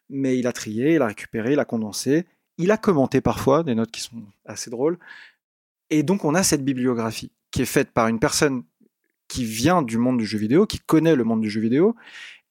[0.10, 2.26] Mais il a trié, il a récupéré, il a condensé.
[2.58, 4.98] Il a commenté parfois des notes qui sont assez drôles.
[5.90, 8.64] Et donc, on a cette bibliographie qui est faite par une personne
[9.28, 11.96] qui vient du monde du jeu vidéo, qui connaît le monde du jeu vidéo,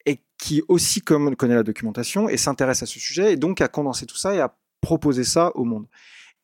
[0.04, 4.06] et qui aussi connaît la documentation et s'intéresse à ce sujet, et donc a condensé
[4.06, 5.86] tout ça et a proposé ça au monde.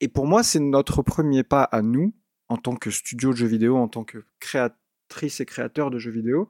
[0.00, 2.14] Et pour moi, c'est notre premier pas à nous,
[2.48, 6.10] en tant que studio de jeux vidéo, en tant que créatrice et créateur de jeux
[6.10, 6.48] vidéo,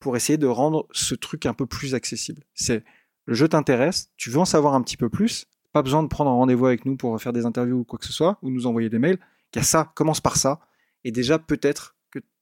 [0.00, 2.42] pour essayer de rendre ce truc un peu plus accessible.
[2.54, 2.84] C'est
[3.26, 6.30] le jeu t'intéresse, tu veux en savoir un petit peu plus, pas besoin de prendre
[6.30, 8.66] un rendez-vous avec nous pour faire des interviews ou quoi que ce soit, ou nous
[8.66, 9.18] envoyer des mails.
[9.54, 10.60] Il y a ça, commence par ça,
[11.04, 11.93] et déjà peut-être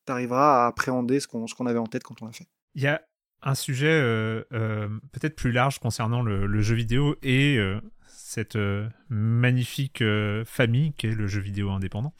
[0.07, 2.49] tu arriveras à appréhender ce qu'on avait en tête quand on l'a fait.
[2.75, 3.03] Il y a
[3.43, 8.59] un sujet euh, euh, peut-être plus large concernant le, jeu vidéo et euh, cette
[9.09, 10.03] magnifique
[10.45, 12.15] famille qu'est le jeu vidéo indépendant.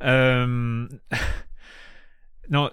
[2.50, 2.70] Non,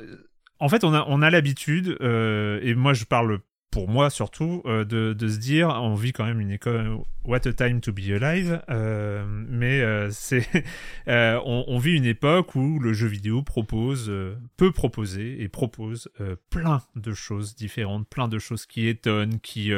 [0.60, 3.42] en fait, on a, on a l'habitude, et moi je parle
[3.76, 7.52] pour moi surtout, euh, de, se dire, on vit quand même une école, what a
[7.52, 10.48] time to be alive, euh, mais euh, c'est,
[11.08, 14.10] on, on, vit une époque où le jeu vidéo propose,
[14.56, 16.10] peut proposer et propose
[16.50, 19.74] plein de choses différentes, plein de choses qui étonnent, qui,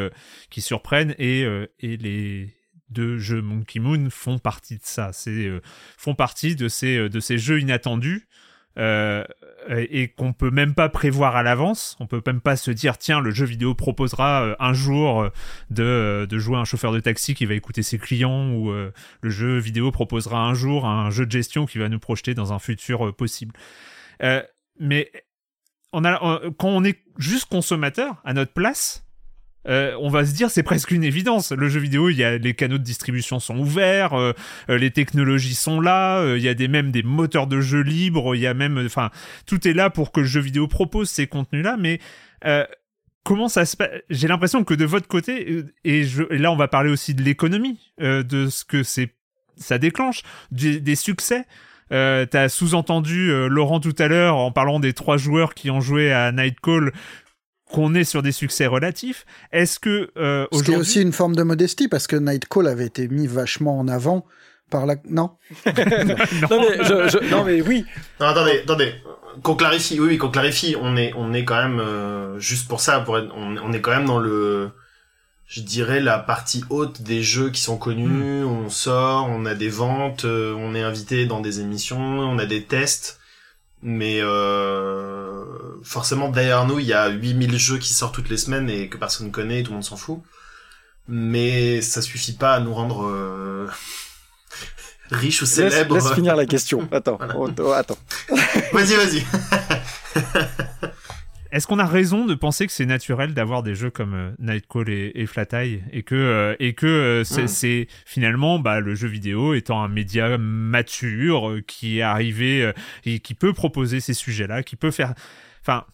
[0.51, 1.41] qui surprennent, et,
[1.79, 2.53] et les
[2.91, 5.49] deux jeux Monkey Moon font partie de ça, c'est,
[5.97, 8.27] font partie de ces, de ces jeux inattendus.
[8.77, 9.23] Euh,
[9.67, 11.97] et qu'on peut même pas prévoir à l'avance.
[11.99, 15.29] On peut même pas se dire tiens le jeu vidéo proposera euh, un jour euh,
[15.71, 19.57] de, de jouer un chauffeur de taxi qui va écouter ses clients ou le jeu
[19.57, 23.15] vidéo proposera un jour un jeu de gestion qui va nous projeter dans un futur
[23.15, 23.53] possible.
[24.79, 25.11] mais
[25.93, 29.06] on a, quand on est juste consommateur à notre place,
[29.67, 31.51] euh, on va se dire c'est presque une évidence.
[31.51, 34.33] Le jeu vidéo, il y a les canaux de distribution sont ouverts, euh,
[34.69, 38.35] euh, les technologies sont là, il y a des même des moteurs de jeu libres,
[38.35, 39.09] il y a même, enfin,
[39.45, 41.77] tout est là pour que le jeu vidéo propose ces contenus-là.
[41.77, 41.99] Mais
[43.23, 46.89] comment ça se passe J'ai l'impression que de votre côté, et, là on va parler
[46.89, 49.13] aussi de l'économie, de ce que c'est,
[49.57, 51.45] ça déclenche, des, succès.
[51.93, 56.11] Euh, T'as sous-entendu Laurent tout à l'heure en parlant des trois joueurs qui ont joué
[56.11, 56.91] à Nightcall
[57.71, 59.25] qu'on est sur des succès relatifs.
[59.51, 60.73] Est-ce que euh, aujourd'hui...
[60.73, 64.25] C'était aussi une forme de modestie parce que Nightcall avait été mis vachement en avant
[64.69, 64.95] par la...
[65.09, 65.31] Non?
[65.65, 65.73] Non.
[66.61, 67.43] mais je, non.
[67.43, 67.85] mais oui
[68.19, 68.95] Non, attendez, attendez.
[69.43, 72.81] Qu'on clarifie, oui, oui, qu'on clarifie, on est, on est quand même, euh, juste pour
[72.81, 74.71] ça, pour être, on, on, est quand même dans le...
[75.45, 78.47] Je dirais la partie haute des jeux qui sont connus, hmm.
[78.47, 82.45] on sort, on a des ventes, euh, on est invité dans des émissions, on a
[82.45, 83.19] des tests
[83.81, 85.43] mais euh,
[85.83, 88.97] forcément derrière nous il y a 8000 jeux qui sortent toutes les semaines et que
[88.97, 90.21] personne connaît et tout le monde s'en fout.
[91.07, 93.69] Mais ça suffit pas à nous rendre euh...
[95.11, 96.87] riches ou célèbres laisse, laisse, finir la question.
[96.91, 97.97] Attends oh, oh, attends.
[98.73, 99.25] Vas-y vas-y
[101.51, 104.89] Est-ce qu'on a raison de penser que c'est naturel d'avoir des jeux comme euh, Nightcall
[104.89, 109.07] et, et Flat Eye et que euh, et que euh, c'est finalement bah, le jeu
[109.07, 112.71] vidéo étant un média mature qui est arrivé
[113.05, 115.13] et qui peut proposer ces sujets-là, qui peut faire,
[115.61, 115.85] enfin.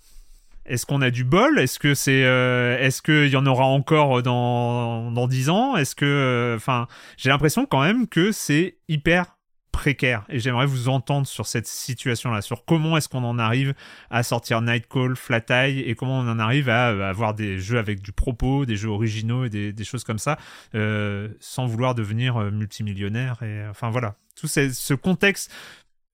[0.66, 1.60] Est-ce qu'on a du bol?
[1.60, 5.76] Est-ce que c'est, est-ce qu'il y en aura encore dans dans dix ans?
[5.76, 9.33] Est-ce que, enfin, j'ai l'impression quand même que c'est hyper
[9.74, 13.74] précaire et j'aimerais vous entendre sur cette situation-là, sur comment est-ce qu'on en arrive
[14.10, 18.02] à sortir Nightcall, Flat Eye et comment on en arrive à, avoir des jeux avec
[18.02, 20.38] du propos, des jeux originaux et des, choses comme ça,
[20.76, 25.52] euh, sans vouloir devenir euh, multimillionnaire et enfin voilà, tout ce contexte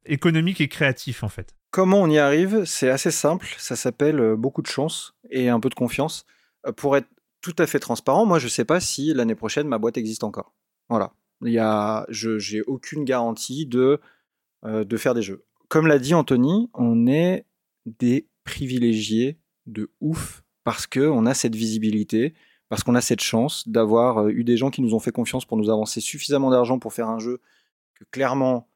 [0.06, 1.53] économique et créatif en fait.
[1.69, 2.64] Comment on y arrive?
[2.65, 6.26] C'est assez simple, ça s'appelle euh, beaucoup de chance et un peu de confiance.
[6.77, 7.07] Pour être
[7.41, 10.53] tout à fait transparent, moi je sais pas si l'année prochaine ma boîte existe encore.
[10.88, 11.11] Voilà.
[11.41, 13.99] Il y a, je j'ai aucune garantie de
[14.66, 15.45] euh, de faire des jeux.
[15.70, 17.45] Comme l'a dit Anthony, on est
[17.86, 22.34] des privilégiés de ouf parce que on a cette visibilité,
[22.68, 25.45] parce qu'on a cette chance d'avoir euh, eu des gens qui nous ont fait confiance
[25.45, 27.41] pour nous avancer suffisamment d'argent pour faire un jeu
[27.95, 28.68] que clairement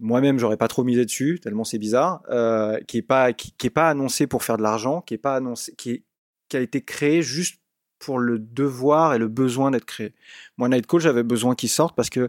[0.00, 3.90] moi-même j'aurais pas trop misé dessus tellement c'est bizarre, euh, qui est pas qui, pas
[3.90, 6.04] annoncé pour faire de l'argent, qui est pas annoncé, qui,
[6.48, 7.60] qui a été créé juste
[7.98, 10.14] pour le devoir et le besoin d'être créé.
[10.56, 12.28] Moi, Nightcall, j'avais besoin qu'il sorte parce que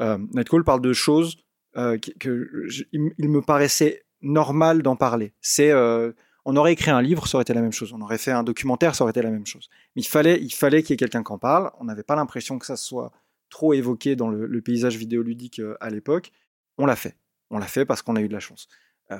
[0.00, 1.36] euh, Nightcall parle de choses
[1.76, 5.32] euh, que, il, me paraissait normal d'en parler.
[5.40, 6.10] C'est, euh,
[6.44, 7.92] on aurait écrit un livre, ça aurait été la même chose.
[7.92, 9.68] On aurait fait un documentaire, ça aurait été la même chose.
[9.94, 11.70] Il fallait, il fallait qu'il y ait quelqu'un qui en parle.
[11.78, 13.12] On n'avait pas l'impression que ça soit
[13.50, 16.32] trop évoqué dans le, paysage vidéoludique euh, à l'époque.
[16.76, 17.16] On l'a fait.
[17.50, 18.68] On l'a fait parce qu'on a eu de la chance.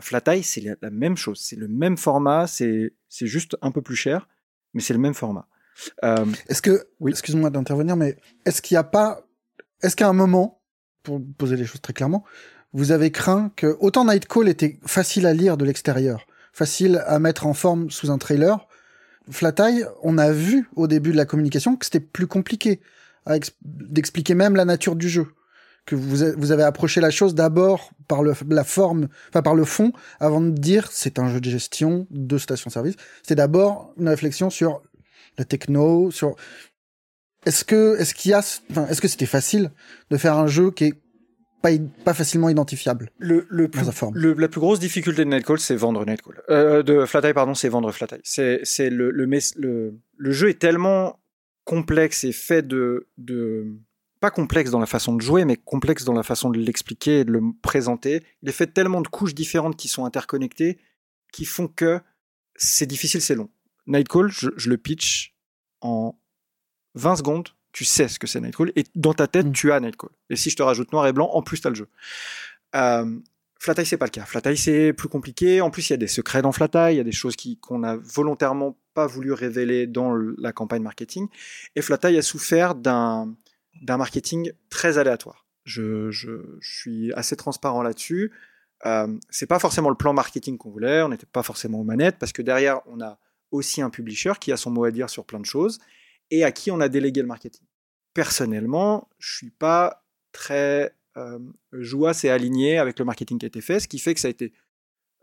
[0.01, 1.41] Flat Eye, c'est la, la, même chose.
[1.41, 2.47] C'est le même format.
[2.47, 4.29] C'est juste un peu plus cher,
[4.73, 5.49] mais c'est le même format.
[6.05, 7.13] Euh, est-ce que, oui.
[7.13, 9.23] excuse-moi d'intervenir, mais est-ce qu'il n'y a pas,
[9.83, 10.63] est-ce qu'à un moment,
[11.03, 12.25] pour poser les choses très clairement,
[12.73, 17.47] vous avez craint que autant Nightcall était facile à lire de l'extérieur, facile à mettre
[17.47, 18.69] en forme sous un trailer,
[19.31, 22.81] Flat Eye, on a vu au début de la communication que c'était plus compliqué
[23.63, 25.27] d'expliquer même la nature du jeu.
[25.87, 29.65] Que vous, vous avez approché la chose d'abord par le, la forme, enfin par le
[29.65, 32.97] fond, avant de dire c'est un jeu de gestion de station-service.
[33.23, 34.83] C'est d'abord une réflexion sur
[35.39, 36.37] la techno, sur
[37.47, 38.41] est-ce que est-ce qu'il y a
[38.71, 39.71] enfin, est-ce que c'était facile
[40.11, 40.95] de faire un jeu qui est
[41.63, 41.71] pas,
[42.05, 43.83] pas facilement identifiable le, le plus,
[44.15, 46.43] Le, la plus grosse difficulté de Nightcall, c'est vendre Nightcall.
[46.49, 48.21] Euh, de FlatEye, pardon, c'est vendre FlatEye.
[48.25, 49.27] C'est, c'est le, le,
[49.57, 51.21] le, le, jeu est tellement
[51.65, 53.67] complexe et fait de, de,
[54.21, 57.25] pas complexe dans la façon de jouer, mais complexe dans la façon de l'expliquer et
[57.25, 58.23] de le présenter.
[58.43, 60.79] Il est fait tellement de couches différentes qui sont interconnectées,
[61.33, 62.01] qui font que
[62.57, 63.51] c'est difficile, c'est long.
[63.91, 65.35] Nightcall, je, je, le pitch
[65.81, 66.19] en
[66.95, 69.53] 20 secondes, tu sais ce que c'est Nightcall, et dans ta tête, mm.
[69.53, 70.11] tu as Nightcall.
[70.31, 71.89] Et si je te rajoute noir et blanc, en plus, tu as le jeu.
[72.75, 73.19] Euh,
[73.59, 74.25] Flatai, c'est pas le cas.
[74.25, 75.61] Flatai, c'est plus compliqué.
[75.61, 77.59] En plus, il y a des secrets dans Flatai, il y a des choses qui,
[77.59, 81.29] qu'on a volontairement pas voulu révéler dans la campagne marketing.
[81.77, 83.35] Et Flatai a souffert d'un,
[83.83, 85.47] d'un marketing très aléatoire.
[85.65, 88.33] Je, je, je suis assez transparent là-dessus.
[88.87, 92.17] Euh, c'est pas forcément le plan marketing qu'on voulait, on n'était pas forcément aux manettes,
[92.19, 93.19] parce que derrière, on a
[93.51, 95.79] aussi un publisher qui a son mot à dire sur plein de choses
[96.31, 97.67] et à qui on a délégué le marketing.
[98.15, 101.39] Personnellement, je suis pas très euh,
[101.73, 104.29] jouasse et aligné avec le marketing qui a été fait, ce qui fait que ça
[104.29, 104.53] a été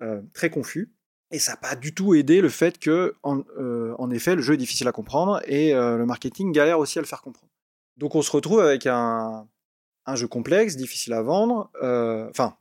[0.01, 0.93] euh, très confus.
[1.31, 4.41] Et ça n'a pas du tout aidé le fait que, en, euh, en, effet, le
[4.41, 7.51] jeu est difficile à comprendre et euh, le marketing galère aussi à le faire comprendre.
[7.97, 9.47] Donc on se retrouve avec un,
[10.05, 11.69] un jeu complexe, difficile à vendre.
[12.29, 12.57] Enfin,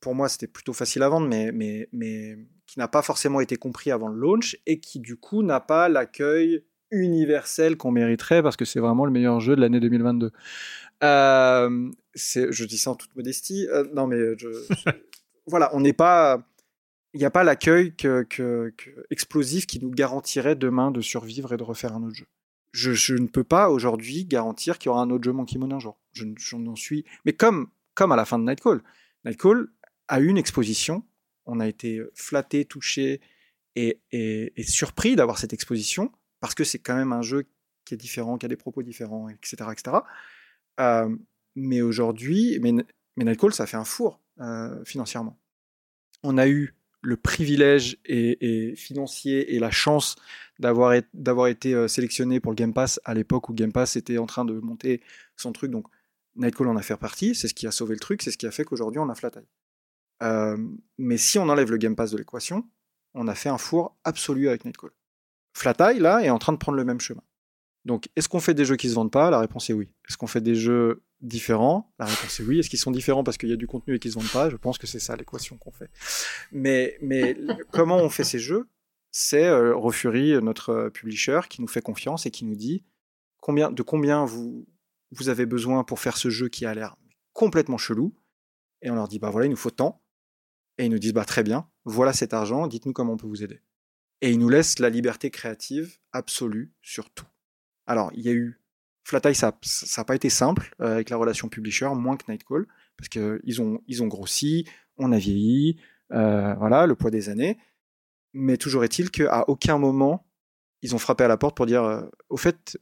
[0.00, 3.56] pour moi, c'était plutôt facile à vendre, mais, mais, mais qui n'a pas forcément été
[3.56, 8.56] compris avant le launch et qui, du coup, n'a pas l'accueil universel qu'on mériterait parce
[8.56, 10.32] que c'est vraiment le meilleur jeu de l'année 2022.
[11.04, 13.66] Euh, je dis ça en toute modestie.
[13.68, 14.90] Euh, non, mais je, je,
[15.46, 16.42] voilà, on n'est pas.
[17.14, 21.54] Il n'y a pas l'accueil que, que, que, explosif qui nous garantirait demain de survivre
[21.54, 22.26] et de refaire un autre jeu.
[22.72, 25.70] Je, je ne peux pas aujourd'hui garantir qu'il y aura un autre jeu Monkey Moon
[25.70, 25.98] un jour.
[26.12, 27.06] Je, j'en suis.
[27.24, 28.82] Mais comme, comme à la fin de Nightcall,
[29.24, 29.68] Nightcall
[30.10, 31.04] eu une exposition.
[31.46, 33.20] On a été flatté, touché
[33.76, 37.46] et, surpris d'avoir cette exposition parce que c'est quand même un jeu
[37.84, 39.98] qui est différent, qui a des propos différents, etc., etc.
[40.80, 41.14] Euh,
[41.56, 42.72] mais aujourd'hui, mais,
[43.16, 45.38] Nightcall, ça fait un four euh, financièrement.
[46.22, 50.16] On a eu le privilège et, financier et la chance
[50.58, 54.26] d'avoir été euh, sélectionné pour le Game Pass à l'époque où Game Pass était en
[54.26, 55.00] train de monter
[55.36, 55.70] son truc.
[55.70, 55.86] Donc
[56.36, 58.46] Nightcall en a fait partie, c'est ce qui a sauvé le truc, c'est ce qui
[58.46, 59.30] a fait qu'aujourd'hui on a Flat
[60.22, 60.56] euh,
[60.98, 62.64] mais si on enlève le Game Pass de l'équation,
[63.14, 64.90] on a fait un four absolu avec Nightcall.
[65.52, 67.22] Flat là, est en train de prendre le même chemin.
[67.84, 69.30] Donc, est-ce qu'on fait des jeux qui se vendent pas?
[69.30, 69.88] La réponse est oui.
[70.08, 71.92] Est-ce qu'on fait des jeux différents?
[71.98, 72.58] La réponse est oui.
[72.58, 74.50] Est-ce qu'ils sont différents parce qu'il y a du contenu et qu'ils se vendent pas?
[74.50, 75.90] Je pense que c'est ça l'équation qu'on fait.
[76.52, 77.36] Mais, mais
[77.72, 78.68] comment on fait ces jeux?
[79.10, 82.84] C'est euh, Refury, notre publisher, qui nous fait confiance et qui nous dit
[83.40, 84.66] combien, de combien vous,
[85.12, 86.96] vous avez besoin pour faire ce jeu qui a l'air
[87.32, 88.14] complètement chelou.
[88.82, 90.02] Et on leur dit, bah voilà, il nous faut tant.
[90.78, 93.42] Et ils nous disent, bah très bien, voilà cet argent, dites-nous comment on peut vous
[93.42, 93.60] aider.
[94.20, 97.26] Et ils nous laissent la liberté créative absolue sur tout.
[97.86, 98.60] Alors, il y a eu
[99.04, 99.52] Flat Eye, ça
[99.96, 102.66] n'a pas été simple euh, avec la relation publisher, moins que Nightcall,
[102.98, 104.66] parce qu'ils ont, ils ont grossi,
[104.98, 105.80] on a vieilli,
[106.12, 107.58] euh, voilà, le poids des années.
[108.34, 110.26] Mais toujours est-il qu'à aucun moment,
[110.82, 112.78] ils ont frappé à la porte pour dire euh, au fait,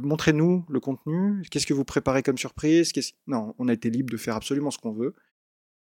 [0.00, 2.92] montrez-nous le contenu, qu'est-ce que vous préparez comme surprise.
[3.26, 5.14] Non, on a été libre de faire absolument ce qu'on veut.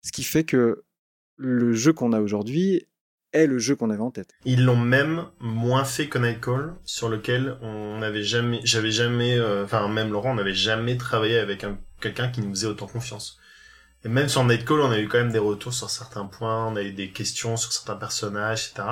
[0.03, 0.85] Ce qui fait que
[1.41, 2.87] le jeu qu'on a aujourd'hui
[3.33, 4.35] est le jeu qu'on avait en tête.
[4.45, 9.85] Ils l'ont même moins fait que Nightcall, sur lequel on n'avait jamais, j'avais jamais, enfin
[9.85, 13.39] euh, même Laurent, on n'avait jamais travaillé avec un, quelqu'un qui nous faisait autant confiance.
[14.05, 16.77] Et même sur Nightcall, on a eu quand même des retours sur certains points, on
[16.77, 18.87] a eu des questions sur certains personnages, etc.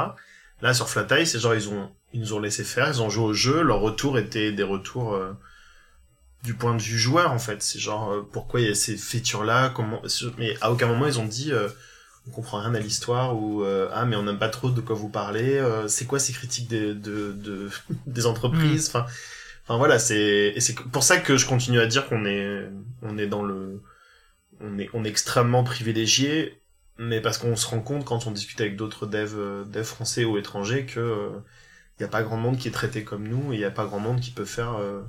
[0.63, 3.11] Là, sur Flat Eye, c'est genre ils ont, ils nous ont laissé faire, ils ont
[3.11, 5.33] joué au jeu, leurs retours étaient des retours euh,
[6.45, 7.63] du point de vue joueur en fait.
[7.63, 10.01] C'est genre euh, pourquoi il y a ces features là, comment,
[10.39, 11.53] mais à aucun moment ils ont dit
[12.29, 14.95] on comprend rien à l'histoire ou euh, ah mais on n'aime pas trop de quoi
[14.95, 17.71] vous parlez euh, c'est quoi ces critiques des de, de,
[18.07, 18.89] des entreprises?
[18.89, 19.07] Enfin
[19.65, 22.69] enfin voilà c'est et c'est pour ça que je continue à dire qu'on est
[23.03, 23.83] on est dans le
[24.61, 26.61] on est on est extrêmement privilégié
[26.99, 30.39] mais parce qu'on se rend compte quand on discute avec d'autres devs devs français ou
[30.39, 31.31] étrangers que
[31.99, 33.71] il n'y a pas grand monde qui est traité comme nous et il n'y a
[33.71, 35.03] pas grand monde qui peut faire euh,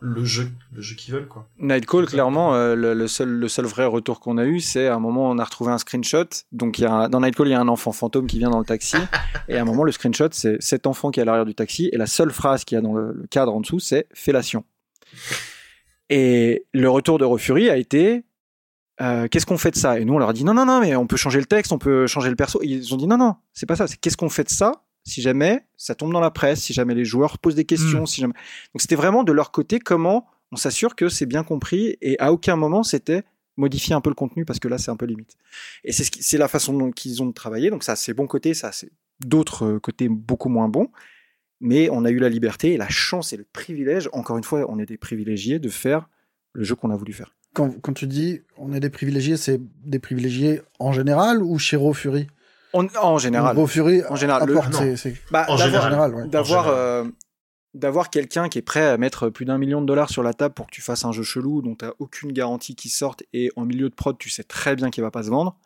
[0.00, 1.48] le jeu le jeu qu'ils veulent quoi.
[1.58, 4.94] Nightcall clairement euh, le, le, seul le seul vrai retour qu'on a eu c'est à
[4.94, 7.54] un moment on a retrouvé un screenshot donc il y a dans Nightcall il y
[7.54, 8.96] a un enfant fantôme qui vient dans le taxi
[9.48, 11.88] et à un moment le screenshot c'est cet enfant qui est à l'arrière du taxi
[11.92, 14.64] et la seule phrase qu'il y a dans le, le cadre en dessous c'est fellation.
[16.14, 18.26] Et le retour de Refury a été
[19.00, 19.98] euh, qu'est-ce qu'on fait de ça?
[19.98, 21.72] Et nous on leur a dit non non non mais on peut changer le texte,
[21.72, 22.60] on peut changer le perso.
[22.62, 24.72] Et ils ont dit non non, c'est pas ça, c'est qu'est-ce qu'on fait de ça?
[25.04, 28.06] Si jamais ça tombe dans la presse, si jamais les joueurs posent des questions, mmh.
[28.06, 28.34] si jamais.
[28.74, 32.32] Donc c'était vraiment de leur côté comment on s'assure que c'est bien compris et à
[32.32, 33.24] aucun moment c'était
[33.56, 35.36] modifier un peu le contenu parce que là c'est un peu limite.
[35.84, 37.70] Et c'est ce c'est la façon dont ils ont travaillé.
[37.70, 40.90] Donc ça c'est bons côtés, ça c'est d'autres côtés beaucoup moins bons.
[41.60, 44.08] Mais on a eu la liberté et la chance et le privilège.
[44.12, 46.08] Encore une fois, on est des privilégiés de faire
[46.54, 47.36] le jeu qu'on a voulu faire.
[47.54, 51.76] Quand, quand tu dis on est des privilégiés, c'est des privilégiés en général ou chez
[51.76, 52.26] Raw Fury?
[52.72, 53.54] On, en général.
[53.54, 54.42] Gros Fury, en général.
[54.42, 55.14] Apporte, c'est, c'est...
[55.30, 56.28] Bah, en général, ouais.
[56.28, 57.04] D'avoir,
[57.74, 60.54] d'avoir quelqu'un qui est prêt à mettre plus d'un million de dollars sur la table
[60.54, 63.64] pour que tu fasses un jeu chelou dont tu aucune garantie qui sorte et en
[63.64, 65.56] milieu de prod, tu sais très bien qu'il va pas se vendre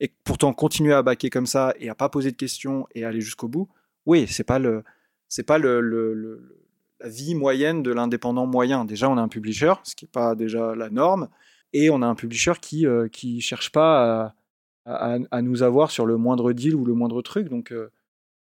[0.00, 3.20] et pourtant continuer à baquer comme ça et à pas poser de questions et aller
[3.20, 3.68] jusqu'au bout.
[4.06, 4.82] Oui, c'est pas le,
[5.28, 6.58] c'est pas le, le, le
[7.00, 8.84] la vie moyenne de l'indépendant moyen.
[8.84, 11.28] Déjà, on a un publisher, ce qui est pas déjà la norme,
[11.72, 14.34] et on a un publisher qui, euh, qui cherche pas à
[14.84, 17.48] à, à nous avoir sur le moindre deal ou le moindre truc.
[17.48, 17.90] Donc, euh,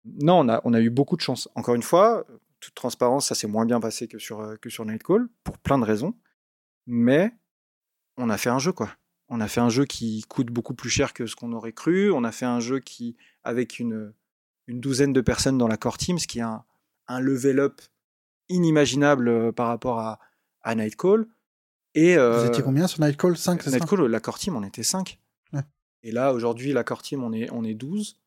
[0.06, 1.50] non, on a, on a eu beaucoup de chance.
[1.56, 2.26] Encore une fois,
[2.60, 5.78] toute transparence, ça s'est moins bien passé que sur, euh, que sur Nightcall, pour plein
[5.80, 6.16] de raisons.
[6.86, 7.32] Mais
[8.18, 8.90] on a fait un jeu, quoi.
[9.30, 12.12] On a fait un jeu qui coûte beaucoup plus cher que ce qu'on aurait cru.
[12.12, 14.14] On a fait un jeu qui, avec une,
[14.68, 16.64] une douzaine de personnes dans la core team, ce qui est un,
[17.08, 17.82] un level up
[18.50, 20.20] inimaginable euh, par rapport à,
[20.62, 21.28] à Nightcall.
[21.94, 23.78] Et, Vous euh, étiez combien sur Nightcall 5, c'est ça?
[23.78, 25.20] Nightcall, la core team, on était 5.
[26.08, 28.18] Et là, aujourd'hui, la core team, on est, on est 12.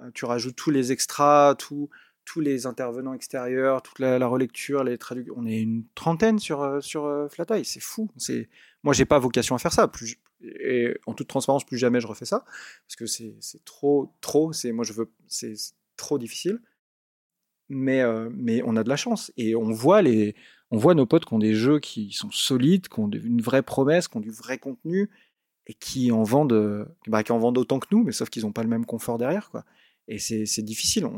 [0.00, 1.90] Euh, tu rajoutes tous les extras, tous
[2.36, 5.34] les intervenants extérieurs, toute la, relecture, les traductions.
[5.36, 8.08] On est une trentaine sur, euh, sur euh, Flat Eye, c'est fou.
[8.18, 8.48] C'est...
[8.84, 9.90] Moi, j'ai pas vocation à faire ça.
[10.44, 12.44] Et en toute transparence, plus jamais je refais ça.
[12.86, 13.34] Parce que c'est,
[13.64, 14.52] trop, trop.
[14.52, 14.70] C'est...
[14.70, 15.10] Moi, je veux...
[15.26, 15.54] c'est,
[15.96, 16.60] trop difficile.
[17.68, 19.32] Mais, mais on a de la chance.
[19.36, 20.36] Et on voit, les...
[20.70, 23.62] on voit nos potes qui ont des jeux qui sont solides, qui ont une vraie
[23.62, 25.10] promesse, qui ont du vrai contenu
[25.66, 28.42] et qui en vendent, euh, bah, qui en vendent autant que nous, mais sauf qu'ils
[28.42, 29.50] n'ont pas le même confort derrière.
[29.50, 29.64] Quoi.
[30.08, 31.08] Et c'est, difficile.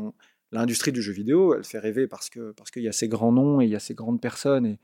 [0.51, 3.33] L'industrie du jeu vidéo, elle fait rêver parce que parce qu'il y a ces grands
[3.33, 4.79] noms et il y a ces grandes personnes et,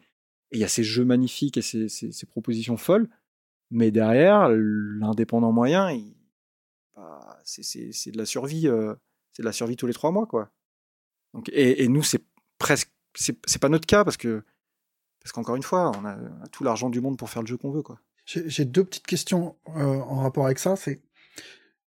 [0.51, 3.09] il y a ces jeux magnifiques et ces, propositions folles.
[3.71, 5.89] Mais derrière, l'indépendant moyen,
[6.95, 8.93] bah, c'est, de la survie, euh,
[9.31, 10.51] c'est de la survie tous les trois mois, quoi.
[11.33, 12.23] Donc, et, nous, c'est
[12.59, 14.43] presque, c'est pas notre cas parce que
[15.23, 17.47] parce qu'encore une fois, on a, on a tout l'argent du monde pour faire le
[17.47, 17.99] jeu qu'on veut, quoi.
[18.25, 20.75] J'ai deux petites questions euh, en rapport avec ça.
[20.75, 21.01] C'est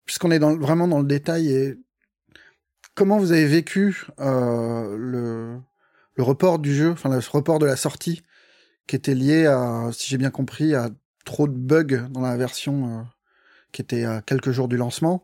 [0.05, 1.77] puisqu'on est dans, vraiment dans le détail et
[2.95, 5.59] comment vous avez vécu euh, le,
[6.15, 8.23] le report du jeu, enfin le report de la sortie,
[8.87, 10.89] qui était lié à, si j'ai bien compris, à
[11.23, 13.01] trop de bugs dans la version euh,
[13.71, 15.23] qui était à quelques jours du lancement.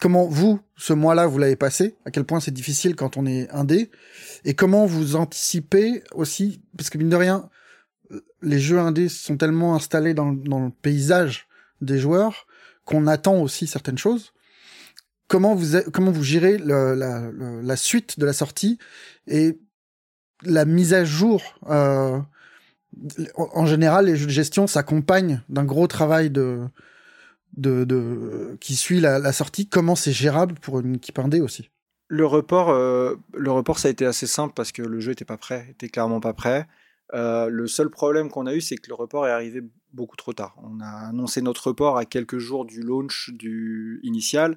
[0.00, 1.96] Comment vous, ce mois-là, vous l'avez passé?
[2.04, 3.90] À quel point c'est difficile quand on est indé?
[4.44, 7.48] Et comment vous anticipez aussi, parce que mine de rien,
[8.42, 11.46] les jeux indés sont tellement installés dans, le- paysage
[11.80, 12.46] des joueurs
[12.84, 14.32] qu'on attend aussi certaines choses.
[15.28, 18.78] Comment vous, comment vous gérez la, suite de la sortie
[19.26, 19.58] et
[20.42, 22.20] la mise à jour euh,
[23.36, 26.60] en, général, les jeux de gestion s'accompagnent d'un gros travail de,
[27.56, 29.66] de, qui suit la, sortie.
[29.66, 31.70] Comment c'est gérable pour une équipe indé aussi?
[32.08, 35.24] Le report, euh, le report, ça a été assez simple parce que le jeu était
[35.24, 36.66] pas prêt, était clairement pas prêt.
[37.12, 39.60] Euh, le seul problème qu'on a eu, c'est que le report est arrivé
[39.92, 40.56] beaucoup trop tard.
[40.62, 44.56] On a annoncé notre report à quelques jours du launch du initial.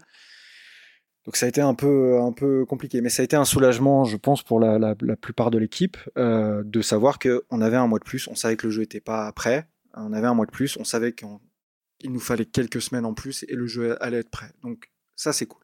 [1.25, 4.05] Donc ça a été un peu, un peu compliqué, mais ça a été un soulagement,
[4.05, 8.05] je pense, pour la, plupart de l'équipe, euh, de savoir qu'on avait un mois de
[8.05, 10.77] plus, on savait que le jeu n'était pas prêt, on avait un mois de plus,
[10.77, 14.53] on savait qu'il nous fallait quelques semaines en plus et le jeu allait être prêt.
[14.63, 15.61] Donc ça, c'est cool.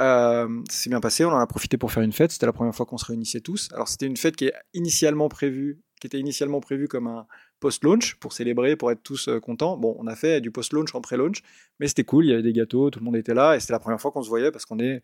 [0.00, 2.30] Euh, ça s'est bien passé, on en a profité pour faire une fête.
[2.30, 3.70] C'était la première fois qu'on se réunissait tous.
[3.72, 7.26] Alors c'était une fête qui est initialement prévue, qui était initialement prévue comme un
[7.60, 9.76] post-launch pour célébrer, pour être tous euh, contents.
[9.76, 11.42] Bon, on a fait du post-launch en pré-launch,
[11.80, 12.26] mais c'était cool.
[12.26, 14.10] Il y avait des gâteaux, tout le monde était là et c'était la première fois
[14.10, 15.02] qu'on se voyait parce qu'on est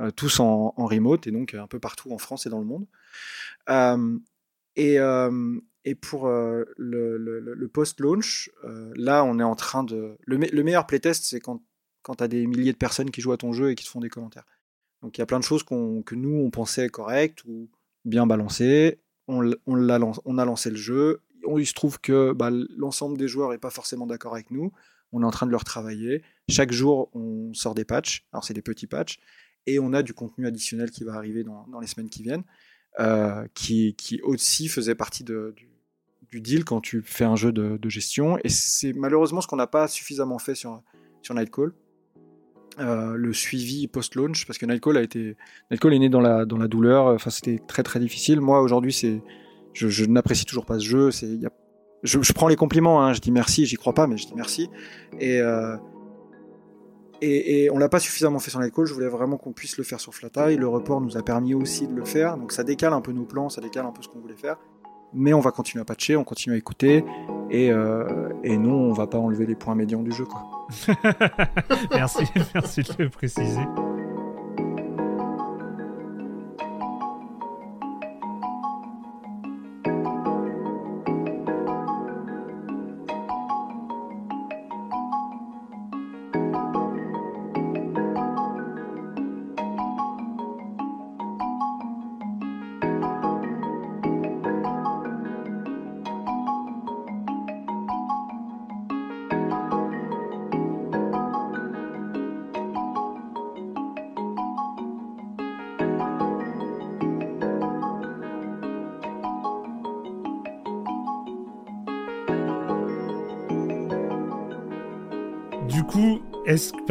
[0.00, 2.66] euh, tous en, remote et donc euh, un peu partout en France et dans le
[2.66, 2.86] monde.
[4.76, 4.94] Et,
[5.84, 8.50] et pour le, post-launch,
[8.94, 10.16] là, on est en train de.
[10.24, 11.60] Le, me- le meilleur playtest, c'est quand,
[12.02, 13.90] quand tu as des milliers de personnes qui jouent à ton jeu et qui te
[13.90, 14.46] font des commentaires.
[15.02, 17.68] Donc il y a plein de choses que nous, on pensait correctes ou
[18.04, 19.00] bien balancées.
[19.28, 21.20] On, a lancé le jeu.
[21.44, 24.72] On- il se trouve que bah, l'ensemble des joueurs n'est pas forcément d'accord avec nous.
[25.12, 26.22] On est en train de le retravailler.
[26.48, 28.26] Chaque jour, on sort des patchs.
[28.32, 29.18] Alors, c'est des petits patchs.
[29.66, 32.44] Et on a du contenu additionnel qui va arriver dans, les semaines qui viennent,
[33.00, 35.52] euh, qui, aussi faisait partie du,
[36.32, 38.38] deal quand tu fais un jeu de, de gestion.
[38.44, 40.82] Et c'est malheureusement ce qu'on n'a pas suffisamment fait sur,
[41.22, 41.72] sur Nightcall.
[42.80, 45.36] Euh, le suivi post-launch, parce que Nightcall a été,
[45.70, 47.06] Nightcall est né dans la, dans la douleur.
[47.06, 48.40] Enfin, c'était très très difficile.
[48.40, 49.20] Moi, aujourd'hui, c'est,
[49.72, 51.10] je, n'apprécie toujours pas ce jeu.
[51.10, 51.40] C'est,
[52.04, 53.02] je, prends les compliments.
[53.02, 53.66] Hein, je dis merci.
[53.66, 54.70] J'y crois pas, mais je dis merci.
[55.18, 55.76] Et euh,
[57.20, 58.86] et, on l'a pas suffisamment fait sur Nightcall.
[58.86, 60.56] Je voulais vraiment qu'on puisse le faire sur Flat Eye.
[60.56, 62.36] Le report nous a permis aussi de le faire.
[62.36, 64.56] Donc ça décale un peu nos plans, ça décale un peu ce qu'on voulait faire.
[65.14, 67.04] Mais on va continuer à patcher, on continue à écouter.
[67.50, 70.26] Et, euh, et non, on va pas enlever les points médians du jeu.
[70.26, 70.66] Quoi.
[71.90, 72.24] merci,
[72.54, 73.60] merci de le préciser.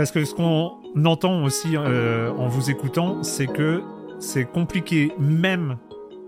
[0.08, 3.84] Parce que ce qu'on entend aussi euh, en vous écoutant, c'est que
[4.20, 5.78] c'est compliqué même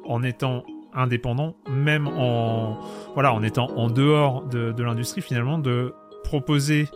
[0.04, 2.78] en étant indépendant, même en
[3.14, 5.94] voilà en étant en dehors de, l'industrie finalement, de
[6.26, 6.90] proposer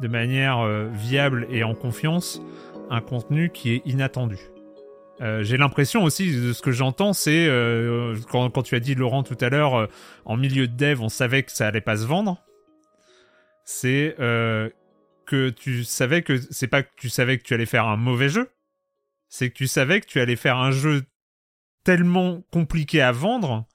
[0.00, 2.42] de manière euh, viable et en confiance
[2.90, 4.36] un contenu qui est inattendu.
[5.22, 7.48] Euh, j'ai l'impression aussi de ce que j'entends, c'est
[8.30, 9.88] quand, quand, tu as dit Laurent tout à l'heure,
[10.26, 12.36] en milieu de dev, on savait que ça allait pas se vendre.
[13.64, 14.16] C'est
[15.26, 18.28] que tu savais que c'est pas que tu savais que tu allais faire un mauvais
[18.28, 18.50] jeu,
[19.28, 21.04] c'est que tu savais que tu allais faire un jeu
[21.84, 23.66] tellement compliqué à vendre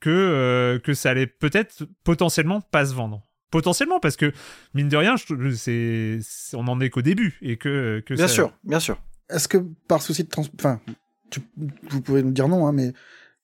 [0.00, 3.22] que que ça allait peut-être potentiellement pas se vendre.
[3.50, 4.32] Potentiellement parce que
[4.74, 5.16] mine de rien
[5.56, 6.20] c'est
[6.52, 8.34] on en est qu'au début et que, que bien ça...
[8.34, 9.00] sûr bien sûr.
[9.28, 9.58] Est-ce que
[9.88, 10.44] par souci de trans...
[10.58, 10.80] enfin
[11.30, 11.40] tu...
[11.56, 12.92] vous pouvez nous dire non hein, mais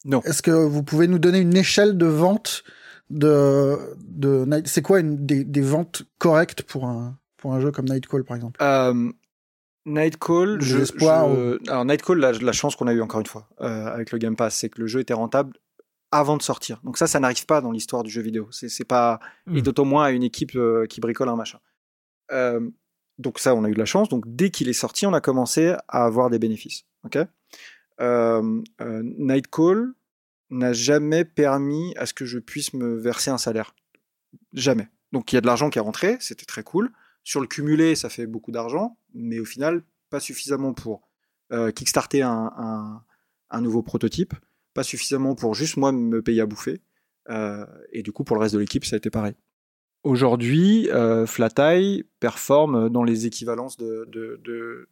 [0.04, 0.22] non.
[0.22, 2.62] est-ce que vous pouvez nous donner une échelle de vente
[3.10, 4.66] de de Night...
[4.66, 8.36] c'est quoi une des, des, ventes correctes pour un pour un jeu comme Nightcall par
[8.36, 8.60] exemple?
[8.62, 9.12] Euh,
[9.84, 14.10] Nightcall je, alors Nightcall la, la chance qu'on a eu encore une fois euh, avec
[14.10, 15.52] le Game Pass c'est que le jeu était rentable
[16.10, 16.80] avant de sortir.
[16.84, 18.48] Donc ça, ça n'arrive pas dans l'histoire du jeu vidéo.
[18.50, 19.56] C'est pas mmh.
[19.56, 21.58] et d'autant moins à une équipe euh, qui bricole un machin.
[22.32, 22.68] Euh,
[23.18, 24.08] donc ça, on a eu de la chance.
[24.08, 26.84] Donc dès qu'il est sorti, on a commencé à avoir des bénéfices.
[27.04, 27.18] Ok?
[28.00, 29.92] Euh, Nightcall
[30.51, 33.74] n'a jamais permis à ce que je puisse me verser un salaire.
[34.52, 34.89] Jamais.
[35.12, 36.93] Donc il y a de l'argent qui est rentré, c'était très cool.
[37.24, 41.09] Sur le cumulé, ça fait beaucoup d'argent, mais au final, pas suffisamment pour
[41.74, 43.02] kickstarter un,
[43.51, 44.35] un, nouveau prototype
[44.77, 46.82] pas suffisamment pour juste moi me payer à bouffer.
[47.31, 49.35] Euh, et du coup, pour le reste de l'équipe, ça a été pareil.
[50.05, 54.39] Aujourd'hui, euh, Flatai performe dans les équivalences de, de,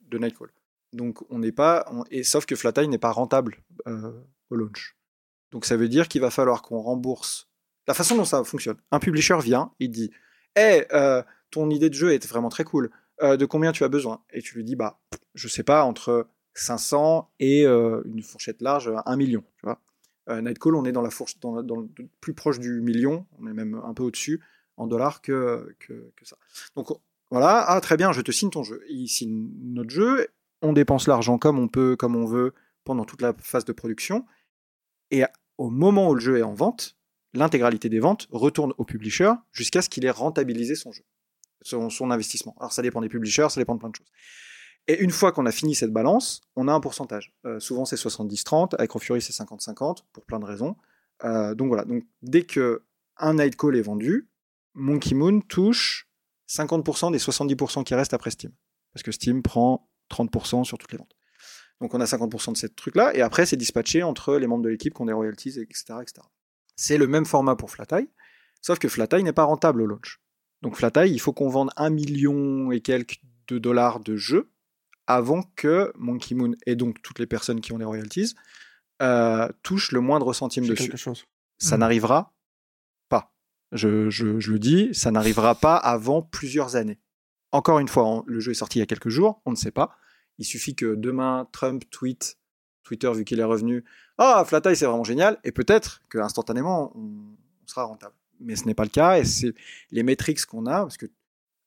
[0.01, 0.49] de, Nightcall.
[0.95, 1.85] Donc, on n'est pas.
[2.11, 4.11] Et sauf que Flatai n'est pas rentable euh,
[4.51, 4.97] au launch.
[5.55, 7.49] Donc, ça veut dire qu'il va falloir qu'on rembourse.
[7.87, 8.77] La façon dont ça fonctionne.
[8.91, 10.11] Un publisher vient, il dit
[10.57, 12.91] Hé, hey, ton idée de jeu est vraiment très cool.
[13.23, 14.23] de combien tu as besoin?
[14.33, 15.01] Et tu lui dis Bah,
[15.35, 19.45] je sais pas, entre 500 et euh, une fourchette large, 1 million.
[19.59, 19.81] Tu vois.
[20.29, 21.89] Euh, Nightcall, on est dans la fourche, dans, dans le
[22.21, 24.41] plus proche du million, on est même un peu au-dessus
[24.77, 26.37] en dollars que, que, que, ça.
[26.75, 26.89] Donc
[27.31, 28.83] voilà, ah très bien, je te signe ton jeu.
[28.89, 30.29] Il signe notre jeu,
[30.63, 32.55] on dépense l'argent comme on peut, comme on veut,
[32.85, 34.25] pendant toute la phase de production.
[35.11, 35.25] Et
[35.59, 36.97] au moment où le jeu est en vente,
[37.33, 41.05] l'intégralité des ventes retourne au publisher jusqu'à ce qu'il ait rentabilisé son jeu,
[41.63, 42.55] son, investissement.
[42.59, 44.11] Alors ça dépend des publishers, ça dépend de plein de choses.
[44.87, 47.33] Et une fois qu'on a fini cette balance, on a un pourcentage.
[47.47, 50.77] Euh, souvent c'est 70-30, avec Fury c'est 50-50, pour plein de raisons.
[51.25, 52.85] Euh, donc voilà, donc dès que
[53.17, 54.29] un Night Call est vendu,
[54.75, 56.09] Monkey Moon touche
[56.49, 58.53] 50% des 70% qui restent après Steam.
[58.93, 61.15] Parce que Steam prend 30% sur toutes les ventes.
[61.81, 64.69] Donc on a 50% de ce truc-là, et après c'est dispatché entre les membres de
[64.69, 65.95] l'équipe qui ont des royalties, etc.
[66.01, 66.27] etc.
[66.77, 68.09] C'est le même format pour Flatai,
[68.61, 70.21] sauf que Flatai n'est pas rentable au launch.
[70.63, 74.51] Donc Flatai, il faut qu'on vende un million et quelques de dollars de jeux
[75.07, 78.35] avant que Monkey Moon et donc toutes les personnes qui ont des royalties
[79.03, 80.97] euh, touchent le moindre centime dessus.
[80.97, 81.27] Chose.
[81.59, 81.81] Ça mmh.
[81.81, 82.33] n'arrivera
[83.09, 83.35] pas.
[83.73, 87.01] Je, je, je, le dis, ça n'arrivera pas avant plusieurs années.
[87.53, 89.57] Encore une fois, on, le jeu est sorti il y a quelques jours, on ne
[89.57, 89.97] sait pas.
[90.39, 92.39] Il suffit que demain Trump tweet,
[92.83, 93.85] Twitter vu qu'il est revenu,
[94.19, 98.15] ah oh, Flatai c'est vraiment génial, et peut-être que instantanément on, on sera rentable.
[98.41, 99.55] Mais ce n'est pas le cas, et c'est
[99.91, 101.07] les métriques qu'on a, parce que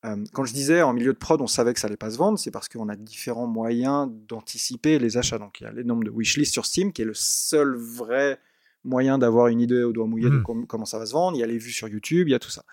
[0.05, 2.17] euh, quand je disais en milieu de prod, on savait que ça allait pas se
[2.17, 5.39] vendre, c'est parce qu'on a différents moyens d'anticiper les achats.
[5.39, 8.39] Donc il y a les nombres de wishlist sur Steam, qui est le seul vrai
[8.83, 11.35] moyen d'avoir une idée au doigt mouillé de com comment ça va se vendre.
[11.35, 12.63] Il y a les vues sur YouTube, il y a tout ça.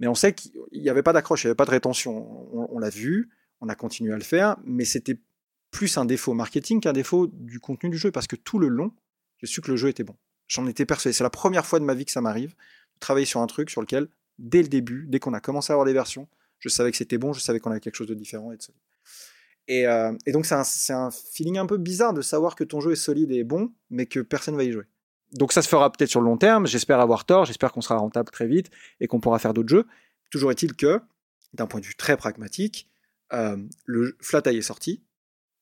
[0.00, 2.12] Mais on sait qu'il n'y avait pas d'accroche, il n'y avait pas de rétention.
[2.52, 3.30] On, on l'a vu,
[3.60, 5.18] on a continué à le faire, mais c'était
[5.72, 8.92] plus un défaut marketing qu'un défaut du contenu du jeu, parce que tout le long,
[9.38, 10.14] j'ai su que le jeu était bon.
[10.46, 11.12] J'en étais persuadé.
[11.12, 13.70] C'est la première fois de ma vie que ça m'arrive de travailler sur un truc
[13.70, 14.06] sur lequel,
[14.38, 16.28] dès le début, dès qu'on a commencé à avoir des versions,
[16.60, 18.62] je savais que c'était bon, je savais qu'on avait quelque chose de différent et de
[18.62, 18.80] solide.
[19.68, 22.96] Et, euh, donc, c'est un, feeling un peu bizarre de savoir que ton jeu est
[22.96, 24.84] solide et bon, mais que personne va y jouer.
[25.32, 26.66] Donc, ça se fera peut-être sur le long terme.
[26.66, 27.46] J'espère avoir tort.
[27.46, 28.70] J'espère qu'on sera rentable très vite
[29.00, 29.86] et qu'on pourra faire d'autres jeux.
[30.30, 31.00] Toujours est-il que,
[31.54, 32.90] d'un point de vue très pragmatique,
[33.32, 35.02] euh, le Flat est sorti.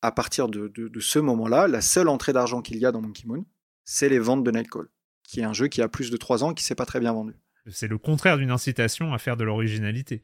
[0.02, 3.02] À partir de, de, de ce moment-là, la seule entrée d'argent qu'il y a dans
[3.02, 3.44] Monkey Moon,
[3.84, 4.88] c'est les ventes de Nightcall,
[5.22, 7.12] qui est un jeu qui a plus de 3 ans, qui s'est pas très bien
[7.12, 7.34] vendu.
[7.68, 10.22] C'est le contraire d'une incitation à faire de l'originalité.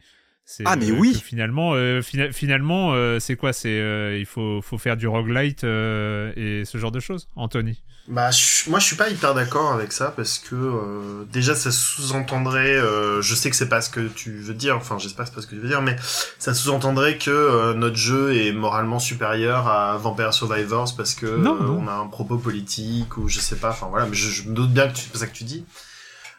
[0.64, 1.14] Ah mais oui.
[1.14, 3.52] Finalement, euh, fina finalement, euh, c'est quoi?
[3.52, 7.82] C'est euh, il faut faut faire du roguelite euh, et ce genre de choses, Anthony.
[8.08, 11.72] Bah je, moi je suis pas hyper d'accord avec ça parce que euh, déjà ça
[11.72, 12.80] sous-entendrait,
[13.20, 15.42] je sais que c'est pas ce que tu veux dire, enfin j'espère que c'est pas
[15.42, 15.96] ce que tu veux dire, mais
[16.38, 21.82] ça sous-entendrait que notre jeu est moralement supérieur à Vampire Survivors parce que non, non.
[21.84, 24.54] on a un propos politique ou je sais pas, enfin voilà, mais je, je me
[24.54, 25.64] doute bien que c'est pas ça que tu dis.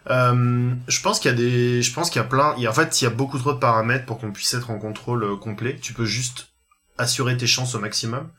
[0.09, 2.67] Euh, je pense qu'il y a des, je pense qu'il y a plein, il y
[2.67, 4.79] a, en fait, il y a beaucoup trop de paramètres pour qu'on puisse être en
[4.79, 5.77] contrôle euh, complet.
[5.81, 6.49] Tu peux juste
[6.97, 8.29] assurer tes chances au maximum.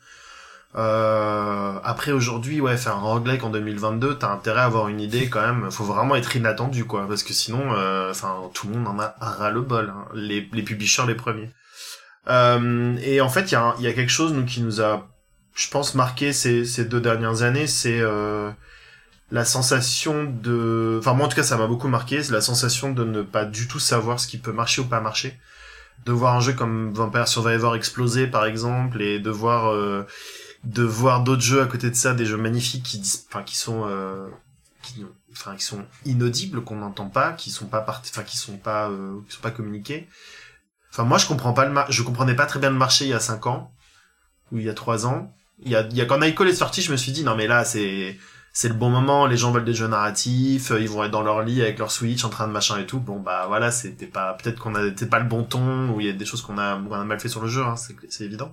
[0.76, 5.28] Euh, après aujourd'hui, ouais, faire un roguelike en 2022, t'as intérêt à avoir une idée
[5.28, 5.70] quand même.
[5.70, 9.14] Faut vraiment être inattendu, quoi, parce que sinon, euh, enfin, tout le monde en a
[9.20, 9.92] ras le bol.
[9.94, 10.06] Hein.
[10.14, 11.50] Les, les publishers les premiers.
[12.28, 15.08] Euh, et en fait, il y, a, y a quelque chose nous qui nous a,
[15.54, 18.50] je pense, marqué ces, ces deux dernières années, c'est euh,
[19.30, 22.92] la sensation de, enfin moi en tout cas ça m'a beaucoup marqué, c'est la sensation
[22.92, 25.38] de ne pas du tout savoir ce qui peut marcher ou pas marcher,
[26.06, 30.06] de voir un jeu comme Vampire Survivor exploser par exemple et de voir euh,
[30.64, 33.84] de voir d'autres jeux à côté de ça, des jeux magnifiques qui enfin qui sont
[33.86, 34.28] euh,
[34.82, 38.56] qui, enfin qui sont inaudibles qu'on n'entend pas, qui sont pas partis, enfin qui sont
[38.56, 40.08] pas euh, qui sont pas communiqués.
[40.90, 43.10] Enfin moi je comprends pas le mar je comprenais pas très bien le marché il
[43.10, 43.72] y a 5 ans
[44.52, 45.32] ou il y a 3 ans.
[45.60, 47.36] Il y a il y a quand Nightcall est sorti, je me suis dit non
[47.36, 48.18] mais là c'est
[48.52, 51.22] c'est le bon moment, les gens veulent des jeux narratifs, euh, ils vont être dans
[51.22, 52.98] leur lit avec leur Switch en train de machin et tout.
[52.98, 56.10] Bon bah voilà, c'était pas peut-être qu'on a pas le bon ton ou il y
[56.10, 58.52] a des choses qu'on a, qu'on a mal fait sur le jeu, hein, c'est évident.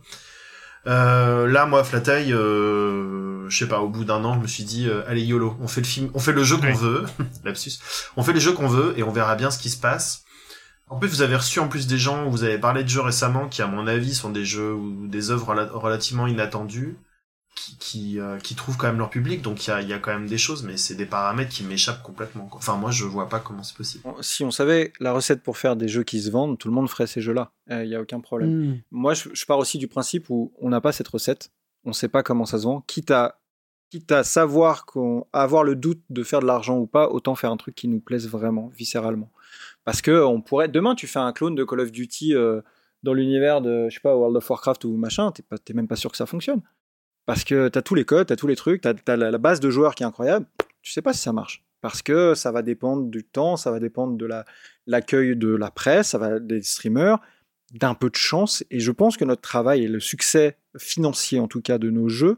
[0.88, 4.64] Euh, là, moi, Flataille, euh, je sais pas, au bout d'un an, je me suis
[4.64, 7.06] dit, euh, allez YOLO, on fait le film, on fait le jeu qu'on veut,
[7.44, 7.80] lapsus,
[8.18, 10.24] on fait les jeux qu'on veut et on verra bien ce qui se passe.
[10.88, 13.48] En plus, vous avez reçu en plus des gens, vous avez parlé de jeux récemment
[13.48, 16.98] qui, à mon avis, sont des jeux ou des œuvres relativement inattendues
[17.56, 20.00] qui qui, euh, qui trouvent quand même leur public donc il y a, y a
[20.00, 22.60] quand même des choses mais c'est des paramètres qui m'échappent complètement quoi.
[22.60, 24.04] enfin moi je vois pas comment c'est possible.
[24.22, 26.90] Si on savait la recette pour faire des jeux qui se vendent tout le monde
[26.90, 28.50] ferait ces jeux là il euh, y a aucun problème.
[28.50, 28.82] Mm.
[28.92, 31.52] moi je, je, pars aussi du principe où on n'a pas cette recette
[31.86, 33.40] on sait pas comment ça se vend quitte à
[33.90, 37.52] quitte à savoir qu'on avoir le doute de faire de l'argent ou pas autant faire
[37.52, 39.32] un truc qui nous plaise vraiment viscéralement.
[39.84, 42.62] Parce que on pourrait demain tu fais un clone de Call of Duty euh,
[43.04, 46.12] dans l'univers de je sais pas World of Warcraft ou machin t'es même pas sûr
[46.12, 46.62] que ça fonctionne
[47.26, 49.38] parce que tu as tous les codes, tu as tous les trucs, tu as, la,
[49.38, 50.46] base de joueurs qui est incroyable.
[50.82, 51.64] Tu sais pas si ça marche.
[51.82, 54.28] Parce que ça va dépendre du temps, ça va dépendre de
[54.88, 57.20] l'accueil de la presse, ça va des streamers,
[57.74, 58.64] d'un peu de chance.
[58.72, 62.10] Et je pense que notre travail et le succès financier, en tout cas, de nos
[62.10, 62.38] jeux,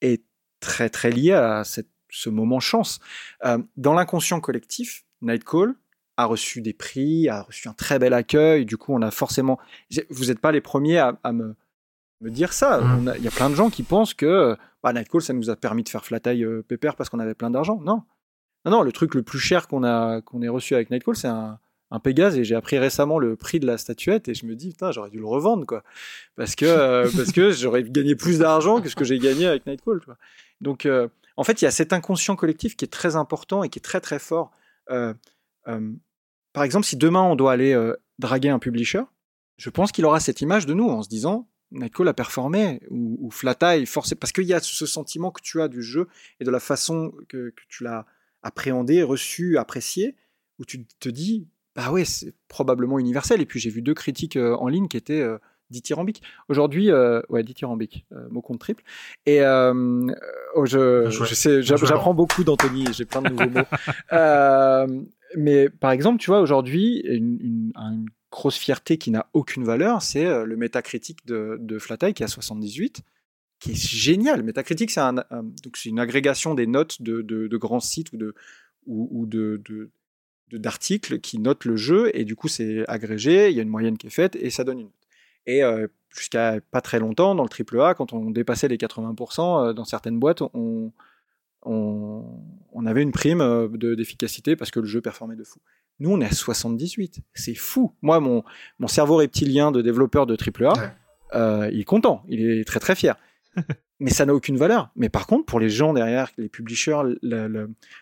[0.00, 0.24] est
[0.60, 3.00] très très lié à ce moment chance.
[3.44, 5.74] Euh, dans l'inconscient collectif, Nightcall
[6.16, 8.66] a reçu des prix, a reçu un très bel accueil.
[8.66, 9.58] Du coup, on a forcément.
[10.10, 11.54] Vous n'êtes pas les premiers à me
[12.20, 12.80] me dire ça.
[12.80, 13.14] Mmh.
[13.18, 15.82] Il y a plein de gens qui pensent que bah, Nightcall, ça nous a permis
[15.82, 17.80] de faire flat euh, pépère parce qu'on avait plein d'argent.
[17.82, 18.02] Non.
[18.64, 21.28] Non, non, le truc le plus cher qu'on a qu'on ait reçu avec Nightcall, c'est
[21.28, 21.58] un,
[21.90, 24.70] un Pégase et j'ai appris récemment le prix de la statuette et je me dis
[24.70, 25.82] putain j'aurais dû le revendre quoi
[26.36, 29.66] parce que euh, parce que j'aurais gagné plus d'argent que ce que j'ai gagné avec
[29.66, 30.00] Nightcall
[30.60, 33.68] donc euh, en fait il y a cet inconscient collectif qui est très important et
[33.68, 34.52] qui est très très fort
[34.90, 35.12] euh,
[36.52, 37.76] par exemple si demain on doit aller
[38.18, 39.02] draguer un publisher
[39.56, 43.16] je pense qu'il aura cette image de nous en se disant Nightcall a performé ou,
[43.20, 46.08] ou Flatai forcément parce qu'il y a ce sentiment que tu as du jeu
[46.40, 48.06] et de la façon que, tu l'as
[48.42, 50.16] appréhendé, reçu, apprécié,
[50.58, 53.40] où tu te dis bah ouais c'est probablement universel.
[53.40, 55.38] Et puis j'ai vu deux critiques euh, en ligne qui étaient euh,
[55.70, 56.22] dithyrambiques.
[56.48, 58.82] Aujourd'hui, euh, ouais dithyrambique, euh, mot compte triple.
[59.26, 62.86] Et oh, je, je sais, j'apprends beaucoup d'Anthony.
[62.92, 65.04] J'ai plein de nouveaux mots.
[65.36, 70.02] mais par exemple, tu vois aujourd'hui une, une, une grosse fierté qui n'a aucune valeur,
[70.02, 73.02] c'est euh, le métacritique de, de Flatai qui est à 78,
[73.58, 74.42] qui est génial.
[74.42, 75.16] Métacritique, c'est un,
[75.84, 78.10] une agrégation des notes de, grands sites
[78.86, 79.90] ou de
[80.52, 83.96] d'articles qui notent le jeu et du coup c'est agrégé, il y a une moyenne
[83.96, 84.94] qui est faite et ça donne une note.
[85.46, 89.72] Et euh, jusqu'à pas très longtemps, dans le AAA, quand on dépassait les 80%, euh,
[89.72, 90.92] dans certaines boîtes, on,
[91.62, 95.60] on avait une prime d'efficacité parce que le jeu performait de fou.
[96.00, 97.20] Nous, on est à 78.
[97.34, 97.94] C'est fou.
[98.02, 98.42] Moi, mon,
[98.78, 100.94] mon cerveau reptilien de développeur de AAA,
[101.34, 102.24] euh, il est content.
[102.28, 103.16] Il est très, très fier.
[104.00, 104.90] Mais ça n'a aucune valeur.
[104.96, 107.48] Mais par contre, pour les gens derrière, les publishers, la,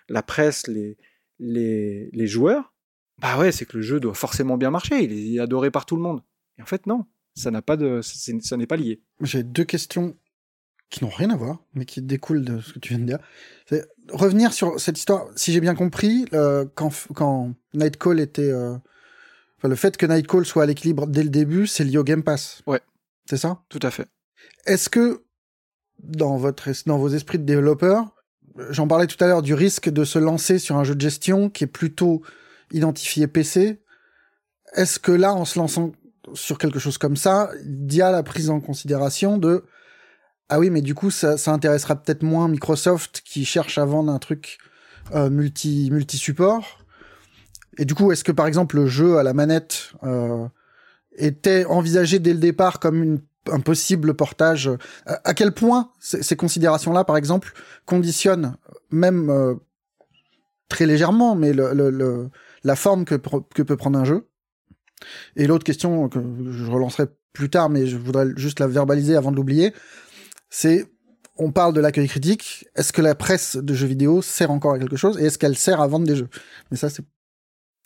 [0.08, 0.96] la, presse, les,
[1.40, 2.72] les, les, joueurs,
[3.20, 5.02] bah ouais, c'est que le jeu doit forcément bien marcher.
[5.02, 6.22] Il est adoré par tout le monde.
[6.56, 7.04] Et en fait, non.
[7.34, 9.00] Ça n'a pas de, ça n'est pas lié.
[9.22, 10.16] J'ai deux questions
[10.90, 13.18] qui n'ont rien à voir, mais qui découlent de ce que tu viens de dire.
[14.10, 18.50] Revenir sur cette histoire, si j'ai bien compris, euh, quand, quand Nightcall était...
[18.50, 18.74] Euh,
[19.58, 22.22] enfin, le fait que Nightcall soit à l'équilibre dès le début, c'est lié au Game
[22.22, 22.62] Pass.
[22.66, 22.80] Ouais.
[23.28, 23.60] C'est ça?
[23.68, 24.08] Tout à fait.
[24.64, 25.24] Est-ce que,
[26.02, 28.14] dans, votre, dans vos esprits de développeurs,
[28.70, 31.50] j'en parlais tout à l'heure du risque de se lancer sur un jeu de gestion
[31.50, 32.22] qui est plutôt
[32.72, 33.82] identifié PC,
[34.74, 35.92] est-ce que là, en se lançant
[36.34, 39.64] sur quelque chose comme ça, il y a la prise en considération de
[40.48, 44.18] ah oui, mais du coup, ça, intéressera peut-être moins Microsoft qui cherche à vendre un
[44.18, 44.58] truc
[45.14, 46.84] euh, multi multi support.
[47.76, 50.46] Et du coup, est-ce que par exemple le jeu à la manette euh,
[51.16, 53.20] était envisagé dès le départ comme
[53.50, 54.70] un possible portage?
[55.06, 57.52] À, quel point ces considérations-là, par exemple,
[57.84, 58.56] conditionnent
[58.90, 59.54] même euh,
[60.68, 63.16] très légèrement, mais la forme que,
[63.54, 64.28] que peut prendre un jeu?
[65.36, 66.18] Et l'autre question que
[66.50, 69.72] je relancerai plus tard, mais je voudrais juste la verbaliser avant de l'oublier,
[70.50, 70.86] c'est
[71.36, 72.66] on parle de l'accueil critique.
[72.74, 75.56] Est-ce que la presse de jeux vidéo sert encore à quelque chose et est-ce qu'elle
[75.56, 76.28] sert à vendre des jeux?
[76.70, 77.04] Mais ça, c'est.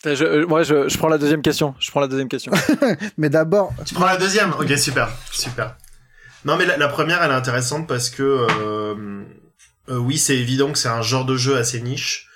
[0.05, 1.75] Je, moi, je, je, prends la deuxième question.
[1.79, 2.51] Je prends la deuxième question.
[3.17, 3.73] mais d'abord.
[3.85, 4.51] Tu prends la deuxième?
[4.59, 5.77] Ok, super, super.
[6.43, 9.23] Non, mais la, première, elle est intéressante parce que euh,
[9.89, 12.27] euh, oui, c'est évident que c'est un genre de jeu assez niche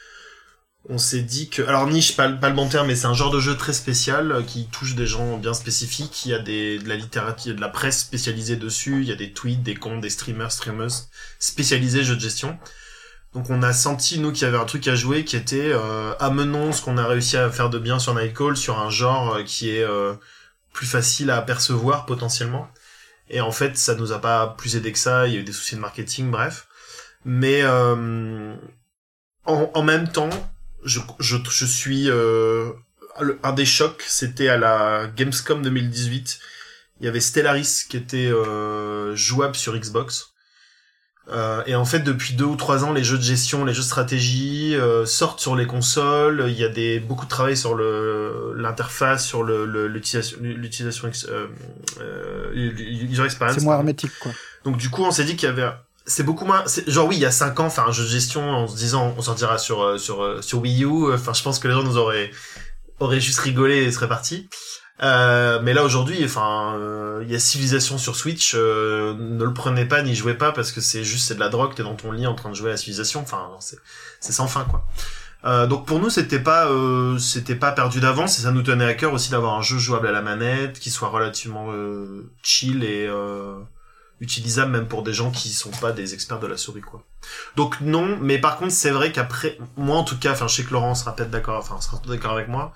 [0.89, 3.31] on s'est dit que alors niche pas, pas le bon terme mais c'est un genre
[3.31, 6.25] de jeu très spécial euh, qui touche des gens bien spécifiques.
[6.25, 9.01] Il y a des de la littérature de la presse spécialisée dessus.
[9.01, 11.07] Il y a des tweets des comptes des streamers streamers
[11.39, 12.57] spécialisés jeux de gestion.
[13.33, 16.13] Donc on a senti nous qu'il y avait un truc à jouer qui était euh,
[16.19, 19.43] amenons ce qu'on a réussi à faire de bien sur Nightcall sur un genre euh,
[19.43, 20.13] qui est euh,
[20.73, 22.67] plus facile à apercevoir potentiellement.
[23.29, 25.27] Et en fait ça nous a pas plus aidé que ça.
[25.27, 26.67] Il y a eu des soucis de marketing bref.
[27.25, 28.57] Mais en,
[29.45, 30.29] en même temps
[30.87, 32.71] je, je, je suis euh,
[33.43, 36.39] un des chocs, c'était à la Gamescom 2018.
[36.99, 40.33] Il y avait Stellaris qui était euh, jouable sur Xbox.
[41.29, 43.81] Euh, et en fait, depuis deux ou trois ans, les jeux de gestion, les jeux
[43.81, 46.45] de stratégie euh, sortent sur les consoles.
[46.47, 51.47] Il y a des beaucoup de travail sur le l'interface, sur le l'utilisation l'utilisation euh,
[51.99, 53.57] euh, user experience.
[53.57, 54.31] C'est moins hermétique, quoi.
[54.63, 55.69] Donc du coup, on s'est dit qu'il y avait
[56.07, 58.49] c'est beaucoup moins genre oui il y a 5 ans faire un jeu de gestion
[58.49, 61.59] en se disant on sortira sur euh, sur euh, sur Wii U enfin je pense
[61.59, 62.31] que les gens nous auraient
[62.99, 64.49] auraient juste rigolé et seraient partis.
[65.03, 69.85] Euh, mais là aujourd'hui enfin euh, il y a civilisation sur Switch ne le prenez
[69.85, 72.11] pas n'y jouez pas parce que c'est juste c'est de la drogue t'es dans ton
[72.11, 73.77] lit en train de jouer à civilisation enfin c'est
[74.19, 74.87] c'est sans fin quoi.
[75.67, 76.67] Donc pour nous c'était pas
[77.19, 80.07] c'était pas perdu d'avance et ça nous tenait à cœur aussi d'avoir un jeu jouable
[80.07, 81.67] à la manette qui soit relativement
[82.41, 83.07] chill et
[84.19, 87.03] utilisable même pour des gens qui sont pas des experts de la souris quoi.
[87.55, 90.63] Donc non, mais par contre c'est vrai qu'après moi en tout cas, enfin je sais
[90.63, 92.73] que Laurent sera peut-être d'accord, enfin sera d'accord avec moi.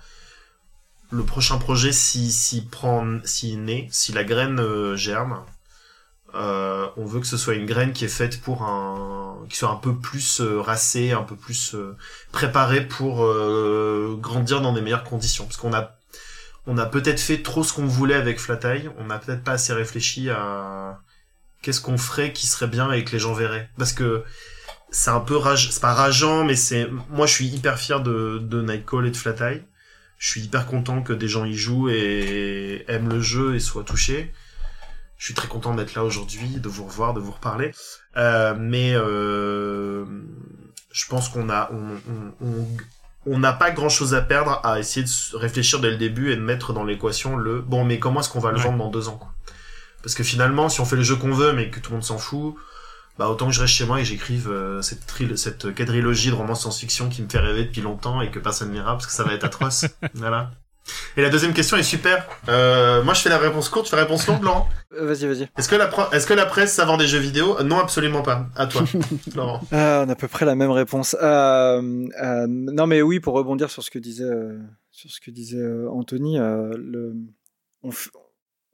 [1.11, 5.43] Le prochain projet si si prend si naît, si la graine euh, germe,
[6.33, 9.69] euh, on veut que ce soit une graine qui est faite pour un qui soit
[9.69, 11.97] un peu plus euh, racée, un peu plus euh,
[12.31, 13.25] préparée pour
[14.17, 15.91] grandir dans des meilleures conditions parce qu'on a
[16.67, 19.73] on a peut-être fait trop ce qu'on voulait avec Flatai, on n'a peut-être pas assez
[19.73, 21.01] réfléchi à
[21.61, 23.69] qu'est-ce qu'on ferait qui serait bien et que les gens verraient?
[23.77, 24.23] Parce que
[24.89, 28.39] c'est un peu rage, c'est pas rageant, mais c'est, moi je suis hyper fier de,
[28.39, 29.63] de Nightcall et de Flat Eye.
[30.17, 33.83] Je suis hyper content que des gens y jouent et aiment le jeu et soient
[33.83, 34.33] touchés.
[35.17, 37.71] Je suis très content d'être là aujourd'hui, de vous revoir, de vous reparler.
[38.17, 40.05] Euh, mais euh,
[40.91, 42.67] je pense qu'on a, on, on,
[43.25, 46.35] on n'a pas grand chose à perdre à essayer de réfléchir dès le début et
[46.35, 49.07] de mettre dans l'équation le bon mais comment est-ce qu'on va le vendre dans deux
[49.09, 49.31] ans quoi?
[50.03, 52.03] Parce que finalement, si on fait le jeu qu'on veut, mais que tout le monde
[52.03, 52.55] s'en fout,
[53.19, 55.03] bah autant que je reste chez moi et j'écrive euh, cette,
[55.35, 58.93] cette quadrilogie de romans science-fiction qui me fait rêver depuis longtemps et que personne n'ira
[58.93, 59.85] parce que ça va être atroce.
[60.15, 60.51] voilà.
[61.15, 62.27] Et la deuxième question est super.
[62.49, 64.67] Euh, moi, je fais la réponse courte, tu fais la réponse longue, Laurent?
[64.93, 65.47] Euh, Vas-y, vas-y.
[65.57, 67.61] Est-ce que, la est-ce que la presse, ça vend des jeux vidéo?
[67.63, 68.47] Non, absolument pas.
[68.55, 68.83] À toi,
[69.35, 69.61] Laurent.
[69.71, 71.15] on a à peu près la même réponse.
[71.21, 74.27] non, mais oui, pour rebondir sur ce que disait,
[74.89, 77.13] sur ce que disait Anthony, le...
[77.83, 77.91] on,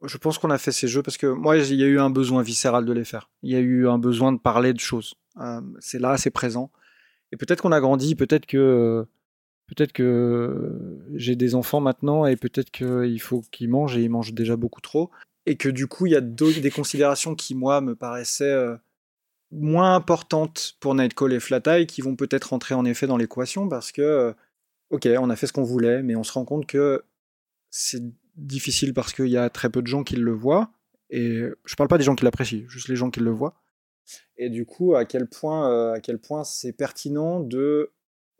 [0.03, 2.09] je pense qu'on a fait ces jeux parce que moi, il y a eu un
[2.09, 3.29] besoin viscéral de les faire.
[3.41, 5.15] Il y a eu un besoin de parler de choses.
[5.39, 6.71] Euh, c'est là, c'est présent.
[7.31, 9.05] Et peut-être qu'on a grandi, peut-être que
[9.67, 10.79] peut-être que
[11.15, 14.81] j'ai des enfants maintenant et peut-être qu'il faut qu'ils mangent et ils mangent déjà beaucoup
[14.81, 15.11] trop.
[15.45, 18.75] Et que du coup, il y a des considérations qui, moi, me paraissaient euh,
[19.51, 23.91] moins importantes pour Nightcall et Flat qui vont peut-être rentrer en effet dans l'équation parce
[23.91, 24.33] que, euh,
[24.89, 27.03] ok, on a fait ce qu'on voulait, mais on se rend compte que
[27.69, 28.03] c'est
[28.37, 30.71] difficile parce qu'il y a très peu de gens qui le voient.
[31.09, 33.55] Et je parle pas des gens qui l'apprécient, juste les gens qui le voient.
[34.37, 37.91] Et du coup, à quel point, euh, c'est pertinent de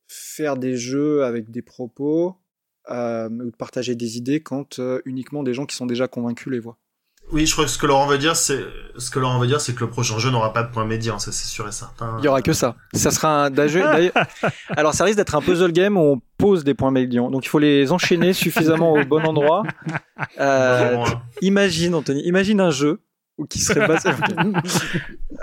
[0.07, 2.35] faire des jeux avec des propos
[2.89, 6.51] euh, ou de partager des idées quand euh, uniquement des gens qui sont déjà convaincus
[6.51, 6.77] les voient?
[7.31, 8.63] Oui, je crois que ce que Laurent veut dire, c'est
[8.97, 11.19] ce que Laurent veut dire, c'est que le prochain jeu n'aura pas de point médian,
[11.19, 12.15] ça c'est sûr et certain.
[12.19, 12.75] Il y aura que ça.
[12.93, 13.53] Ça sera un
[14.69, 17.49] Alors ça risque d'être un puzzle game où on pose des points médians, donc il
[17.49, 19.63] faut les enchaîner suffisamment au bon endroit.
[20.39, 21.05] Euh,
[21.41, 23.01] imagine, Anthony, imagine un jeu
[23.37, 24.09] ou qui serait basé.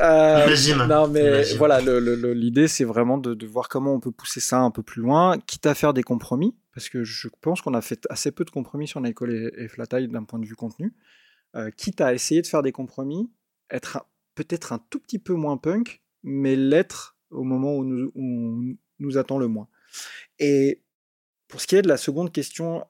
[0.00, 0.84] euh, imagine.
[0.88, 4.72] Non mais voilà, l'idée c'est vraiment de, de voir comment on peut pousser ça un
[4.72, 8.04] peu plus loin, quitte à faire des compromis, parce que je pense qu'on a fait
[8.10, 10.92] assez peu de compromis sur Nightcall et, et d'un point de vue contenu.
[11.56, 13.30] Euh, quitte à essayer de faire des compromis,
[13.70, 14.04] être
[14.34, 19.18] peut-être un tout petit peu moins punk, mais l'être au moment où nous, on nous
[19.18, 19.68] attend le moins.
[20.40, 20.82] Et
[21.46, 22.84] pour ce qui est de la seconde question,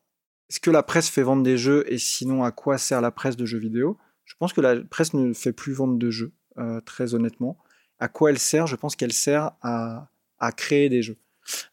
[0.49, 3.37] est-ce que la presse fait vendre des jeux et sinon à quoi sert la presse
[3.37, 3.99] de jeux vidéo?
[4.25, 7.59] Je pense que la presse ne fait plus vendre de jeux, euh, très honnêtement.
[7.99, 8.67] À quoi elle sert?
[8.67, 10.09] Je pense qu'elle sert à,
[10.57, 11.19] créer des jeux.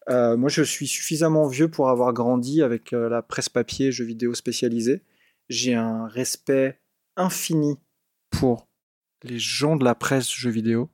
[0.10, 4.34] Euh, moi, je suis suffisamment vieux pour avoir grandi avec la presse papier, jeux vidéo
[4.34, 5.04] spécialisés.
[5.50, 6.81] J'ai un respect
[7.22, 7.78] infini
[8.30, 8.68] pour
[9.24, 10.90] les gens de la presse jeux vidéo,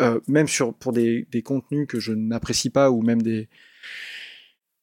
[0.00, 3.48] euh, même sur, pour des, contenus que je n'apprécie pas ou même des,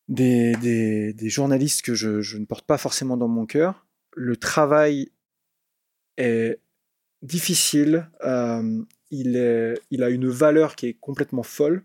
[0.08, 3.88] des, journalistes que je, ne porte pas forcément dans mon cœur.
[4.14, 5.12] Le travail
[6.18, 6.60] est
[7.22, 11.84] difficile, euh, il, il a une valeur qui est complètement folle.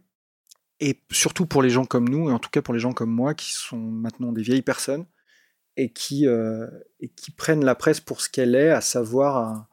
[0.83, 3.11] Et surtout pour les gens comme nous, et en tout cas pour les gens comme
[3.11, 5.05] moi, qui sont maintenant des vieilles personnes,
[5.77, 6.67] et qui, euh,
[7.01, 9.67] et qui prennent la presse pour ce qu'elle est, à savoir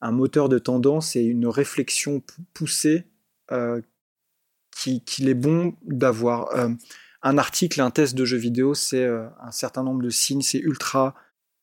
[0.00, 2.22] un, moteur de tendance et une réflexion
[2.52, 3.06] poussée
[3.50, 3.80] euh,
[4.76, 6.54] qu'il est bon d'avoir.
[6.56, 6.68] Euh,
[7.22, 11.14] un article, un test de jeu vidéo, c'est un certain nombre de signes, c'est ultra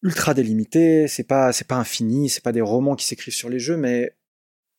[0.01, 3.59] ultra délimité, c'est pas c'est pas infini, c'est pas des romans qui s'écrivent sur les
[3.59, 4.15] jeux, mais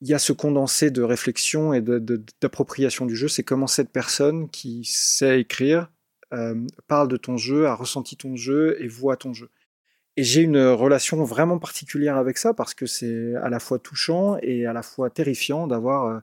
[0.01, 3.29] il y a ce condensé de réflexion et d'appropriation du jeu.
[3.29, 5.93] C'est comment cette personne qui sait écrire
[6.33, 6.55] euh,
[6.89, 9.51] parle de ton jeu, a ressenti ton jeu et voit ton jeu.
[10.17, 14.37] Et j'ai une relation vraiment particulière avec ça parce que c'est à la fois touchant
[14.43, 16.21] et à la fois terrifiant d'avoir euh,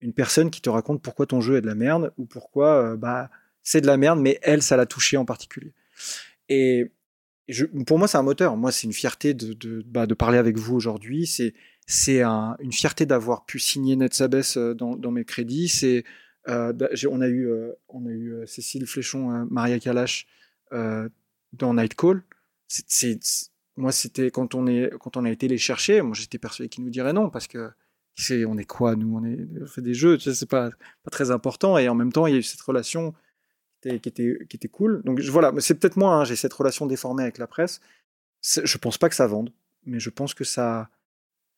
[0.00, 2.96] une personne qui te raconte pourquoi ton jeu est de la merde ou pourquoi euh,
[2.96, 3.30] bah
[3.62, 5.72] c'est de la merde, mais elle, ça l'a touché en particulier.
[6.48, 6.90] Et
[7.86, 8.56] pour moi, c'est un moteur.
[8.56, 11.26] Moi, c'est une fierté de, bah, parler avec vous aujourd'hui.
[11.26, 11.54] C'est
[11.86, 14.42] c'est un, une fierté d'avoir pu signer Netsabes
[14.76, 15.68] dans, dans mes crédits.
[15.68, 16.04] C'est
[16.46, 20.26] on a eu euh, on a eu euh, Cécile Fléchon, euh, Maria Kalash
[20.70, 22.22] dans Nightcall.
[22.68, 23.18] C'est
[23.76, 26.02] moi, c'était quand on est quand on a été les chercher.
[26.02, 27.70] Moi, j'étais persuadé qu'ils nous diraient non parce que
[28.14, 29.16] c'est on est quoi nous?
[29.16, 30.70] On, est, on fait des jeux c'est pas
[31.02, 33.14] pas très important et en même temps il y a eu cette relation
[33.80, 36.52] qui était, qui était, qui était cool donc voilà c'est peut-être moi hein, j'ai cette
[36.52, 37.80] relation déformée avec la presse
[38.42, 39.50] je pense pas que ça vende
[39.86, 40.90] mais je pense que ça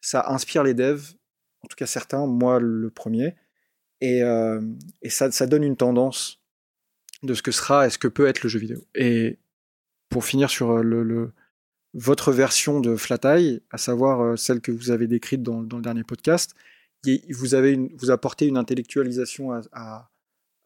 [0.05, 1.15] ça inspire les devs,
[1.63, 3.35] en tout cas certains, moi le premier,
[4.01, 4.61] et, euh,
[5.09, 6.41] ça, donne une tendance
[7.23, 8.85] de ce que sera et ce que peut être le jeu vidéo.
[8.95, 9.39] Et
[10.09, 11.33] pour finir sur euh,
[11.95, 16.05] votre version de Flatai, à savoir euh, celle que vous avez décrite dans, le dernier
[16.05, 16.55] podcast,
[17.31, 20.11] vous, apportez une intellectualisation à,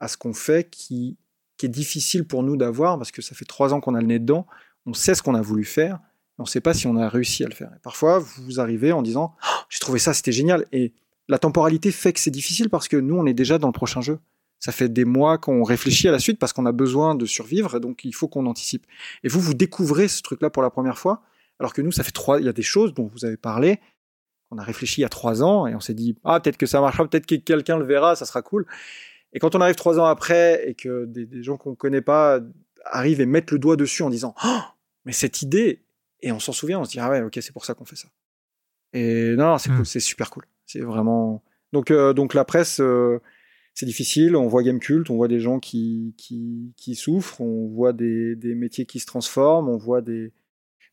[0.07, 1.17] ce qu'on fait qui,
[1.63, 4.21] est difficile pour nous d'avoir parce que ça fait trois ans qu'on a le nez
[4.21, 4.47] dedans,
[4.87, 5.99] on sait ce qu'on a voulu faire,
[6.39, 7.73] on ne sait pas si on a réussi à le faire.
[7.75, 10.65] Et parfois, vous arrivez en disant oh, J'ai trouvé ça, c'était génial.
[11.29, 14.01] La temporalité fait que c'est difficile parce que nous, on est déjà dans le prochain
[14.01, 14.19] jeu.
[14.59, 17.77] Ça fait des mois qu'on réfléchit à la suite parce qu'on a besoin de survivre,
[17.77, 18.87] et donc il faut qu'on anticipe.
[19.23, 21.23] Et vous, vous découvrez ce truc-là pour la première fois,
[21.61, 22.41] alors que nous, ça fait trois.
[22.41, 23.79] Il y a des choses dont vous avez parlé,
[24.51, 26.67] on a réfléchi il y a trois ans, et on s'est dit Ah, peut-être que
[26.67, 28.67] ça marchera, peut-être que quelqu'un le verra, ça sera cool.
[29.33, 32.01] Et quand on arrive trois ans après et que des, des gens qu'on ne connaît
[32.01, 32.41] pas
[32.85, 34.61] arrivent et mettent le doigt dessus en disant oh,
[35.05, 35.83] mais cette idée,
[36.21, 37.97] et on s'en souvient, on se dit ah ouais, ok, c'est pour ça qu'on fait
[37.97, 38.09] ça.
[38.93, 39.77] Et non, non c'est mmh.
[39.77, 40.45] cool, c'est super cool.
[40.69, 41.43] C'est vraiment.
[41.73, 43.20] Donc, euh, donc la presse, euh,
[43.74, 44.36] c'est difficile.
[44.36, 48.36] On voit Game Cult, on voit des gens qui, qui, qui souffrent, on voit des,
[48.36, 50.32] des, métiers qui se transforment, on voit des.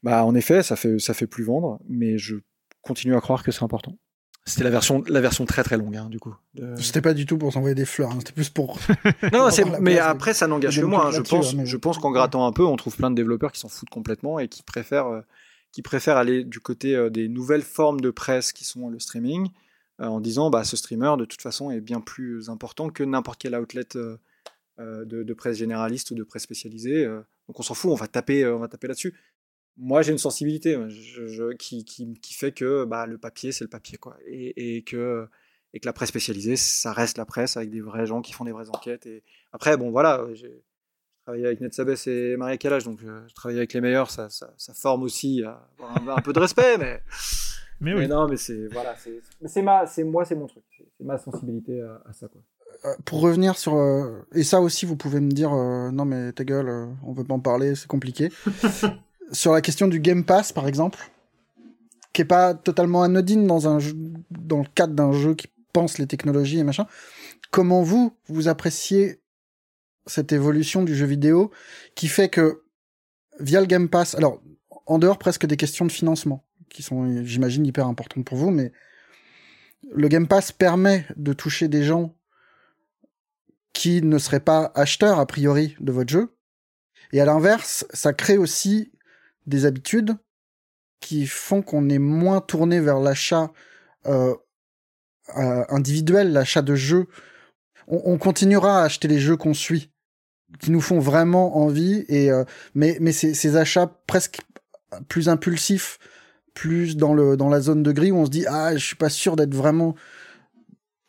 [0.02, 2.38] Bah, en effet, ça fait, ça fait plus vendre, mais je
[2.82, 3.98] continue à croire que c'est important.
[4.48, 6.36] C'était la version, la version très très longue, hein, du coup.
[6.54, 6.76] De...
[6.78, 8.78] C'était pas du tout pour s'envoyer des fleurs, hein, c'était plus pour.
[9.34, 11.08] non, c'est, mais après, ça n'engage que moi.
[11.08, 11.12] Hein.
[11.12, 11.66] Je pense, mais...
[11.66, 14.38] je pense qu'en grattant un peu, on trouve plein de développeurs qui s'en foutent complètement
[14.38, 15.22] et qui préfèrent, euh,
[15.72, 19.48] qui préfèrent aller du côté euh, des nouvelles formes de presse qui sont le streaming,
[19.48, 19.50] euh,
[20.00, 23.56] en disant, bah, ce streamer, de toute façon, est bien plus important que n'importe quel
[23.56, 24.18] outlet euh,
[24.78, 27.06] de, de, presse généraliste ou de presse spécialisée.
[27.06, 29.16] donc on s'en fout, on va taper, on va taper là-dessus
[29.78, 33.70] moi j'ai une sensibilité je, je, qui, qui, fait que bah, le papier c'est le
[33.70, 35.28] papier quoi et, et, que
[35.74, 38.46] et que la presse spécialisée ça reste la presse avec des vrais gens qui font
[38.46, 40.64] des vraies enquêtes et après bon voilà j'ai
[41.24, 44.74] travaillé avec Ned Sabes et Marie Kalash donc je travaille avec les meilleurs ça, ça,
[44.74, 45.60] forme aussi un,
[46.08, 47.02] un, peu de respect mais
[47.82, 48.00] mais, oui.
[48.00, 48.96] mais non mais c'est voilà
[49.46, 50.64] c'est ma c'est moi c'est mon truc
[50.98, 52.42] c'est ma sensibilité à, à ça quoi
[53.06, 56.44] pour revenir sur euh, et ça aussi vous pouvez me dire euh, non mais ta
[56.44, 58.30] gueule euh, on veut pas en parler c'est compliqué
[59.32, 61.00] sur la question du Game Pass, par exemple,
[62.14, 63.94] qui est pas totalement anodine dans un jeu,
[64.30, 66.88] dans le cadre d'un jeu qui pense les technologies et machin.
[67.52, 69.22] Comment vous vous appréciez
[70.06, 71.52] cette évolution du jeu vidéo
[71.96, 72.64] qui fait que
[73.40, 74.42] via le Game Pass, alors
[74.86, 76.45] en dehors presque des questions de financement
[76.76, 78.74] qui sont, j'imagine, hyper importantes pour vous, mais
[79.94, 82.14] le Game Pass permet de toucher des gens
[83.72, 86.36] qui ne seraient pas acheteurs a priori de votre jeu.
[87.14, 88.92] Et à l'inverse, ça crée aussi
[89.46, 90.18] des habitudes
[91.00, 93.54] qui font qu'on est moins tourné vers l'achat
[94.06, 94.36] euh,
[95.38, 97.08] euh, individuel, l'achat de jeux.
[97.88, 99.94] On, on, continuera à acheter les jeux qu'on suit,
[100.60, 102.44] qui nous font vraiment envie, et euh,
[102.74, 104.42] mais mais ces achats presque
[105.08, 106.00] plus impulsifs,
[106.56, 108.96] plus dans le dans la zone de gris où on se dit ah je suis
[108.96, 109.94] pas sûr d'être vraiment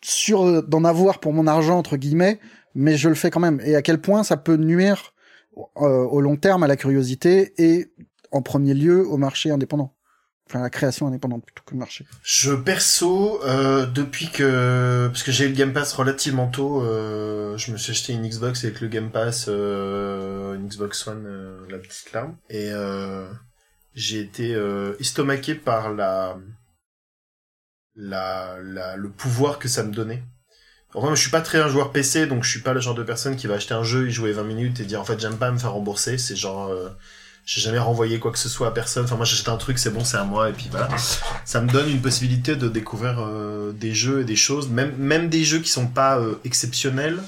[0.05, 2.39] sûr d'en avoir pour mon argent entre guillemets
[2.77, 3.61] mais je le fais quand même.
[3.65, 5.15] Et à quel point ça peut nuire
[5.57, 7.91] euh, au long terme à la curiosité et
[8.31, 9.95] en premier lieu au marché indépendant.
[10.49, 12.07] Enfin, la création indépendante plutôt que le marché.
[12.23, 17.57] Je perso, euh, depuis que parce que j'ai eu le Game Pass relativement tôt, euh,
[17.57, 21.79] je me suis acheté une Xbox avec le Game Pass, euh, Xbox One, euh, la
[21.79, 22.71] petite là, et
[23.97, 26.37] j'ai été euh, estomaqué par la,
[27.97, 30.23] la, la, le pouvoir que ça me donnait.
[30.95, 33.03] Enfin, je suis pas très un joueur PC, donc je suis pas le genre de
[33.03, 35.37] personne qui va acheter un jeu, y jouer 20 minutes et dire en fait j'aime
[35.37, 36.19] pas me faire rembourser.
[36.19, 36.91] C'est genre euh,
[37.47, 39.05] j'ai jamais renvoyé quoi que ce soit à personne.
[39.05, 40.89] Enfin, moi, j'achète un truc, c'est bon, c'est à moi, et puis voilà.
[41.45, 45.29] Ça me donne une possibilité de découvrir euh, des jeux et des choses, même, même
[45.31, 47.23] des jeux qui sont pas exceptionnels.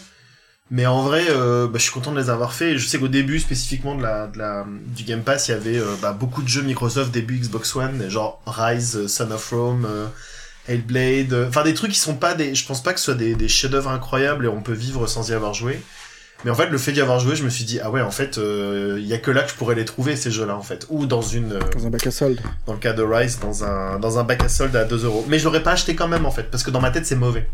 [0.70, 2.77] Mais en vrai, euh, bah, je suis content de les avoir faits.
[2.77, 5.78] Je sais qu'au début, spécifiquement de la, de la, du Game Pass, il y avait
[5.78, 9.86] euh, bah, beaucoup de jeux Microsoft début Xbox One, genre Rise, euh, Son of Rome,
[9.89, 10.07] euh,
[10.69, 13.15] Hellblade, euh, enfin des trucs qui sont pas des, je pense pas que ce soit
[13.15, 15.81] des, des chefs-d'œuvre incroyables et on peut vivre sans y avoir joué.
[16.45, 18.12] Mais en fait, le fait d'y avoir joué, je me suis dit, ah ouais, en
[18.12, 20.86] fait, il y a que là que je pourrais les trouver, ces jeux-là, en fait.
[20.89, 21.59] Ou dans une...
[21.74, 22.40] Dans un bac à solde.
[22.65, 25.27] dans le cas de Rise, dans un, dans un bac à solde à 2 euros.
[25.28, 27.16] Mais je l'aurais pas acheté quand même, en fait, parce que dans ma tête, c'est
[27.16, 27.49] mauvais.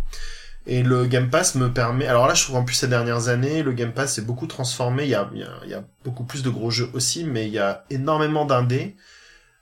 [0.67, 2.07] Et le Game Pass me permet...
[2.07, 5.05] Alors là, je trouve en plus ces dernières années, le Game Pass s'est beaucoup transformé.
[5.05, 5.31] Il y a,
[6.05, 8.97] beaucoup plus de gros jeux aussi, mais il y a énormément d'indés.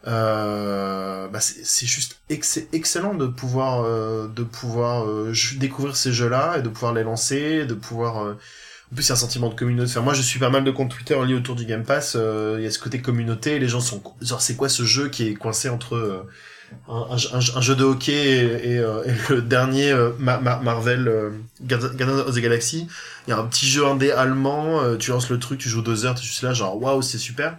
[0.05, 6.57] Euh, bah c'est juste ex excellent de pouvoir euh, de pouvoir euh, découvrir ces jeux-là
[6.59, 8.37] et de pouvoir les lancer, de pouvoir euh,
[8.93, 9.91] en plus, il y a un sentiment de communauté.
[9.91, 12.13] Enfin, moi, je suis pas mal de comptes Twitter liés autour du Game Pass.
[12.15, 13.59] euh, Il y a ce côté communauté.
[13.59, 16.29] Les gens sont genre, c'est quoi ce jeu qui est coincé entre euh,
[16.89, 21.31] un, jeu de hockey et, euh, le dernier euh, Ma- Ma- Marvel euh,
[21.71, 22.87] of the Galaxy.
[23.27, 24.83] Il y a un petit jeu indé allemand.
[24.83, 27.19] euh, tu lances le truc, tu joues deux heures, t'es juste là, genre waouh, c'est
[27.19, 27.59] super.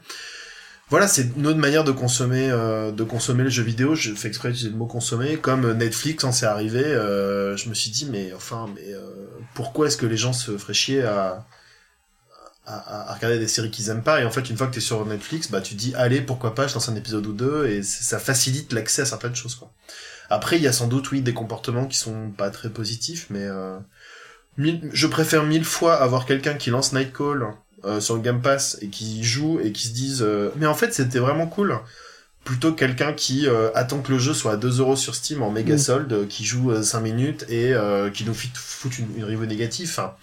[0.90, 3.95] Voilà, c'est une autre manière de consommer, de consommer les jeux vidéo.
[3.95, 5.38] Je fais exprès d'utiliser le mot consommer.
[5.38, 8.94] Comme Netflix, en s'est arrivé, euh, je me suis dit, mais enfin, mais
[9.56, 11.48] pourquoi est-ce que les gens se feraient chier à,
[12.65, 14.80] à, à regarder des séries qu'ils aiment pas Et en fait, une fois que t'es
[14.81, 17.84] sur Netflix, bah tu dis, allez, pourquoi pas, je lance un épisode ou deux, et
[17.84, 19.72] ça facilite l'accès à certaines choses, quoi.
[20.30, 23.44] Après, il y a sans doute, oui, des comportements qui sont pas très positifs, mais
[23.44, 23.77] euh,
[24.57, 27.48] mille- je préfère mille fois avoir quelqu'un qui lance Nightcall
[27.85, 30.73] euh, sur le Game Pass et qui joue et qui se dise euh, mais en
[30.73, 31.77] fait c'était vraiment cool
[32.45, 35.44] plutôt que quelqu'un qui euh, attend que le jeu soit à 2 euros sur Steam
[35.44, 35.80] en méga Mm.
[35.80, 39.90] solde euh, qui joue 5 minutes et euh, qui nous fout une, une review négative
[39.91, 40.14] enfin,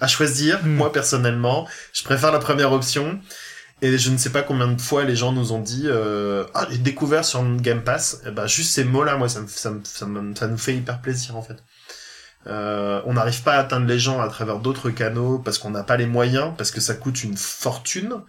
[0.00, 0.76] à choisir Mm.
[0.76, 3.20] moi personnellement je préfère la première option
[3.82, 6.66] et je ne sais pas combien de fois les gens nous ont dit euh, ah
[6.70, 9.70] j'ai découvert sur Game Pass et ben juste ces mots là moi ça me, ça
[9.70, 11.56] me, ça me- ça nous fait hyper plaisir en fait
[12.46, 15.82] euh, on n'arrive pas à atteindre les gens à travers d'autres canaux parce qu'on n'a
[15.82, 18.20] pas les moyens, parce que ça coûte une fortune.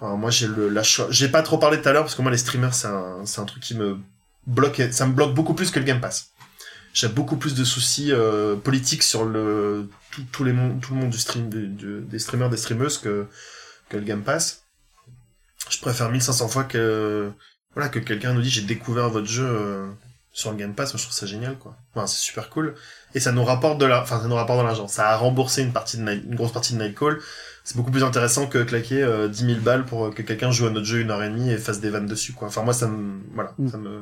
[0.00, 1.06] Enfin, moi, j'ai le l'achat.
[1.10, 3.42] J'ai pas trop parlé tout à l'heure parce que moi, les streamers, c'est un, c'est
[3.42, 3.98] un truc qui me
[4.46, 4.80] bloque.
[4.90, 6.30] Ça me bloque beaucoup plus que le Game Pass.
[6.98, 11.10] J'ai beaucoup plus de soucis euh, politiques sur le tout, tous les tout le monde
[11.10, 13.26] du stream du- du- des streamers, des streameuses que
[13.90, 14.62] que le Game Pass.
[15.68, 17.30] Je préfère 1500 fois que
[17.74, 19.86] voilà que quelqu'un nous dit j'ai découvert votre jeu euh,
[20.32, 20.94] sur le Game Pass.
[20.94, 21.76] Moi, je trouve ça génial, quoi.
[21.94, 22.74] Enfin, c'est super cool
[23.14, 24.88] et ça nous rapporte de la, enfin ça nous rapporte de l'argent.
[24.88, 27.20] Ça a remboursé une partie de Night- une grosse partie de Nightcall.
[27.64, 30.70] C'est beaucoup plus intéressant que claquer euh, 10 000 balles pour que quelqu'un joue à
[30.70, 32.48] notre jeu une heure et demie et fasse des vannes dessus quoi.
[32.48, 33.68] Enfin moi ça me, voilà, Mm.
[33.68, 34.00] ça me,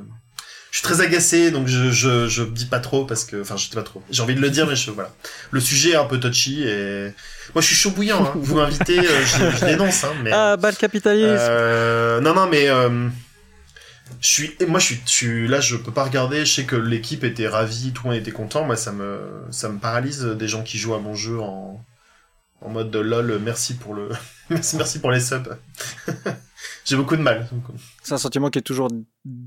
[0.74, 3.68] je suis très agacé donc je je je dis pas trop parce que, enfin je
[3.68, 4.02] dis pas trop.
[4.10, 5.14] J'ai envie de le dire mais je voilà.
[5.52, 7.12] Le sujet est un peu touchy et
[7.54, 8.24] moi je suis chaud bouillant.
[8.24, 8.32] Hein.
[8.34, 10.32] Vous m'invitez, euh, je, je dénonce hein, mais.
[10.32, 11.28] Ah, bah le capitalisme.
[11.30, 13.08] Euh, non, non, mais euh,
[14.20, 16.44] je suis, et moi, je suis, je suis, là, je peux pas regarder.
[16.44, 18.64] Je sais que l'équipe était ravie, tout le monde était content.
[18.64, 19.20] Moi, ça me,
[19.52, 21.80] ça me paralyse des gens qui jouent à mon jeu en,
[22.62, 23.38] en mode de lol.
[23.40, 24.08] Merci pour le,
[24.50, 25.56] merci pour les subs.
[26.84, 27.48] J'ai beaucoup de mal.
[28.02, 28.88] C'est un sentiment qui est toujours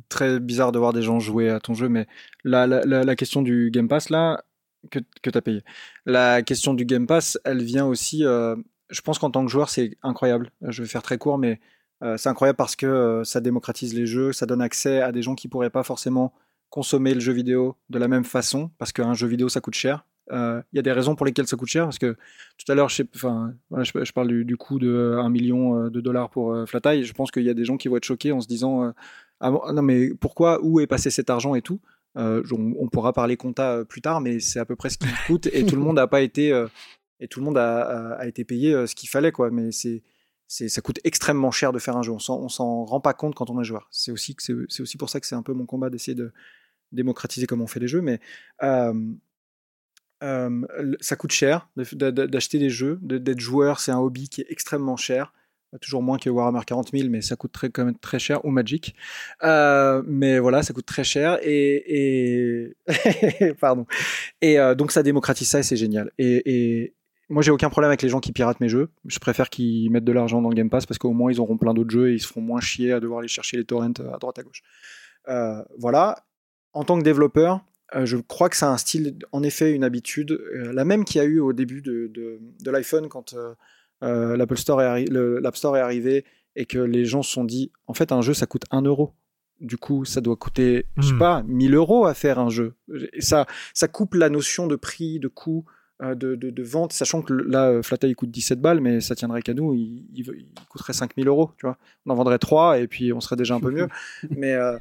[0.10, 2.08] très bizarre de voir des gens jouer à ton jeu, mais
[2.44, 4.44] la, la, question du Game Pass, là,
[4.90, 5.64] que, que tu as payé,
[6.06, 8.26] la question du Game Pass, elle vient aussi.
[8.26, 8.56] euh,
[8.90, 10.52] je pense qu'en tant que joueur, c'est incroyable.
[10.62, 11.60] Je vais faire très court, mais
[12.04, 15.22] euh, c'est incroyable parce que euh, ça démocratise les jeux, ça donne accès à des
[15.22, 16.34] gens qui pourraient pas forcément
[16.70, 20.06] consommer le jeu vidéo de la même façon, parce qu'un jeu vidéo, ça coûte cher.
[20.32, 22.16] Euh, Il y a des raisons pour lesquelles ça coûte cher, parce que
[22.58, 23.04] tout à l'heure, je,
[24.14, 27.04] parle du, coût de 1 million euh, de dollars pour euh, Flat Eye.
[27.04, 28.92] Je pense qu'il y a des gens qui vont être choqués en se disant euh,
[29.40, 31.80] ah bon, non mais pourquoi où est passé cet argent et tout?
[32.18, 35.10] Euh, on, pourra parler compta euh, plus tard, mais c'est à peu près ce qu'il
[35.28, 36.68] coûte et tout le monde n'a pas été euh,
[37.20, 39.52] et tout le monde a, a- été payé euh, ce qu'il fallait quoi.
[39.52, 40.02] Mais c'est
[40.48, 42.12] ça coûte extrêmement cher de faire un jeu.
[42.12, 43.88] On s'en rend pas compte quand on est joueur.
[43.92, 46.32] C'est aussi c'est aussi pour ça que c'est un peu mon combat d'essayer de
[46.92, 48.20] démocratiser comment on fait les jeux, mais
[50.24, 50.50] euh,
[50.80, 54.98] euh, ça coûte cher d'acheter des jeux, d'être joueur, c'est un hobby qui est extrêmement
[54.98, 55.34] cher.
[55.82, 58.50] toujours moins que Warhammer 40 000, mais ça coûte très, quand même très cher, ou
[58.50, 58.96] Magic.
[59.44, 62.76] Euh, mais voilà, ça coûte très cher et,
[64.44, 66.12] euh, donc ça démocratise ça et c'est génial.
[66.18, 66.94] Et,
[67.30, 68.90] moi j'ai aucun problème avec les gens qui piratent mes jeux.
[69.06, 71.58] Je préfère qu'ils mettent de l'argent dans le Game Pass parce qu'au moins ils auront
[71.58, 73.92] plein d'autres jeux et ils se feront moins chier à devoir aller chercher les torrents
[73.92, 74.64] à droite à gauche.
[75.28, 76.24] Euh, voilà.
[76.74, 77.60] En tant que développeur, euh,
[77.94, 81.24] je crois que c'est un style, en effet, une habitude, euh, la même qu'il y
[81.24, 83.36] a eu au début de, de, de l'iPhone quand
[84.04, 87.72] euh, l'Apple Store est, l'App Store est arrivé et que les gens se sont dit,
[87.88, 89.14] en fait, un jeu, ça coûte 1 euro.
[89.60, 91.20] Du coup, ça doit coûter, je sais Hmm.
[91.20, 92.76] pas, 1000 euros à faire un jeu.
[93.20, 97.24] Ça, ça coupe la notion de prix, de coût, euh, de, de, de vente, sachant
[97.24, 100.20] que là, euh, Flat il coûte 17 balles, mais ça tiendrait qu'à nous, il, il,
[100.20, 101.78] il coûterait 5000 euros, tu vois.
[102.06, 103.88] On en vendrait 3 et puis on serait déjà un peu mieux.
[104.30, 104.78] mais, euh,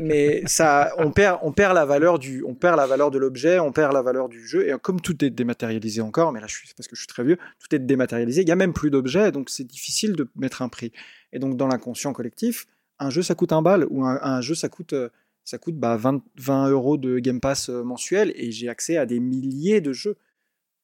[0.00, 3.58] mais ça, on perd, on perd la valeur du, on perd la valeur de l'objet,
[3.58, 4.66] on perd la valeur du jeu.
[4.66, 7.24] Et comme tout est dématérialisé encore, mais là, je suis, parce que je suis très
[7.24, 8.40] vieux, tout est dématérialisé.
[8.40, 10.92] Il y a même plus d'objets, donc c'est difficile de mettre un prix.
[11.34, 12.66] Et donc, dans l'inconscient collectif,
[12.98, 15.10] un jeu, ça coûte un balle, ou un, un jeu, ça coûte, euh,
[15.44, 19.06] ça coûte bah, 20, 20 euros de Game Pass euh, mensuel, et j'ai accès à
[19.06, 20.16] des milliers de jeux.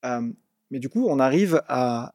[0.05, 0.31] Euh,
[0.71, 2.13] mais du coup, on arrive à,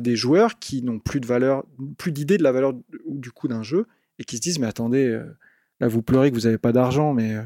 [0.00, 2.72] des joueurs qui n'ont plus d'idée de la valeur
[3.06, 3.86] du- coût d'un jeu,
[4.18, 5.36] et qui se disent, mais attendez, euh,
[5.80, 7.36] là, vous pleurez que vous n'avez pas d'argent, mais,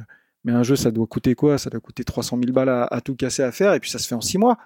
[0.45, 1.59] mais un jeu, ça doit coûter quoi?
[1.59, 4.07] Ça doit coûter 300 000 balles à, tout casser à faire, et puis ça se
[4.07, 4.59] fait en 6 mois.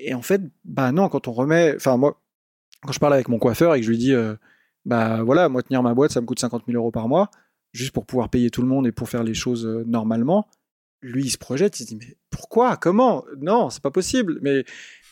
[0.00, 1.74] Et en fait, bah non, quand on remet.
[1.76, 2.20] Enfin, moi,
[2.82, 4.14] quand je parle avec mon coiffeur et que je lui dis,
[4.84, 7.30] bah voilà, moi, tenir ma boîte, ça me coûte 50 000 euros par mois,
[7.74, 10.46] juste pour pouvoir payer tout le monde et pour faire les choses euh, normalement,
[11.02, 12.78] lui, il se projette, il se dit, mais pourquoi?
[12.78, 13.24] Comment?
[13.38, 14.38] Non, c'est pas possible.
[14.40, 14.64] Mais,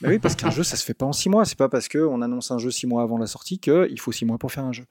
[0.02, 1.44] oui, parce qu'un jeu, ça se fait pas en 6 mois.
[1.44, 4.24] C'est pas parce qu'on annonce un jeu 6 mois avant la sortie qu'il faut 6
[4.24, 4.86] mois pour faire un jeu.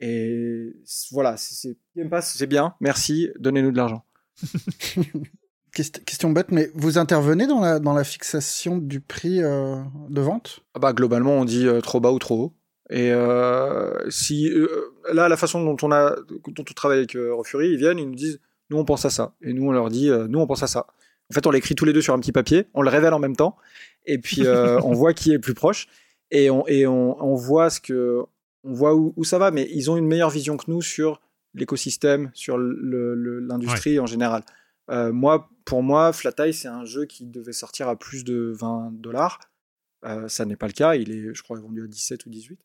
[0.00, 0.74] Et
[1.10, 4.04] voilà, c'est bien, merci, donnez-nous de l'argent.
[5.74, 10.20] Quest- Question bête, mais vous intervenez dans la, dans la fixation du prix euh, de
[10.20, 10.60] vente?
[10.74, 12.52] Ah bah, globalement, on dit euh, trop bas ou trop haut.
[12.92, 17.34] Et euh, si euh, là, la façon dont on a, dont on travaille avec euh,
[17.34, 18.38] Refury, ils viennent, ils nous disent,
[18.68, 20.66] nous on pense à ça, et nous on leur dit, euh, nous on pense à
[20.66, 20.86] ça.
[21.30, 23.18] En fait, on l'écrit tous les deux sur un petit papier, on le révèle en
[23.18, 23.56] même temps,
[24.04, 25.88] et puis on voit qui est plus proche,
[26.30, 28.20] et on et on, on voit ce que,
[28.62, 31.22] on voit où, où ça va, mais ils ont une meilleure vision que nous sur
[31.54, 34.42] l'écosystème, sur l'industrie en général.
[34.90, 38.92] Moi, pour moi, Flat Eye, c'est un jeu qui devait sortir à plus de 20
[38.92, 39.40] dollars.
[40.28, 40.94] Ça n'est pas le cas.
[40.94, 42.58] Il est, je crois, vendu à 17 ou 18.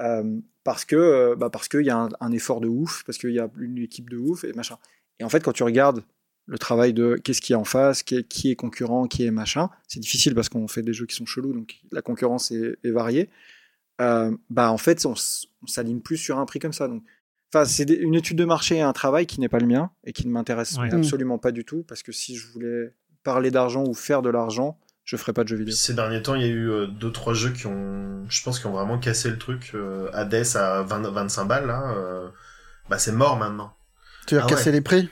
[0.00, 3.18] Euh, parce que, euh, bah parce qu'il y a un, un effort de ouf, parce
[3.18, 4.76] qu'il y a une équipe de ouf et machin.
[5.20, 6.02] Et en fait, quand tu regardes
[6.46, 9.30] le travail de qu'est-ce qui est en face, qui est, qui est concurrent, qui est
[9.30, 12.76] machin, c'est difficile parce qu'on fait des jeux qui sont chelous, donc la concurrence est,
[12.82, 13.30] est variée.
[14.00, 15.12] Euh, bah en fait, on,
[15.62, 16.88] on s'aligne plus sur un prix comme ça.
[16.88, 17.02] Donc,
[17.54, 20.12] enfin, c'est une étude de marché et un travail qui n'est pas le mien et
[20.12, 20.88] qui ne m'intéresse Ouais.
[20.88, 22.92] mais absolument pas du tout parce que si je voulais
[23.22, 25.74] parler d'argent ou faire de l'argent, je ferais pas de jeux vidéo.
[25.74, 28.58] Ces derniers temps, il y a eu euh, deux trois jeux qui ont, je pense,
[28.58, 29.72] qui ont vraiment cassé le truc.
[29.74, 32.28] Euh, Hades à 20, 25 balles là, euh,
[32.88, 33.72] bah c'est mort maintenant.
[34.26, 34.72] Tu as Ah cassé ouais.
[34.72, 35.08] les prix?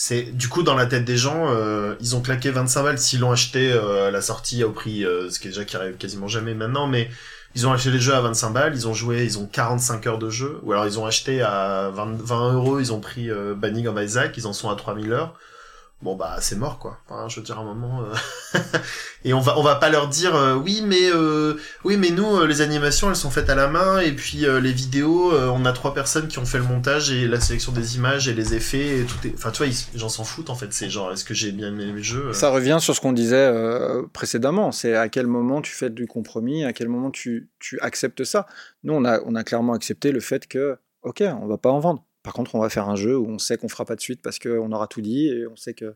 [0.00, 3.20] C'est du coup dans la tête des gens, euh, ils ont claqué 25 balles s'ils
[3.20, 5.96] l'ont acheté euh, à la sortie au prix, euh, ce qui est déjà qui arrive
[5.96, 7.10] quasiment jamais maintenant, mais
[7.56, 10.18] ils ont acheté les jeux à 25 balles, ils ont joué, ils ont 45 heures
[10.18, 13.54] de jeu, ou alors ils ont acheté à 20, 20 euros, ils ont pris euh,
[13.54, 15.34] Banning of Isaac, ils en sont à 3000 heures.
[16.00, 16.98] Bon bah c'est mort quoi.
[17.28, 18.58] Je veux dire un moment euh,
[19.24, 21.54] et on va on va pas leur dire euh, oui mais euh,
[21.84, 24.60] oui mais nous euh, les animations elles sont faites à la main et puis euh,
[24.60, 27.72] les vidéos euh, on a trois personnes qui ont fait le montage et la sélection
[27.72, 30.50] des images et les effets et tout est enfin tu vois ils- gens s'en foutent
[30.50, 33.00] en fait c'est genre est-ce que j'ai bien aimé le jeu Ça revient sur ce
[33.00, 33.52] qu'on disait
[34.12, 34.70] précédemment.
[34.72, 38.46] C'est à quel moment tu fais du compromis, à quel moment tu, tu acceptes ça.
[38.84, 41.80] Nous, on a, on a clairement accepté le fait que, ok, on va pas en
[41.80, 42.04] vendre.
[42.22, 44.20] Par contre, on va faire un jeu où on sait qu'on fera pas de suite
[44.22, 45.94] parce qu'on aura tout dit et on sait que,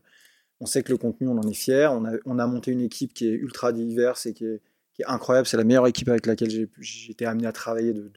[0.59, 1.91] on sait que le contenu, on en est fier.
[1.93, 4.61] On a, on a monté une équipe qui est ultra diverse et qui est,
[4.93, 5.47] qui est incroyable.
[5.47, 8.11] C'est la meilleure équipe avec laquelle j'ai été amené à travailler de,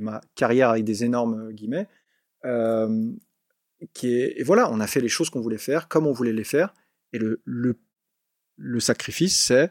[0.00, 1.88] ma carrière avec des énormes guillemets.
[2.44, 3.12] Euh,
[3.94, 6.32] qui est, et voilà, on a fait les choses qu'on voulait faire comme on voulait
[6.32, 6.74] les faire.
[7.12, 7.78] Et le, le,
[8.56, 9.70] le sacrifice, c'est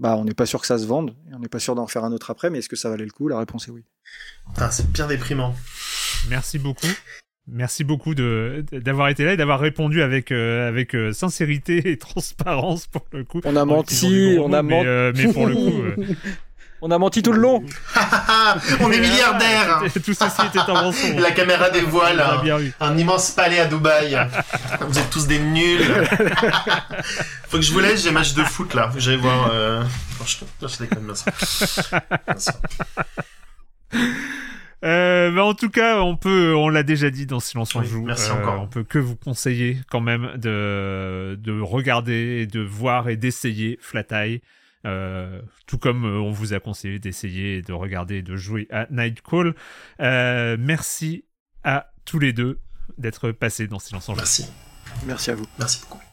[0.00, 1.86] bah, on n'est pas sûr que ça se vende, et on n'est pas sûr d'en
[1.86, 3.28] faire un autre après, mais est-ce que ça valait le coup?
[3.28, 3.84] La réponse est oui.
[4.70, 5.54] C'est bien déprimant
[6.28, 6.86] Merci beaucoup.
[7.52, 11.96] Merci beaucoup de d'avoir été là et d'avoir répondu avec euh, avec euh, sincérité et
[11.98, 13.40] transparence pour le coup.
[13.44, 14.86] On a Bon, menti, on a menti.
[14.86, 15.96] euh, mais pour le coup, euh,
[16.82, 17.62] On a menti tout le long
[18.80, 21.16] on est milliardaires Tout ceci était un mensonge.
[21.20, 24.16] la caméra dévoile un, un immense palais à Dubaï
[24.88, 25.82] vous êtes tous des nuls
[27.48, 29.82] faut que je vous laisse j'ai match de foot là Faut que j'aille voir euh...
[29.82, 31.32] non, je, non, je déconne bien sûr.
[32.26, 32.54] Bien sûr.
[34.82, 37.86] Euh, mais en tout cas, on peut, on l'a déjà dit dans Silence on oui,
[37.86, 38.04] joue.
[38.04, 38.60] Merci euh, encore.
[38.60, 43.78] On peut que vous conseiller quand même de, de regarder, et de voir et d'essayer
[43.80, 44.40] Flat Eye.
[44.86, 48.86] Euh, tout comme euh, on vous a conseillé d'essayer, de regarder et de jouer à
[48.90, 49.54] Nightcall.
[50.00, 51.24] Euh, merci
[51.64, 52.58] à tous les deux
[52.96, 54.20] d'être passés dans Silence en Joue.
[54.20, 54.50] Merci.
[55.06, 55.46] Merci à vous.
[55.58, 56.09] Merci beaucoup.